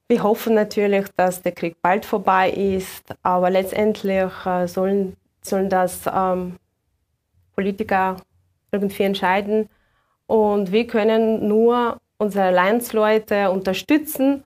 Wir 0.07 0.21
hoffen 0.21 0.53
natürlich, 0.53 1.07
dass 1.17 1.41
der 1.41 1.51
Krieg 1.51 1.77
bald 1.81 2.05
vorbei 2.05 2.51
ist, 2.51 3.03
aber 3.23 3.49
letztendlich 3.49 4.31
äh, 4.45 4.67
sollen, 4.67 5.17
sollen 5.41 5.67
das 5.67 6.01
ähm, 6.05 6.57
Politiker 7.55 8.17
irgendwie 8.71 9.03
entscheiden. 9.03 9.67
Und 10.27 10.71
wir 10.71 10.85
können 10.85 11.47
nur 11.47 11.97
unsere 12.17 12.51
Landsleute 12.51 13.49
unterstützen, 13.49 14.43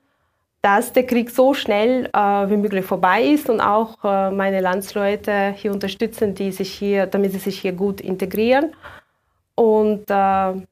dass 0.62 0.94
der 0.94 1.06
Krieg 1.06 1.30
so 1.30 1.52
schnell 1.52 2.06
äh, 2.06 2.50
wie 2.50 2.56
möglich 2.56 2.86
vorbei 2.86 3.24
ist 3.24 3.50
und 3.50 3.60
auch 3.60 4.02
äh, 4.02 4.30
meine 4.30 4.60
Landsleute 4.60 5.52
hier 5.56 5.72
unterstützen, 5.72 6.34
die 6.34 6.52
sich 6.52 6.72
hier, 6.72 7.06
damit 7.06 7.32
sie 7.32 7.38
sich 7.38 7.60
hier 7.60 7.72
gut 7.72 8.00
integrieren 8.00 8.74
und 9.54 10.10
äh, 10.10 10.50
äh 10.52 10.62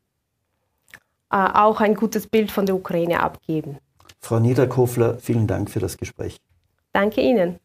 auch 1.30 1.80
ein 1.80 1.94
gutes 1.94 2.26
Bild 2.26 2.50
von 2.50 2.64
der 2.64 2.74
Ukraine 2.74 3.20
abgeben. 3.20 3.78
Frau 4.28 4.40
Niederkofler, 4.40 5.16
vielen 5.20 5.46
Dank 5.46 5.70
für 5.70 5.80
das 5.80 5.96
Gespräch. 5.96 6.36
Danke 6.92 7.22
Ihnen. 7.22 7.58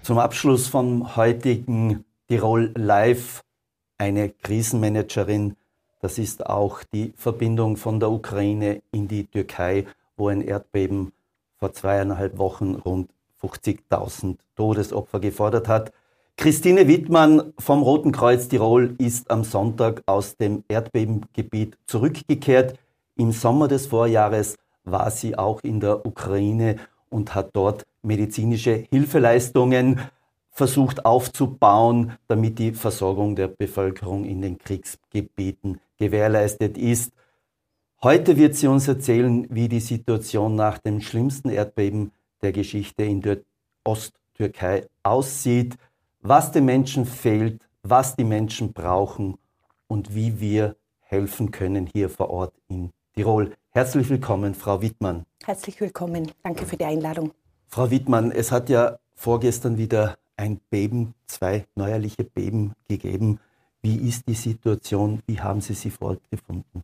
Zum 0.00 0.16
Abschluss 0.16 0.66
vom 0.66 1.14
heutigen 1.14 2.06
Tirol 2.26 2.72
Live 2.74 3.42
eine 3.98 4.30
Krisenmanagerin 4.30 5.56
Das 6.00 6.16
ist 6.16 6.46
auch 6.46 6.82
die 6.84 7.12
Verbindung 7.18 7.76
von 7.76 8.00
der 8.00 8.10
Ukraine 8.10 8.80
in 8.90 9.08
die 9.08 9.26
Türkei, 9.26 9.84
wo 10.16 10.28
ein 10.28 10.40
Erdbeben 10.40 11.12
vor 11.58 11.74
zweieinhalb 11.74 12.38
Wochen 12.38 12.76
rund 12.76 13.10
50.000 13.42 14.38
Todesopfer 14.56 15.20
gefordert 15.20 15.68
hat. 15.68 15.92
Christine 16.38 16.88
Wittmann 16.88 17.52
vom 17.58 17.82
Roten 17.82 18.12
Kreuz 18.12 18.48
Tirol 18.48 18.94
ist 18.96 19.30
am 19.30 19.44
Sonntag 19.44 20.02
aus 20.06 20.38
dem 20.38 20.64
Erdbebengebiet 20.66 21.76
zurückgekehrt. 21.84 22.78
Im 23.16 23.32
Sommer 23.32 23.68
des 23.68 23.88
Vorjahres 23.88 24.56
war 24.90 25.10
sie 25.10 25.36
auch 25.36 25.60
in 25.62 25.80
der 25.80 26.06
Ukraine 26.06 26.76
und 27.10 27.34
hat 27.34 27.50
dort 27.54 27.86
medizinische 28.02 28.86
Hilfeleistungen 28.90 30.00
versucht 30.50 31.04
aufzubauen, 31.04 32.12
damit 32.26 32.58
die 32.58 32.72
Versorgung 32.72 33.36
der 33.36 33.48
Bevölkerung 33.48 34.24
in 34.24 34.42
den 34.42 34.58
Kriegsgebieten 34.58 35.80
gewährleistet 35.98 36.76
ist. 36.76 37.12
Heute 38.02 38.36
wird 38.36 38.54
sie 38.56 38.66
uns 38.66 38.88
erzählen, 38.88 39.46
wie 39.50 39.68
die 39.68 39.80
Situation 39.80 40.56
nach 40.56 40.78
dem 40.78 41.00
schlimmsten 41.00 41.50
Erdbeben 41.50 42.12
der 42.42 42.52
Geschichte 42.52 43.04
in 43.04 43.20
der 43.20 43.38
Osttürkei 43.84 44.86
aussieht, 45.02 45.76
was 46.20 46.52
den 46.52 46.64
Menschen 46.64 47.06
fehlt, 47.06 47.60
was 47.82 48.16
die 48.16 48.24
Menschen 48.24 48.72
brauchen 48.72 49.38
und 49.86 50.14
wie 50.14 50.40
wir 50.40 50.76
helfen 51.00 51.50
können 51.50 51.86
hier 51.86 52.10
vor 52.10 52.30
Ort 52.30 52.54
in 52.68 52.90
Tirol. 53.14 53.52
Herzlich 53.78 54.10
willkommen, 54.10 54.56
Frau 54.56 54.82
Wittmann. 54.82 55.24
Herzlich 55.44 55.80
willkommen. 55.80 56.32
Danke 56.42 56.66
für 56.66 56.76
die 56.76 56.84
Einladung. 56.84 57.30
Frau 57.68 57.92
Wittmann, 57.92 58.32
es 58.32 58.50
hat 58.50 58.68
ja 58.70 58.98
vorgestern 59.14 59.78
wieder 59.78 60.18
ein 60.36 60.58
Beben, 60.68 61.14
zwei 61.28 61.64
neuerliche 61.76 62.24
Beben 62.24 62.72
gegeben. 62.88 63.38
Wie 63.80 63.94
ist 64.08 64.26
die 64.26 64.34
Situation? 64.34 65.22
Wie 65.28 65.40
haben 65.40 65.60
Sie 65.60 65.74
sie 65.74 65.90
fortgefunden? 65.90 66.82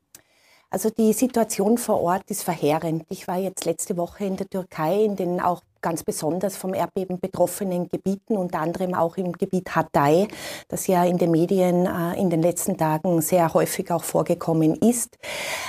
Also 0.70 0.88
die 0.88 1.12
Situation 1.14 1.78
vor 1.78 2.00
Ort 2.00 2.30
ist 2.30 2.44
verheerend. 2.44 3.04
Ich 3.08 3.26
war 3.26 3.38
jetzt 3.38 3.64
letzte 3.64 3.96
Woche 3.96 4.26
in 4.26 4.36
der 4.36 4.48
Türkei, 4.48 5.02
in 5.02 5.16
den 5.16 5.40
auch 5.40 5.62
ganz 5.84 6.02
besonders 6.02 6.56
vom 6.56 6.72
Erdbeben 6.72 7.20
betroffenen 7.20 7.90
Gebieten, 7.90 8.38
unter 8.38 8.60
anderem 8.60 8.94
auch 8.94 9.18
im 9.18 9.32
Gebiet 9.32 9.76
Hatay, 9.76 10.26
das 10.68 10.86
ja 10.86 11.04
in 11.04 11.18
den 11.18 11.30
Medien 11.30 11.84
äh, 11.84 12.18
in 12.18 12.30
den 12.30 12.40
letzten 12.40 12.78
Tagen 12.78 13.20
sehr 13.20 13.52
häufig 13.52 13.90
auch 13.90 14.02
vorgekommen 14.02 14.76
ist. 14.76 15.18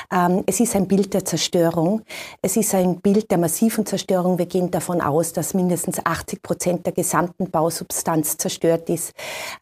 Ähm, 0.10 0.44
es 0.46 0.62
ist 0.62 0.74
ein 0.74 0.88
Bild 0.88 1.14
der 1.14 1.26
Zerstörung. 1.26 2.02
Es 2.42 2.56
ist 2.56 2.74
ein 2.74 3.02
Bild 3.02 3.30
der 3.30 3.38
massiven 3.38 3.86
Zerstörung. 3.86 4.38
Wir 4.38 4.46
gehen 4.46 4.72
davon 4.72 5.02
aus, 5.02 5.34
dass 5.34 5.54
mindestens 5.54 6.00
80 6.06 6.42
Prozent 6.42 6.86
der 6.86 6.94
gesamten 6.94 7.52
Bausubstanz 7.52 8.38
zerstört 8.38 8.90
ist. 8.90 9.12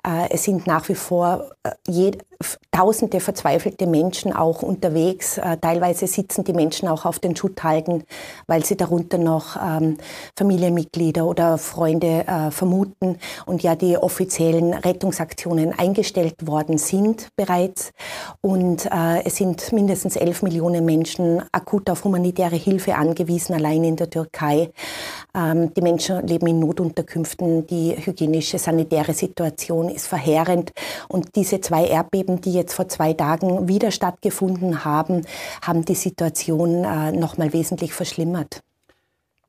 Äh, 0.05 0.29
es 0.29 0.43
sind 0.43 0.67
nach 0.67 0.87
wie 0.87 0.95
vor 0.95 1.49
äh, 1.63 1.71
Tausende 2.71 3.19
verzweifelte 3.19 3.87
Menschen 3.87 4.33
auch 4.33 4.61
unterwegs. 4.63 5.37
Äh, 5.37 5.57
teilweise 5.57 6.07
sitzen 6.07 6.43
die 6.43 6.53
Menschen 6.53 6.87
auch 6.87 7.05
auf 7.05 7.19
den 7.19 7.35
Schutthalden, 7.35 8.03
weil 8.47 8.65
sie 8.65 8.75
darunter 8.75 9.17
noch 9.17 9.55
ähm, 9.55 9.97
Familienmitglieder 10.37 11.25
oder 11.25 11.57
Freunde 11.57 12.25
äh, 12.27 12.51
vermuten 12.51 13.17
und 13.45 13.63
ja 13.63 13.75
die 13.75 13.97
offiziellen 13.97 14.73
Rettungsaktionen 14.73 15.77
eingestellt 15.77 16.47
worden 16.47 16.77
sind 16.77 17.29
bereits. 17.35 17.91
Und 18.41 18.85
äh, 18.87 19.23
es 19.23 19.35
sind 19.37 19.71
mindestens 19.71 20.15
elf 20.15 20.41
Millionen 20.41 20.85
Menschen 20.85 21.43
akut 21.51 21.89
auf 21.89 22.03
humanitäre 22.03 22.55
Hilfe 22.55 22.95
angewiesen, 22.95 23.53
allein 23.53 23.83
in 23.83 23.95
der 23.95 24.09
Türkei. 24.09 24.71
Ähm, 25.35 25.73
die 25.73 25.81
Menschen 25.81 26.25
leben 26.27 26.47
in 26.47 26.59
Notunterkünften. 26.59 27.67
Die 27.67 27.95
hygienische, 27.97 28.57
sanitäre 28.57 29.13
Situation 29.13 29.89
ist 29.89 30.07
verheerend. 30.07 30.71
Und 31.07 31.35
diese 31.35 31.61
zwei 31.61 31.85
Erdbeben, 31.85 32.32
die 32.41 32.53
jetzt 32.53 32.73
vor 32.73 32.87
zwei 32.87 33.13
Tagen 33.13 33.67
wieder 33.67 33.91
stattgefunden 33.91 34.85
haben, 34.85 35.25
haben 35.61 35.85
die 35.85 35.95
Situation 35.95 36.83
äh, 36.83 37.11
noch 37.11 37.37
mal 37.37 37.53
wesentlich 37.53 37.93
verschlimmert. 37.93 38.61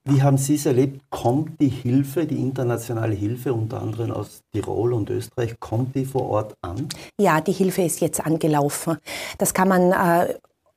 Wie 0.07 0.23
haben 0.23 0.37
Sie 0.37 0.57
es 0.57 0.67
erlebt? 0.67 1.01
Kommt 1.09 1.59
die 1.63 1.71
Hilfe, 1.71 2.27
die 2.27 2.37
internationale 2.37 3.15
Hilfe, 3.15 3.55
unter 3.55 3.81
anderem 3.81 4.11
aus 4.11 4.43
Tirol 4.53 4.93
und 4.93 5.09
Österreich, 5.09 5.59
kommt 5.59 5.95
die 5.95 6.05
vor 6.05 6.29
Ort 6.29 6.55
an? 6.61 6.91
Ja, 7.19 7.41
die 7.41 7.53
Hilfe 7.53 7.83
ist 7.83 8.03
jetzt 8.03 8.21
angelaufen. 8.21 8.99
Das 9.39 9.55
kann 9.55 9.69
man 9.69 9.93
äh, 9.93 10.35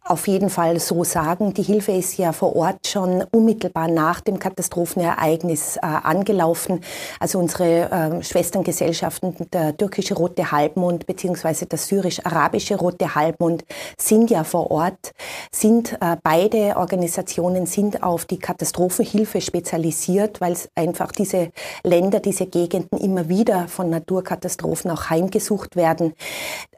auf 0.10 0.28
jeden 0.28 0.50
Fall 0.50 0.80
so 0.80 1.04
sagen. 1.04 1.54
Die 1.54 1.64
Hilfe 1.64 1.92
ist 1.92 2.18
ja 2.18 2.32
vor 2.32 2.56
Ort 2.56 2.88
schon 2.88 3.24
unmittelbar 3.32 3.88
nach 3.88 4.22
dem 4.22 4.40
Katastrophenereignis 4.40 5.78
äh, 5.78 5.82
angelaufen. 5.82 6.82
Also 7.20 7.40
unsere 7.40 7.92
äh, 7.92 8.24
Schwesterngesellschaften, 8.24 9.36
der 9.52 9.76
türkische 9.76 10.16
Rote 10.16 10.52
Halbmond 10.52 11.06
bzw. 11.06 11.66
der 11.66 11.78
syrisch-arabische 11.78 12.76
Rote 12.76 13.16
Halbmond 13.16 13.66
sind 13.98 14.30
ja 14.30 14.44
vor 14.44 14.72
Ort, 14.72 15.12
sind 15.52 15.94
äh, 16.02 16.18
beide 16.24 16.78
Organisationen 16.78 17.66
sind 17.66 18.04
auf 18.04 18.26
die 18.26 18.40
Katastrophenhilfe 18.40 19.42
spezialisiert, 19.42 20.42
weil 20.42 20.56
einfach 20.76 21.12
diese 21.12 21.52
Länder, 21.84 22.20
diese 22.20 22.46
Gegenden 22.46 22.98
immer 22.98 23.30
wieder 23.30 23.68
von 23.68 23.90
Naturkatastrophen 23.90 24.92
auch 24.92 25.10
heimgesucht 25.10 25.76
werden. 25.76 26.14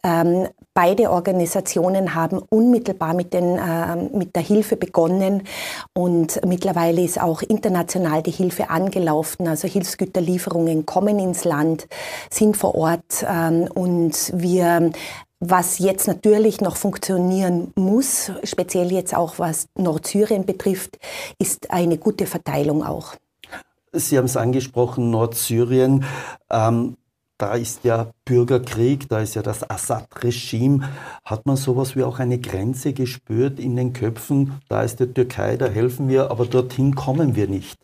Ähm, 0.03 0.47
beide 0.73 1.11
Organisationen 1.11 2.15
haben 2.15 2.39
unmittelbar 2.49 3.13
mit, 3.13 3.33
den, 3.33 3.57
äh, 3.57 3.95
mit 4.13 4.35
der 4.35 4.43
Hilfe 4.43 4.75
begonnen 4.75 5.43
und 5.93 6.39
mittlerweile 6.45 7.01
ist 7.01 7.21
auch 7.21 7.41
international 7.41 8.23
die 8.23 8.31
Hilfe 8.31 8.69
angelaufen. 8.69 9.47
Also 9.47 9.67
Hilfsgüterlieferungen 9.67 10.85
kommen 10.85 11.19
ins 11.19 11.43
Land, 11.43 11.87
sind 12.29 12.55
vor 12.55 12.75
Ort 12.75 13.25
ähm, 13.27 13.67
und 13.73 14.31
wir 14.35 14.91
was 15.41 15.79
jetzt 15.79 16.07
natürlich 16.07 16.59
noch 16.59 16.75
funktionieren 16.75 17.71
muss, 17.75 18.29
speziell 18.43 18.91
jetzt 18.91 19.15
auch 19.15 19.39
was 19.39 19.69
Nordsyrien 19.75 20.45
betrifft, 20.45 20.99
ist 21.39 21.71
eine 21.71 21.97
gute 21.97 22.25
Verteilung 22.25 22.83
auch. 22.83 23.15
Sie 23.93 24.17
haben 24.17 24.25
es 24.25 24.37
angesprochen, 24.37 25.09
Nordsyrien. 25.09 26.03
Ähm, 26.49 26.97
da 27.39 27.53
ist 27.53 27.83
ja 27.83 28.11
Bürgerkrieg, 28.25 29.07
da 29.09 29.19
ist 29.19 29.35
ja 29.35 29.41
das 29.41 29.67
Assad-Regime. 29.67 30.87
Hat 31.25 31.45
man 31.45 31.55
sowas 31.55 31.95
wie 31.95 32.03
auch 32.03 32.19
eine 32.19 32.37
Grenze 32.37 32.93
gespürt 32.93 33.59
in 33.59 33.75
den 33.75 33.93
Köpfen? 33.93 34.61
Da 34.67 34.83
ist 34.83 34.99
die 34.99 35.07
Türkei, 35.07 35.57
da 35.57 35.65
helfen 35.65 36.09
wir, 36.09 36.29
aber 36.29 36.45
dorthin 36.45 36.95
kommen 36.95 37.35
wir 37.35 37.47
nicht. 37.47 37.79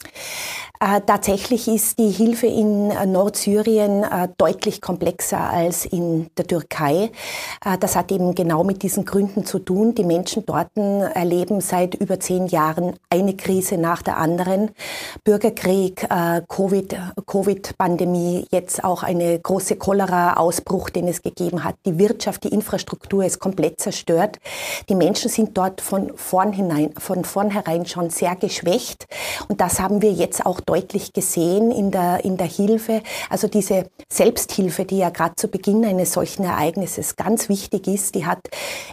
Äh, 0.80 1.01
tatsächlich 1.06 1.68
ist 1.68 1.99
die 1.99 2.10
Hilfe 2.10 2.47
in 2.47 2.91
äh, 2.91 3.06
Nordsyrien 3.06 4.03
äh, 4.03 4.28
deutlich 4.38 4.82
komplexer 4.82 5.39
als 5.39 5.86
in 5.86 6.30
der 6.38 6.47
Türkei. 6.47 7.12
Das 7.80 7.95
hat 7.95 8.12
eben 8.12 8.36
genau 8.36 8.64
mit 8.64 8.84
diesen 8.84 9.06
Gründen 9.06 9.45
zu 9.45 9.60
tun. 9.60 9.95
Die 9.95 10.03
Menschen 10.03 10.45
dort 10.45 10.70
erleben 10.78 11.62
seit 11.62 11.95
über 11.95 12.20
zehn 12.20 12.47
Jahren 12.47 12.93
eine 13.10 13.36
Krise 13.36 13.78
nach 13.78 14.01
der 14.03 14.18
anderen. 14.18 14.70
Bürgerkrieg, 15.24 16.08
Covid-Pandemie, 16.47 18.41
COVID 18.41 18.51
jetzt 18.51 18.84
auch 18.84 19.01
eine 19.01 19.39
große 19.46 19.76
Cholera-Ausbruch, 19.76 20.89
den 20.89 21.08
es 21.08 21.22
gegeben 21.22 21.64
hat. 21.64 21.76
Die 21.86 22.00
Wirtschaft, 22.00 22.43
die 22.43 22.50
Infrastruktur 22.50 23.24
ist 23.24 23.39
komplett 23.39 23.80
zerstört. 23.80 24.39
Die 24.89 24.96
Menschen 24.96 25.30
sind 25.30 25.56
dort 25.58 25.82
von 25.82 26.12
vornherein, 26.18 26.93
von 26.98 27.24
vornherein 27.24 27.86
schon 27.86 28.10
sehr 28.10 28.36
geschwächt. 28.36 29.06
Und 29.48 29.62
das 29.62 29.80
haben 29.80 30.02
wir 30.02 30.12
jetzt 30.12 30.46
auch 30.46 30.60
deutlich 30.60 31.14
gesehen 31.14 31.72
in 31.72 31.91
der, 31.91 32.26
in 32.26 32.38
der 32.38 32.48
Hilfe. 32.48 33.02
Also 33.30 33.48
diese 33.48 33.86
Selbsthilfe, 34.12 34.84
die 34.84 34.98
ja 34.98 35.12
gerade 35.12 35.36
zu 35.36 35.48
Beginn 35.48 35.86
eines 35.86 36.14
solchen 36.14 36.43
Ereignisses 36.43 37.16
ganz 37.16 37.48
wichtig 37.48 37.88
ist, 37.88 38.16
die 38.16 38.26
hat 38.26 38.39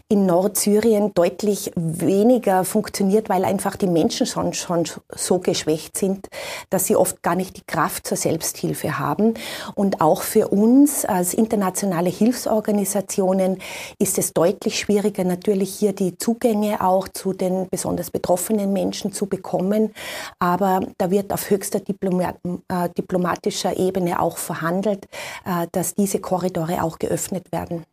in 0.08 0.26
Nordsyrien 0.26 1.14
deutlich 1.14 1.72
weniger 1.76 2.64
funktioniert, 2.64 3.30
weil 3.30 3.46
einfach 3.46 3.76
die 3.76 3.86
Menschen 3.86 4.26
schon, 4.26 4.52
schon 4.52 4.84
so 5.08 5.38
geschwächt 5.38 5.96
sind, 5.96 6.28
dass 6.68 6.86
sie 6.86 6.96
oft 6.96 7.22
gar 7.22 7.36
nicht 7.36 7.56
die 7.56 7.66
Kraft 7.66 8.06
zur 8.06 8.18
Selbsthilfe 8.18 8.98
haben. 8.98 9.32
Und 9.74 10.02
auch 10.02 10.20
für 10.20 10.41
uns 10.48 11.04
als 11.04 11.34
internationale 11.34 12.10
Hilfsorganisationen 12.10 13.58
ist 13.98 14.18
es 14.18 14.32
deutlich 14.32 14.78
schwieriger, 14.78 15.24
natürlich 15.24 15.74
hier 15.74 15.92
die 15.92 16.16
Zugänge 16.18 16.80
auch 16.80 17.08
zu 17.08 17.32
den 17.32 17.68
besonders 17.70 18.10
betroffenen 18.10 18.72
Menschen 18.72 19.12
zu 19.12 19.26
bekommen. 19.26 19.94
Aber 20.38 20.80
da 20.98 21.10
wird 21.10 21.32
auf 21.32 21.50
höchster 21.50 21.80
Diplomat, 21.80 22.36
äh, 22.68 22.88
diplomatischer 22.96 23.76
Ebene 23.76 24.20
auch 24.20 24.38
verhandelt, 24.38 25.06
äh, 25.44 25.66
dass 25.72 25.94
diese 25.94 26.20
Korridore 26.20 26.82
auch 26.82 26.98
geöffnet 26.98 27.50
werden. 27.52 27.84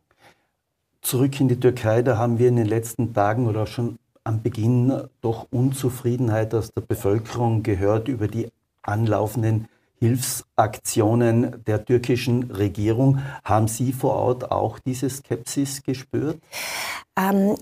Zurück 1.02 1.40
in 1.40 1.48
die 1.48 1.58
Türkei, 1.58 2.02
da 2.02 2.18
haben 2.18 2.38
wir 2.38 2.48
in 2.48 2.56
den 2.56 2.66
letzten 2.66 3.14
Tagen 3.14 3.48
oder 3.48 3.66
schon 3.66 3.98
am 4.24 4.42
Beginn 4.42 5.08
doch 5.22 5.46
Unzufriedenheit 5.50 6.54
aus 6.54 6.70
der 6.72 6.82
Bevölkerung 6.82 7.62
gehört 7.62 8.08
über 8.08 8.28
die 8.28 8.48
anlaufenden 8.82 9.68
Hilfsaktionen 10.00 11.62
der 11.66 11.84
türkischen 11.84 12.50
Regierung. 12.50 13.18
Haben 13.44 13.68
Sie 13.68 13.92
vor 13.92 14.14
Ort 14.14 14.50
auch 14.50 14.78
diese 14.78 15.08
Skepsis 15.10 15.82
gespürt? 15.82 16.38
Ähm, 17.16 17.56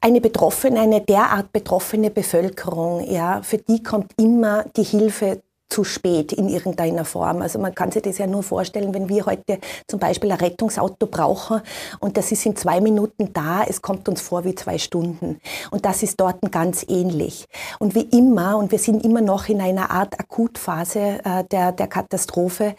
eine 0.00 0.20
betroffene, 0.20 0.80
eine 0.80 1.00
derart 1.00 1.52
betroffene 1.52 2.10
Bevölkerung, 2.10 3.08
ja, 3.08 3.40
für 3.42 3.58
die 3.58 3.82
kommt 3.82 4.12
immer 4.20 4.64
die 4.76 4.82
Hilfe 4.82 5.42
zu 5.72 5.84
spät 5.84 6.34
in 6.34 6.50
irgendeiner 6.50 7.06
Form. 7.06 7.40
Also 7.40 7.58
man 7.58 7.74
kann 7.74 7.90
sich 7.90 8.02
das 8.02 8.18
ja 8.18 8.26
nur 8.26 8.42
vorstellen, 8.42 8.92
wenn 8.92 9.08
wir 9.08 9.24
heute 9.24 9.58
zum 9.88 9.98
Beispiel 9.98 10.30
ein 10.30 10.38
Rettungsauto 10.38 11.06
brauchen 11.06 11.62
und 11.98 12.18
das 12.18 12.30
ist 12.30 12.44
in 12.44 12.54
zwei 12.56 12.80
Minuten 12.80 13.32
da, 13.32 13.62
es 13.66 13.80
kommt 13.80 14.06
uns 14.06 14.20
vor 14.20 14.44
wie 14.44 14.54
zwei 14.54 14.76
Stunden. 14.76 15.40
Und 15.70 15.86
das 15.86 16.02
ist 16.02 16.20
dort 16.20 16.40
ganz 16.52 16.84
ähnlich. 16.88 17.46
Und 17.78 17.94
wie 17.94 18.02
immer, 18.02 18.58
und 18.58 18.70
wir 18.70 18.78
sind 18.78 19.02
immer 19.02 19.22
noch 19.22 19.48
in 19.48 19.62
einer 19.62 19.90
Art 19.90 20.20
Akutphase 20.20 21.20
äh, 21.24 21.44
der, 21.50 21.72
der 21.72 21.86
Katastrophe, 21.86 22.74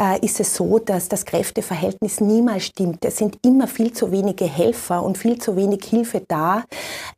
äh, 0.00 0.24
ist 0.24 0.40
es 0.40 0.54
so, 0.54 0.78
dass 0.78 1.08
das 1.10 1.26
Kräfteverhältnis 1.26 2.22
niemals 2.22 2.64
stimmt. 2.64 3.04
Es 3.04 3.18
sind 3.18 3.38
immer 3.44 3.66
viel 3.66 3.92
zu 3.92 4.10
wenige 4.10 4.46
Helfer 4.46 5.02
und 5.02 5.18
viel 5.18 5.38
zu 5.38 5.54
wenig 5.54 5.84
Hilfe 5.84 6.22
da 6.26 6.64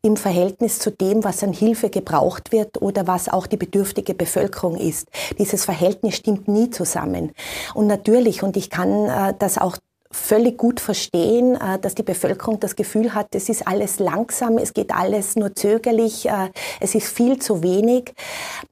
im 0.02 0.16
Verhältnis 0.16 0.80
zu 0.80 0.90
dem, 0.90 1.22
was 1.22 1.44
an 1.44 1.52
Hilfe 1.52 1.88
gebraucht 1.88 2.50
wird 2.50 2.82
oder 2.82 3.06
was 3.06 3.28
auch 3.28 3.46
die 3.46 3.56
bedürftige 3.56 4.14
Bevölkerung 4.14 4.76
ist. 4.76 5.06
Dieses 5.38 5.64
Verhältnis 5.64 6.16
stimmt 6.16 6.48
nie 6.48 6.70
zusammen. 6.70 7.32
Und 7.74 7.86
natürlich, 7.86 8.42
und 8.42 8.56
ich 8.56 8.70
kann 8.70 9.06
äh, 9.06 9.34
das 9.38 9.58
auch 9.58 9.76
völlig 10.12 10.58
gut 10.58 10.80
verstehen, 10.80 11.54
äh, 11.54 11.78
dass 11.78 11.94
die 11.94 12.02
Bevölkerung 12.02 12.58
das 12.58 12.74
Gefühl 12.74 13.14
hat, 13.14 13.28
es 13.34 13.48
ist 13.48 13.66
alles 13.66 14.00
langsam, 14.00 14.58
es 14.58 14.74
geht 14.74 14.92
alles 14.92 15.36
nur 15.36 15.54
zögerlich, 15.54 16.28
äh, 16.28 16.50
es 16.80 16.96
ist 16.96 17.06
viel 17.06 17.38
zu 17.38 17.62
wenig. 17.62 18.12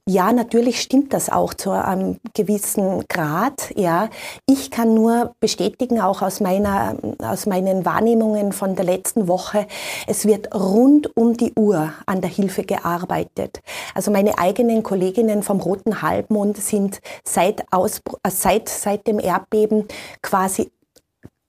Ja, 0.05 0.33
natürlich 0.33 0.81
stimmt 0.81 1.13
das 1.13 1.29
auch 1.29 1.53
zu 1.53 1.71
einem 1.71 2.17
gewissen 2.33 3.05
Grad. 3.07 3.71
Ja, 3.75 4.09
ich 4.47 4.69
kann 4.69 4.93
nur 4.93 5.33
bestätigen, 5.39 6.01
auch 6.01 6.21
aus 6.21 6.41
meiner, 6.41 6.97
aus 7.19 7.45
meinen 7.45 7.85
Wahrnehmungen 7.85 8.51
von 8.51 8.75
der 8.75 8.85
letzten 8.85 9.29
Woche, 9.29 9.65
es 10.07 10.25
wird 10.25 10.53
rund 10.53 11.15
um 11.15 11.37
die 11.37 11.53
Uhr 11.53 11.93
an 12.05 12.19
der 12.19 12.29
Hilfe 12.29 12.63
gearbeitet. 12.63 13.61
Also 13.95 14.11
meine 14.11 14.37
eigenen 14.37 14.83
Kolleginnen 14.83 15.41
vom 15.43 15.61
Roten 15.61 16.01
Halbmond 16.01 16.57
sind 16.57 16.99
seit, 17.23 17.63
Ausbruch, 17.71 18.19
äh, 18.23 18.29
seit, 18.29 18.67
seit 18.67 19.07
dem 19.07 19.19
Erdbeben 19.19 19.85
quasi 20.21 20.69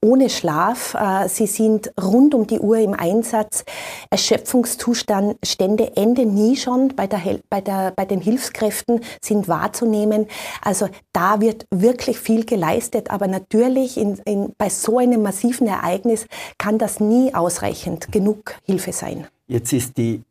ohne 0.01 0.29
Schlaf. 0.29 0.95
Äh, 0.95 1.29
sie 1.29 1.47
sind 1.47 1.91
rund 2.01 2.33
um 2.33 2.47
die 2.47 2.59
Uhr 2.59 2.77
im 2.77 2.93
Einsatz. 2.93 3.63
Erschöpfungszustände 4.09 5.95
enden 5.95 6.33
nie 6.33 6.55
schon 6.57 6.89
bei, 6.95 7.07
der, 7.07 7.39
bei, 7.49 7.61
der, 7.61 7.91
bei 7.91 8.05
den 8.05 8.19
Hilfskräften 8.19 9.01
sind 9.21 9.47
wahrzunehmen. 9.47 10.27
Also 10.61 10.89
da 11.13 11.39
wird 11.39 11.65
wirklich 11.69 12.19
viel 12.19 12.45
geleistet. 12.45 13.11
Aber 13.11 13.27
natürlich 13.27 13.97
in, 13.97 14.15
in, 14.25 14.53
bei 14.57 14.69
so 14.69 14.97
einem 14.97 15.21
massiven 15.21 15.67
Ereignis 15.67 16.27
kann 16.57 16.77
das 16.77 16.99
nie 16.99 17.33
ausreichend 17.33 18.11
genug 18.11 18.55
Hilfe 18.65 18.91
sein. 18.91 19.27
Jetzt 19.47 19.71
ist 19.73 19.97
die 19.97 20.23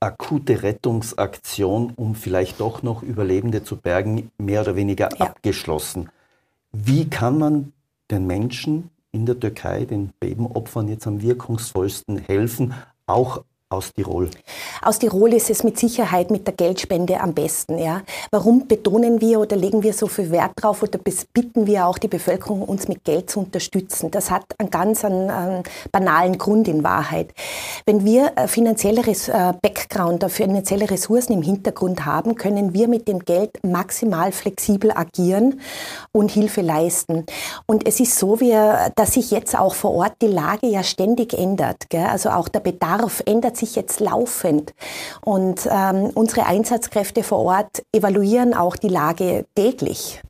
akute 0.00 0.62
Rettungsaktion, 0.62 1.92
um 1.96 2.14
vielleicht 2.14 2.60
doch 2.60 2.82
noch 2.82 3.02
Überlebende 3.02 3.64
zu 3.64 3.76
bergen, 3.76 4.30
mehr 4.38 4.62
oder 4.62 4.76
weniger 4.76 5.08
ja. 5.18 5.26
abgeschlossen. 5.26 6.10
Wie 6.72 7.08
kann 7.08 7.38
man 7.38 7.72
den 8.10 8.26
Menschen 8.26 8.90
in 9.14 9.26
der 9.26 9.38
Türkei 9.38 9.84
den 9.84 10.12
Bebenopfern 10.18 10.88
jetzt 10.88 11.06
am 11.06 11.22
wirkungsvollsten 11.22 12.18
helfen, 12.18 12.74
auch 13.06 13.44
aus 13.74 13.92
Tirol? 13.92 14.30
Aus 14.82 14.98
Tirol 14.98 15.34
ist 15.34 15.50
es 15.50 15.64
mit 15.64 15.78
Sicherheit 15.78 16.30
mit 16.30 16.46
der 16.46 16.54
Geldspende 16.54 17.20
am 17.20 17.34
besten. 17.34 17.78
Ja. 17.78 18.02
Warum 18.30 18.66
betonen 18.66 19.20
wir 19.20 19.40
oder 19.40 19.56
legen 19.56 19.82
wir 19.82 19.92
so 19.92 20.06
viel 20.06 20.30
Wert 20.30 20.52
drauf 20.56 20.82
oder 20.82 20.98
bitten 20.98 21.66
wir 21.66 21.86
auch 21.86 21.98
die 21.98 22.08
Bevölkerung, 22.08 22.62
uns 22.62 22.88
mit 22.88 23.04
Geld 23.04 23.30
zu 23.30 23.40
unterstützen? 23.40 24.10
Das 24.10 24.30
hat 24.30 24.44
einen 24.58 24.70
ganz 24.70 25.04
einen, 25.04 25.30
einen 25.30 25.62
banalen 25.92 26.38
Grund 26.38 26.68
in 26.68 26.84
Wahrheit. 26.84 27.32
Wenn 27.86 28.04
wir 28.04 28.32
äh, 28.36 28.48
finanzielle 28.48 29.02
äh, 29.02 29.52
Background, 29.60 30.22
äh, 30.22 30.28
finanzielle 30.28 30.90
Ressourcen 30.90 31.32
im 31.32 31.42
Hintergrund 31.42 32.04
haben, 32.04 32.34
können 32.36 32.74
wir 32.74 32.88
mit 32.88 33.08
dem 33.08 33.20
Geld 33.20 33.62
maximal 33.64 34.32
flexibel 34.32 34.92
agieren 34.92 35.60
und 36.12 36.30
Hilfe 36.30 36.60
leisten. 36.60 37.24
Und 37.66 37.86
es 37.86 38.00
ist 38.00 38.18
so, 38.18 38.34
dass 38.96 39.14
sich 39.14 39.30
jetzt 39.30 39.56
auch 39.56 39.74
vor 39.74 39.92
Ort 39.92 40.14
die 40.20 40.26
Lage 40.26 40.66
ja 40.66 40.82
ständig 40.82 41.34
ändert. 41.34 41.88
Gell? 41.88 42.04
Also 42.04 42.30
auch 42.30 42.48
der 42.48 42.60
Bedarf 42.60 43.22
ändert 43.26 43.56
sich 43.56 43.63
sich 43.64 43.76
jetzt 43.76 44.00
laufend. 44.00 44.74
Und 45.22 45.68
ähm, 45.70 46.10
unsere 46.14 46.46
Einsatzkräfte 46.46 47.22
vor 47.22 47.38
Ort 47.38 47.84
evaluieren 47.92 48.54
auch 48.54 48.76
die 48.76 48.88
Lage 48.88 49.46
täglich. 49.54 50.22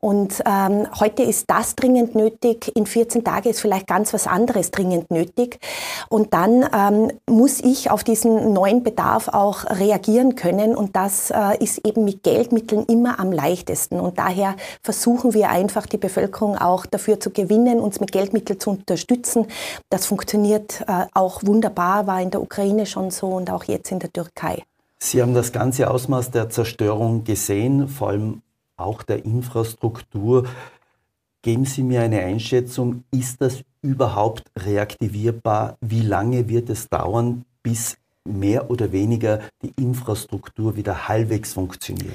Und 0.00 0.42
ähm, 0.46 0.86
heute 0.98 1.22
ist 1.22 1.50
das 1.50 1.76
dringend 1.76 2.14
nötig, 2.14 2.70
in 2.74 2.86
14 2.86 3.24
Tagen 3.24 3.48
ist 3.48 3.60
vielleicht 3.60 3.86
ganz 3.86 4.12
was 4.12 4.26
anderes 4.26 4.70
dringend 4.70 5.10
nötig. 5.10 5.58
Und 6.08 6.34
dann 6.34 6.68
ähm, 6.74 7.12
muss 7.28 7.60
ich 7.60 7.90
auf 7.90 8.04
diesen 8.04 8.52
neuen 8.52 8.82
Bedarf 8.82 9.28
auch 9.28 9.64
reagieren 9.64 10.34
können. 10.34 10.74
Und 10.74 10.96
das 10.96 11.30
äh, 11.30 11.56
ist 11.58 11.86
eben 11.86 12.04
mit 12.04 12.22
Geldmitteln 12.22 12.84
immer 12.86 13.18
am 13.20 13.32
leichtesten. 13.32 14.00
Und 14.00 14.18
daher 14.18 14.56
versuchen 14.82 15.34
wir 15.34 15.50
einfach, 15.50 15.86
die 15.86 15.98
Bevölkerung 15.98 16.56
auch 16.58 16.86
dafür 16.86 17.20
zu 17.20 17.30
gewinnen, 17.30 17.80
uns 17.80 18.00
mit 18.00 18.12
Geldmitteln 18.12 18.60
zu 18.60 18.70
unterstützen. 18.70 19.46
Das 19.90 20.06
funktioniert 20.06 20.82
äh, 20.86 21.06
auch 21.14 21.42
wunderbar, 21.44 22.06
war 22.06 22.20
in 22.20 22.30
der 22.30 22.42
Ukraine 22.42 22.86
schon 22.86 23.10
so 23.10 23.28
und 23.28 23.50
auch 23.50 23.64
jetzt 23.64 23.90
in 23.92 23.98
der 23.98 24.12
Türkei. 24.12 24.62
Sie 24.98 25.20
haben 25.20 25.34
das 25.34 25.50
ganze 25.50 25.90
Ausmaß 25.90 26.30
der 26.30 26.48
Zerstörung 26.48 27.24
gesehen, 27.24 27.88
vor 27.88 28.10
allem 28.10 28.42
auch 28.76 29.02
der 29.02 29.24
Infrastruktur. 29.24 30.46
Geben 31.42 31.64
Sie 31.64 31.82
mir 31.82 32.02
eine 32.02 32.20
Einschätzung, 32.20 33.04
ist 33.10 33.40
das 33.40 33.64
überhaupt 33.82 34.44
reaktivierbar? 34.56 35.76
Wie 35.80 36.02
lange 36.02 36.48
wird 36.48 36.70
es 36.70 36.88
dauern, 36.88 37.44
bis 37.62 37.96
mehr 38.24 38.70
oder 38.70 38.92
weniger 38.92 39.40
die 39.62 39.72
Infrastruktur 39.76 40.76
wieder 40.76 41.08
halbwegs 41.08 41.54
funktioniert? 41.54 42.14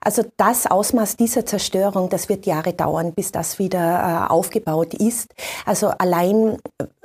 Also 0.00 0.22
das 0.36 0.66
Ausmaß 0.66 1.16
dieser 1.16 1.44
Zerstörung, 1.44 2.08
das 2.08 2.28
wird 2.28 2.46
Jahre 2.46 2.72
dauern, 2.72 3.12
bis 3.12 3.32
das 3.32 3.58
wieder 3.58 4.26
äh, 4.28 4.32
aufgebaut 4.32 4.94
ist. 4.94 5.34
Also 5.66 5.88
allein, 5.88 6.58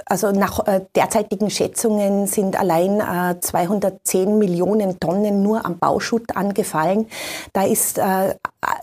also 0.06 0.32
nach 0.32 0.68
äh, 0.68 0.82
derzeitigen 0.96 1.50
Schätzungen 1.50 2.28
sind 2.28 2.56
allein 2.60 3.00
äh, 3.00 3.40
210 3.40 4.38
Millionen 4.38 5.00
Tonnen 5.00 5.42
nur 5.42 5.66
am 5.66 5.80
Bauschutt 5.80 6.36
angefallen. 6.36 7.08
Da 7.54 7.64
ist 7.64 7.98
äh, 7.98 8.36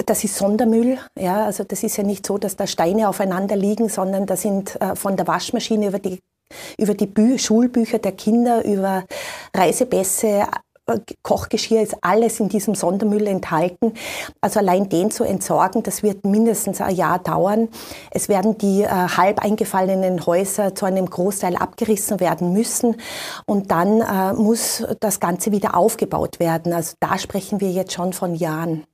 das 0.06 0.24
ist 0.24 0.36
Sondermüll. 0.36 0.98
Ja, 1.18 1.44
also 1.46 1.64
das 1.64 1.82
ist 1.82 1.96
ja 1.96 2.04
nicht 2.04 2.26
so, 2.26 2.38
dass 2.38 2.56
da 2.56 2.66
Steine 2.66 3.08
aufeinander 3.08 3.56
liegen, 3.56 3.88
sondern 3.88 4.26
da 4.26 4.36
sind 4.36 4.80
äh, 4.80 4.94
von 4.96 5.16
der 5.16 5.26
Waschmaschine 5.26 5.88
über 5.88 5.98
die 5.98 6.18
über 6.78 6.94
die 6.94 7.06
Bü 7.06 7.38
Schulbücher 7.38 8.00
der 8.00 8.10
Kinder, 8.10 8.64
über 8.64 9.04
Reisepässe, 9.54 10.26
äh, 10.26 10.46
Kochgeschirr 11.22 11.82
ist 11.82 11.96
alles 12.00 12.40
in 12.40 12.48
diesem 12.48 12.74
Sondermüll 12.74 13.26
enthalten. 13.26 13.94
Also 14.40 14.60
allein 14.60 14.88
den 14.88 15.10
zu 15.10 15.24
entsorgen, 15.24 15.82
das 15.82 16.02
wird 16.02 16.24
mindestens 16.24 16.80
ein 16.80 16.94
Jahr 16.94 17.18
dauern. 17.18 17.68
Es 18.10 18.28
werden 18.28 18.58
die 18.58 18.82
äh, 18.82 18.88
halb 18.88 19.40
eingefallenen 19.40 20.24
Häuser 20.26 20.74
zu 20.74 20.86
einem 20.86 21.08
Großteil 21.08 21.56
abgerissen 21.56 22.20
werden 22.20 22.52
müssen 22.52 22.96
und 23.46 23.70
dann 23.70 24.00
äh, 24.00 24.32
muss 24.32 24.84
das 25.00 25.20
Ganze 25.20 25.52
wieder 25.52 25.76
aufgebaut 25.76 26.40
werden. 26.40 26.72
Also 26.72 26.94
da 27.00 27.18
sprechen 27.18 27.60
wir 27.60 27.70
jetzt 27.70 27.92
schon 27.92 28.12
von 28.12 28.34
Jahren. 28.34 28.84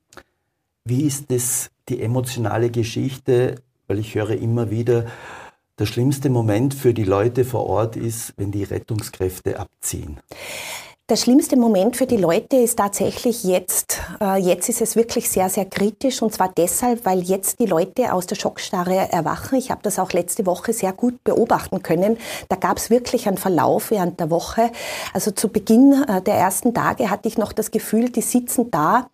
Wie 0.89 1.01
ist 1.01 1.31
das 1.31 1.69
die 1.89 2.01
emotionale 2.01 2.69
Geschichte? 2.69 3.55
Weil 3.87 3.99
ich 3.99 4.15
höre 4.15 4.29
immer 4.29 4.71
wieder, 4.71 5.05
der 5.77 5.85
schlimmste 5.85 6.29
Moment 6.29 6.73
für 6.73 6.93
die 6.93 7.03
Leute 7.03 7.43
vor 7.43 7.67
Ort 7.67 7.97
ist, 7.97 8.33
wenn 8.37 8.51
die 8.51 8.63
Rettungskräfte 8.63 9.59
abziehen. 9.59 10.17
Der 11.09 11.17
schlimmste 11.17 11.57
Moment 11.57 11.97
für 11.97 12.05
die 12.05 12.15
Leute 12.15 12.55
ist 12.55 12.77
tatsächlich 12.77 13.43
jetzt. 13.43 14.01
Äh, 14.21 14.39
jetzt 14.39 14.69
ist 14.69 14.81
es 14.81 14.95
wirklich 14.95 15.29
sehr, 15.29 15.49
sehr 15.49 15.65
kritisch 15.65 16.21
und 16.21 16.33
zwar 16.33 16.53
deshalb, 16.55 17.05
weil 17.05 17.21
jetzt 17.21 17.59
die 17.59 17.65
Leute 17.65 18.13
aus 18.13 18.25
der 18.25 18.35
Schockstarre 18.35 19.11
erwachen. 19.11 19.57
Ich 19.57 19.71
habe 19.71 19.81
das 19.83 19.99
auch 19.99 20.13
letzte 20.13 20.45
Woche 20.45 20.71
sehr 20.71 20.93
gut 20.93 21.21
beobachten 21.25 21.83
können. 21.83 22.17
Da 22.47 22.55
gab 22.55 22.77
es 22.77 22.89
wirklich 22.89 23.27
einen 23.27 23.37
Verlauf 23.37 23.91
während 23.91 24.21
der 24.21 24.29
Woche. 24.29 24.71
Also 25.13 25.31
zu 25.31 25.49
Beginn 25.49 26.03
äh, 26.07 26.21
der 26.21 26.35
ersten 26.35 26.73
Tage 26.73 27.09
hatte 27.09 27.27
ich 27.27 27.37
noch 27.37 27.51
das 27.51 27.71
Gefühl, 27.71 28.09
die 28.09 28.21
sitzen 28.21 28.71
da 28.71 29.09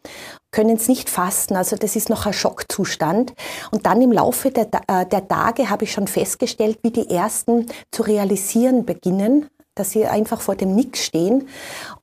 können 0.54 0.78
es 0.78 0.88
nicht 0.88 1.10
fassen. 1.10 1.58
Also 1.58 1.76
das 1.76 1.98
ist 1.98 2.10
noch 2.10 2.26
ein 2.26 2.32
Schockzustand. 2.32 3.34
Und 3.72 3.86
dann 3.86 4.02
im 4.02 4.14
Laufe 4.14 4.52
der, 4.52 4.70
äh, 4.88 5.06
der 5.06 5.28
Tage 5.28 5.70
habe 5.70 5.84
ich 5.84 5.92
schon 5.92 6.08
festgestellt, 6.08 6.80
wie 6.84 6.92
die 6.92 7.10
ersten 7.10 7.66
zu 7.92 8.04
realisieren 8.04 8.86
beginnen 8.86 9.50
dass 9.76 9.92
sie 9.92 10.06
einfach 10.06 10.42
vor 10.42 10.56
dem 10.56 10.76
Nix 10.76 11.04
stehen. 11.04 11.48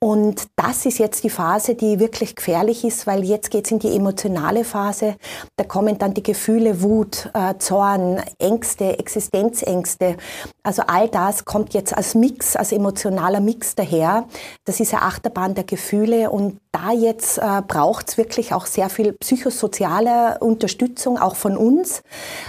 Und 0.01 0.49
das 0.57 0.87
ist 0.87 0.99
jetzt 0.99 1.23
die 1.23 1.31
Phase, 1.31 1.75
die 1.75 2.01
wirklich 2.01 2.35
gefährlich 2.35 2.85
ist, 2.85 3.07
weil 3.07 3.25
jetzt 3.25 3.51
geht 3.51 3.67
es 3.67 3.71
in 3.71 3.79
die 3.79 3.95
emotionale 3.95 4.65
Phase. 4.65 5.17
Da 5.57 5.65
kommen 5.65 5.97
dann 5.99 6.15
die 6.15 6.23
Gefühle 6.23 6.83
Wut, 6.83 7.31
äh, 7.33 7.55
Zorn, 7.59 8.21
Ängste, 8.39 8.99
Existenzängste. 8.99 10.17
Also 10.63 10.83
all 10.87 11.09
das 11.09 11.45
kommt 11.45 11.73
jetzt 11.75 11.97
als 11.97 12.15
Mix, 12.15 12.55
als 12.55 12.73
emotionaler 12.73 13.41
Mix 13.41 13.75
daher. 13.75 14.27
Das 14.65 14.79
ist 14.81 14.93
eine 14.93 15.03
Achterbahn 15.03 15.55
der 15.55 15.65
Gefühle 15.65 16.31
und 16.31 16.61
da 16.73 16.93
jetzt 16.93 17.39
äh, 17.39 17.63
braucht 17.67 18.11
es 18.11 18.19
wirklich 18.19 18.53
auch 18.53 18.67
sehr 18.67 18.91
viel 18.91 19.13
psychosoziale 19.15 20.39
Unterstützung, 20.41 21.19
auch 21.19 21.37
von 21.37 21.57
uns, 21.57 22.03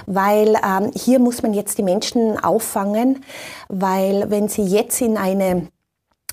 weil 0.05 0.55
ähm, 0.55 0.91
hier 0.93 1.20
muss 1.20 1.41
man 1.41 1.53
jetzt 1.53 1.78
die 1.78 1.84
Menschen 1.84 2.38
auffangen, 2.38 3.24
weil 3.70 4.30
wenn 4.30 4.49
sie 4.49 4.64
jetzt 4.64 5.01
in 5.01 5.18
eine 5.18 5.68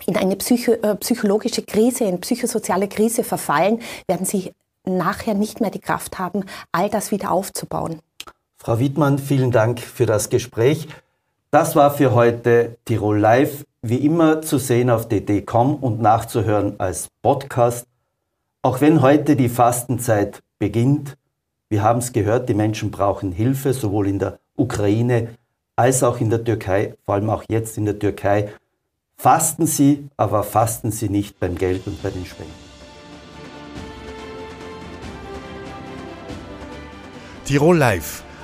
in 0.06 0.16
eine 0.16 0.36
psycho, 0.36 0.72
äh, 0.72 0.96
psychologische 0.96 1.62
Krise, 1.62 2.04
in 2.04 2.20
psychosoziale 2.20 2.88
Krise 2.88 3.24
verfallen, 3.24 3.80
werden 4.06 4.24
sie 4.24 4.52
nachher 4.84 5.34
nicht 5.34 5.60
mehr 5.60 5.70
die 5.70 5.80
Kraft 5.80 6.18
haben, 6.18 6.44
all 6.72 6.88
das 6.88 7.10
wieder 7.10 7.30
aufzubauen. 7.30 8.00
Frau 8.56 8.78
Wittmann, 8.78 9.18
vielen 9.18 9.50
Dank 9.50 9.80
für 9.80 10.06
das 10.06 10.30
Gespräch. 10.30 10.88
Das 11.50 11.74
war 11.74 11.90
für 11.90 12.12
heute 12.12 12.76
Tirol 12.84 13.18
Live, 13.18 13.64
wie 13.80 14.04
immer 14.04 14.42
zu 14.42 14.58
sehen 14.58 14.90
auf 14.90 15.08
dd.com 15.08 15.76
und 15.76 15.98
nachzuhören 15.98 16.78
als 16.78 17.08
Podcast. 17.22 17.86
Auch 18.60 18.82
wenn 18.82 19.00
heute 19.00 19.34
die 19.34 19.48
Fastenzeit 19.48 20.42
beginnt, 20.58 21.16
wir 21.70 21.82
haben 21.82 22.00
es 22.00 22.12
gehört, 22.12 22.50
die 22.50 22.54
Menschen 22.54 22.90
brauchen 22.90 23.32
Hilfe, 23.32 23.72
sowohl 23.72 24.08
in 24.08 24.18
der 24.18 24.40
Ukraine 24.56 25.28
als 25.74 26.02
auch 26.02 26.20
in 26.20 26.28
der 26.28 26.44
Türkei, 26.44 26.94
vor 27.06 27.14
allem 27.14 27.30
auch 27.30 27.44
jetzt 27.48 27.78
in 27.78 27.86
der 27.86 27.98
Türkei. 27.98 28.52
Fasten 29.16 29.64
Sie, 29.64 30.06
aber 30.18 30.42
fasten 30.42 30.90
Sie 30.90 31.08
nicht 31.08 31.40
beim 31.40 31.54
Geld 31.54 31.86
und 31.86 32.02
bei 32.02 32.10
den 32.10 32.26
Spenden. 32.26 32.52
Tirol 37.46 37.78
Live, 37.78 38.22